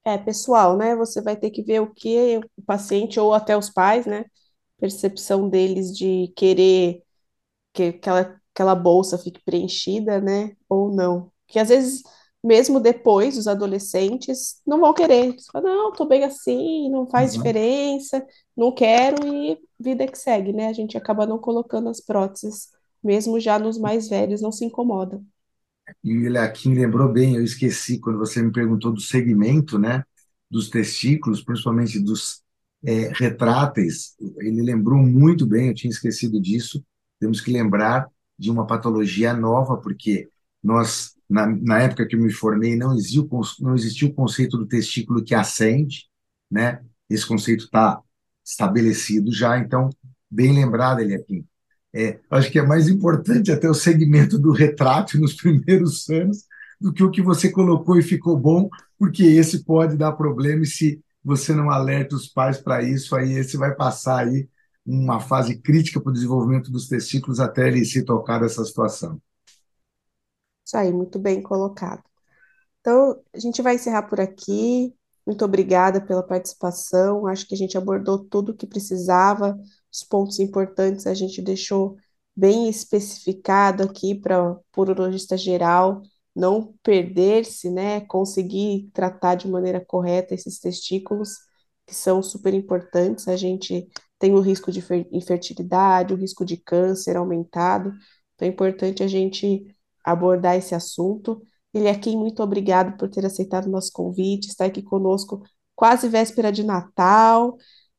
É, 0.04 0.18
pessoal, 0.18 0.76
né? 0.76 0.94
Você 0.96 1.22
vai 1.22 1.36
ter 1.36 1.50
que 1.50 1.62
ver 1.62 1.80
o 1.80 1.92
que 1.92 2.38
o 2.56 2.62
paciente 2.62 3.18
ou 3.18 3.32
até 3.32 3.56
os 3.56 3.70
pais, 3.70 4.04
né? 4.06 4.24
Percepção 4.78 5.48
deles 5.48 5.96
de 5.96 6.28
querer 6.36 7.02
que 7.72 7.84
aquela, 7.84 8.40
aquela 8.54 8.74
bolsa 8.74 9.18
fique 9.18 9.42
preenchida, 9.44 10.20
né? 10.20 10.56
Ou 10.68 10.92
não. 10.94 11.32
Que 11.48 11.58
às 11.58 11.68
vezes, 11.68 12.02
mesmo 12.42 12.80
depois, 12.80 13.36
os 13.38 13.46
adolescentes 13.48 14.60
não 14.66 14.80
vão 14.80 14.94
querer. 14.94 15.26
Eles 15.26 15.46
falam, 15.52 15.74
não, 15.76 15.92
tô 15.92 16.06
bem 16.06 16.24
assim, 16.24 16.90
não 16.90 17.06
faz 17.08 17.32
Uhum. 17.32 17.34
diferença, 17.34 18.26
não 18.56 18.72
quero 18.74 19.26
e 19.26 19.58
vida 19.78 20.06
que 20.06 20.18
segue, 20.18 20.52
né? 20.52 20.68
A 20.68 20.72
gente 20.72 20.96
acaba 20.96 21.26
não 21.26 21.38
colocando 21.38 21.88
as 21.88 22.00
próteses, 22.00 22.68
mesmo 23.02 23.40
já 23.40 23.58
nos 23.58 23.78
mais 23.78 24.08
velhos, 24.08 24.40
não 24.42 24.52
se 24.52 24.64
incomoda. 24.64 25.22
E 26.02 26.28
o 26.28 26.40
Aquim 26.40 26.74
lembrou 26.74 27.12
bem, 27.12 27.34
eu 27.36 27.44
esqueci 27.44 27.98
quando 27.98 28.18
você 28.18 28.42
me 28.42 28.52
perguntou 28.52 28.92
do 28.92 29.00
segmento, 29.00 29.78
né, 29.78 30.04
dos 30.50 30.68
testículos, 30.70 31.42
principalmente 31.42 31.98
dos 32.00 32.42
é, 32.84 33.08
retráteis. 33.14 34.14
Ele 34.38 34.62
lembrou 34.62 34.98
muito 34.98 35.46
bem, 35.46 35.68
eu 35.68 35.74
tinha 35.74 35.90
esquecido 35.90 36.40
disso. 36.40 36.84
Temos 37.20 37.40
que 37.40 37.50
lembrar 37.52 38.08
de 38.38 38.50
uma 38.50 38.66
patologia 38.66 39.32
nova, 39.34 39.76
porque 39.76 40.28
nós, 40.62 41.14
na, 41.28 41.46
na 41.46 41.80
época 41.82 42.06
que 42.06 42.16
eu 42.16 42.20
me 42.20 42.32
formei, 42.32 42.76
não 42.76 42.94
existia, 42.94 43.22
o, 43.22 43.40
não 43.60 43.74
existia 43.74 44.08
o 44.08 44.14
conceito 44.14 44.56
do 44.58 44.66
testículo 44.66 45.22
que 45.24 45.34
acende, 45.34 46.08
né? 46.50 46.80
Esse 47.08 47.26
conceito 47.26 47.64
está 47.64 48.00
estabelecido 48.44 49.32
já, 49.32 49.58
então, 49.58 49.90
bem 50.30 50.52
lembrado, 50.52 51.00
Eliakim. 51.00 51.46
É, 51.92 52.18
acho 52.30 52.50
que 52.50 52.58
é 52.58 52.66
mais 52.66 52.88
importante 52.88 53.52
até 53.52 53.68
o 53.68 53.74
segmento 53.74 54.38
do 54.38 54.50
retrato 54.50 55.18
nos 55.18 55.34
primeiros 55.40 56.08
anos 56.08 56.44
do 56.80 56.92
que 56.92 57.04
o 57.04 57.10
que 57.10 57.22
você 57.22 57.50
colocou 57.50 57.98
e 57.98 58.02
ficou 58.02 58.36
bom, 58.38 58.68
porque 58.98 59.22
esse 59.22 59.64
pode 59.64 59.96
dar 59.96 60.12
problema 60.12 60.62
e 60.62 60.66
se 60.66 61.00
você 61.22 61.54
não 61.54 61.70
alerta 61.70 62.16
os 62.16 62.28
pais 62.28 62.58
para 62.58 62.82
isso, 62.82 63.16
aí 63.16 63.32
esse 63.32 63.56
vai 63.56 63.74
passar 63.74 64.26
aí 64.26 64.48
uma 64.86 65.20
fase 65.20 65.58
crítica 65.60 66.00
para 66.00 66.10
o 66.10 66.12
desenvolvimento 66.12 66.70
dos 66.70 66.88
testículos 66.88 67.40
até 67.40 67.68
ele 67.68 67.84
se 67.84 68.04
tocar 68.04 68.40
dessa 68.40 68.64
situação. 68.64 69.20
Isso 70.64 70.76
aí, 70.76 70.92
muito 70.92 71.18
bem 71.18 71.42
colocado. 71.42 72.02
Então, 72.80 73.20
a 73.32 73.38
gente 73.38 73.62
vai 73.62 73.76
encerrar 73.76 74.02
por 74.02 74.20
aqui. 74.20 74.94
Muito 75.26 75.44
obrigada 75.44 76.00
pela 76.00 76.22
participação. 76.22 77.26
Acho 77.26 77.46
que 77.46 77.54
a 77.54 77.58
gente 77.58 77.78
abordou 77.78 78.18
tudo 78.18 78.52
o 78.52 78.54
que 78.54 78.66
precisava, 78.66 79.58
os 79.92 80.02
pontos 80.02 80.38
importantes 80.38 81.06
a 81.06 81.14
gente 81.14 81.40
deixou 81.40 81.96
bem 82.36 82.68
especificado 82.68 83.82
aqui 83.82 84.14
para 84.14 84.52
o 84.52 84.60
urologista 84.76 85.36
geral 85.36 86.02
não 86.34 86.74
perder-se, 86.82 87.70
né? 87.70 88.00
Conseguir 88.02 88.90
tratar 88.92 89.36
de 89.36 89.48
maneira 89.48 89.80
correta 89.84 90.34
esses 90.34 90.58
testículos, 90.58 91.30
que 91.86 91.94
são 91.94 92.22
super 92.22 92.52
importantes. 92.52 93.28
A 93.28 93.36
gente 93.36 93.88
tem 94.18 94.32
o 94.34 94.40
risco 94.40 94.72
de 94.72 94.82
infertilidade, 95.12 96.14
o 96.14 96.16
risco 96.16 96.44
de 96.44 96.56
câncer 96.56 97.16
aumentado. 97.16 97.92
Então 98.34 98.48
é 98.48 98.50
importante 98.50 99.02
a 99.02 99.06
gente 99.06 99.64
abordar 100.04 100.56
esse 100.56 100.74
assunto. 100.74 101.42
Ele 101.72 101.88
aqui, 101.88 102.16
muito 102.16 102.42
obrigado 102.42 102.96
por 102.96 103.08
ter 103.08 103.24
aceitado 103.26 103.66
o 103.66 103.70
nosso 103.70 103.92
convite, 103.92 104.48
estar 104.48 104.66
aqui 104.66 104.82
conosco 104.82 105.42
quase 105.74 106.08
véspera 106.08 106.52
de 106.52 106.62
Natal. 106.62 107.56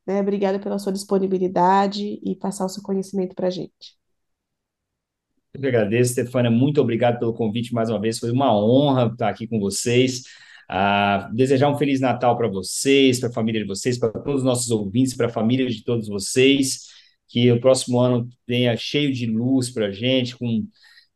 Né? 0.08 0.22
Obrigada 0.22 0.60
pela 0.60 0.80
sua 0.80 0.94
disponibilidade 0.94 2.20
e 2.24 2.36
passar 2.36 2.66
o 2.66 2.70
seu 2.70 2.82
conhecimento 2.82 3.36
para 3.36 3.48
a 3.48 3.52
gente. 3.52 3.98
Eu 5.54 5.62
que 5.62 5.68
agradeço, 5.68 6.12
Stefania. 6.12 6.52
Muito 6.52 6.82
obrigado 6.82 7.18
pelo 7.18 7.34
convite 7.34 7.74
mais 7.74 7.90
uma 7.90 8.00
vez. 8.00 8.20
Foi 8.20 8.30
uma 8.30 8.54
honra 8.58 9.08
estar 9.12 9.30
aqui 9.30 9.48
com 9.48 9.60
vocês. 9.60 10.24
Ah, 10.70 11.30
desejar 11.34 11.70
um 11.70 11.78
Feliz 11.78 12.00
Natal 12.00 12.38
para 12.38 12.48
vocês, 12.48 13.20
para 13.20 13.30
a 13.30 13.34
família 13.34 13.62
de 13.62 13.68
vocês, 13.68 13.98
para 13.98 14.12
todos 14.12 14.42
os 14.42 14.44
nossos 14.44 14.70
ouvintes, 14.72 15.16
para 15.16 15.28
a 15.28 15.30
família 15.30 15.68
de 15.68 15.84
todos 15.84 16.08
vocês. 16.08 16.88
Que 17.28 17.52
o 17.52 17.60
próximo 17.60 18.00
ano 18.00 18.28
venha 18.48 18.76
cheio 18.78 19.12
de 19.14 19.26
luz 19.26 19.70
para 19.72 19.88
a 19.88 19.92
gente, 19.92 20.36
com 20.38 20.68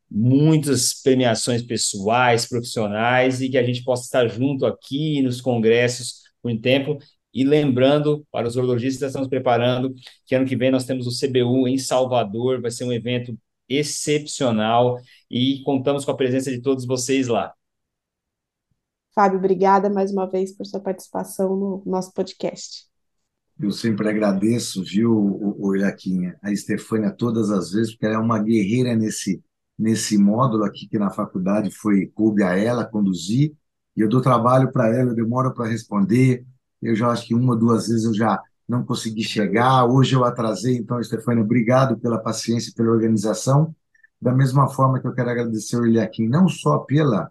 muitas 0.09 1.01
premiações 1.01 1.61
pessoais, 1.61 2.47
profissionais 2.47 3.41
e 3.41 3.49
que 3.49 3.57
a 3.57 3.63
gente 3.63 3.83
possa 3.83 4.03
estar 4.03 4.27
junto 4.27 4.65
aqui 4.65 5.21
nos 5.21 5.39
congressos 5.41 6.23
por 6.41 6.51
um 6.51 6.59
tempo. 6.59 6.97
E 7.33 7.43
lembrando, 7.43 8.25
para 8.31 8.47
os 8.47 8.55
urologistas, 8.55 9.09
estamos 9.09 9.27
preparando 9.27 9.93
que 10.25 10.33
ano 10.35 10.47
que 10.47 10.55
vem 10.55 10.71
nós 10.71 10.85
temos 10.85 11.05
o 11.05 11.11
CBU 11.11 11.67
em 11.67 11.77
Salvador, 11.77 12.61
vai 12.61 12.71
ser 12.71 12.85
um 12.85 12.93
evento 12.93 13.37
excepcional 13.67 14.99
e 15.29 15.61
contamos 15.63 16.03
com 16.03 16.11
a 16.11 16.17
presença 16.17 16.49
de 16.51 16.59
todos 16.61 16.85
vocês 16.85 17.27
lá. 17.27 17.53
Fábio, 19.19 19.37
obrigada 19.37 19.89
mais 19.89 20.13
uma 20.13 20.29
vez 20.29 20.55
por 20.55 20.65
sua 20.65 20.79
participação 20.79 21.53
no 21.53 21.83
nosso 21.85 22.13
podcast. 22.13 22.85
Eu 23.59 23.69
sempre 23.69 24.07
agradeço, 24.07 24.81
viu, 24.81 25.11
o, 25.11 25.75
Iaquinha, 25.75 26.37
a 26.41 26.53
Estefânia 26.53 27.11
todas 27.11 27.51
as 27.51 27.71
vezes, 27.71 27.91
porque 27.91 28.05
ela 28.05 28.15
é 28.15 28.17
uma 28.17 28.39
guerreira 28.41 28.95
nesse 28.95 29.43
nesse 29.77 30.17
módulo 30.17 30.63
aqui 30.63 30.87
que 30.87 30.97
na 30.97 31.09
faculdade 31.09 31.69
foi 31.69 32.07
coube 32.07 32.43
a 32.43 32.57
ela 32.57 32.85
conduzir, 32.85 33.53
e 33.93 33.99
eu 33.99 34.07
dou 34.07 34.21
trabalho 34.21 34.71
para 34.71 34.87
ela, 34.87 35.11
eu 35.11 35.15
demoro 35.15 35.53
para 35.53 35.67
responder, 35.67 36.45
eu 36.81 36.95
já 36.95 37.09
acho 37.09 37.27
que 37.27 37.35
uma, 37.35 37.57
duas 37.57 37.89
vezes 37.89 38.05
eu 38.05 38.13
já 38.13 38.41
não 38.65 38.85
consegui 38.85 39.23
chegar, 39.23 39.83
hoje 39.83 40.15
eu 40.15 40.23
atrasei, 40.23 40.77
então, 40.77 41.03
Stefania, 41.03 41.43
obrigado 41.43 41.99
pela 41.99 42.19
paciência, 42.19 42.71
pela 42.73 42.89
organização, 42.89 43.75
da 44.21 44.33
mesma 44.33 44.69
forma 44.69 44.97
que 45.01 45.07
eu 45.07 45.13
quero 45.13 45.29
agradecer 45.29 45.75
ao 45.75 45.85
Eliakim, 45.85 46.29
não 46.29 46.47
só 46.47 46.79
pela 46.79 47.29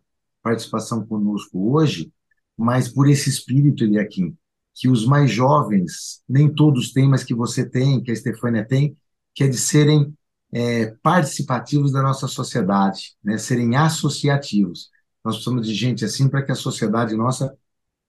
participação 0.48 1.04
conosco 1.04 1.72
hoje, 1.72 2.10
mas 2.56 2.88
por 2.88 3.08
esse 3.08 3.28
espírito, 3.28 3.84
Eliakim, 3.84 4.36
que 4.74 4.88
os 4.88 5.04
mais 5.04 5.30
jovens, 5.30 6.22
nem 6.28 6.52
todos 6.52 6.92
têm, 6.92 7.08
mas 7.08 7.22
que 7.22 7.34
você 7.34 7.68
tem, 7.68 8.02
que 8.02 8.10
a 8.10 8.16
Stefania 8.16 8.66
tem, 8.66 8.96
que 9.34 9.44
é 9.44 9.48
de 9.48 9.58
serem 9.58 10.14
é, 10.52 10.94
participativos 11.02 11.92
da 11.92 12.02
nossa 12.02 12.26
sociedade, 12.26 13.16
né? 13.22 13.36
serem 13.36 13.76
associativos. 13.76 14.88
Nós 15.22 15.34
precisamos 15.34 15.66
de 15.66 15.74
gente 15.74 16.04
assim 16.04 16.28
para 16.28 16.42
que 16.42 16.50
a 16.50 16.54
sociedade 16.54 17.14
nossa 17.14 17.54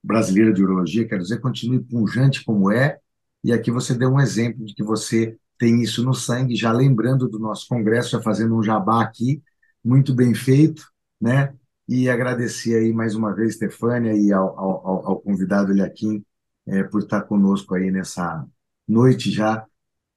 brasileira 0.02 0.54
de 0.54 0.64
urologia, 0.64 1.08
quero 1.08 1.22
dizer, 1.22 1.42
continue 1.42 1.80
punjante 1.80 2.44
como 2.46 2.72
é. 2.72 2.98
E 3.44 3.52
aqui 3.52 3.70
você 3.72 3.94
deu 3.94 4.10
um 4.10 4.20
exemplo 4.20 4.64
de 4.66 4.74
que 4.74 4.84
você 4.84 5.38
tem 5.58 5.82
isso 5.82 6.04
no 6.06 6.14
sangue, 6.14 6.56
já 6.56 6.72
lembrando 6.72 7.28
do 7.28 7.38
nosso 7.38 7.68
congresso, 7.68 8.12
já 8.12 8.22
fazendo 8.22 8.56
um 8.56 8.64
jabá 8.64 9.04
aqui, 9.04 9.44
muito 9.84 10.14
bem 10.14 10.34
feito, 10.34 10.88
né? 11.20 11.54
E 11.92 12.08
agradecer 12.08 12.76
aí 12.76 12.94
mais 12.94 13.16
uma 13.16 13.34
vez, 13.34 13.56
Stefânia, 13.56 14.14
e 14.14 14.32
ao, 14.32 14.60
ao, 14.60 15.08
ao 15.08 15.20
convidado 15.20 15.72
Eliakim 15.72 16.24
é, 16.68 16.84
por 16.84 17.02
estar 17.02 17.24
conosco 17.24 17.74
aí 17.74 17.90
nessa 17.90 18.46
noite 18.88 19.32
já, 19.32 19.66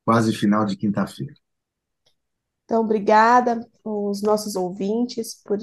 quase 0.05 0.35
final 0.35 0.67
de 0.67 0.77
quinta-feira. 0.77 1.33
Então, 2.67 2.83
obrigada 2.83 3.67
aos 3.83 4.21
nossos 4.21 4.55
ouvintes 4.55 5.43
por, 5.43 5.57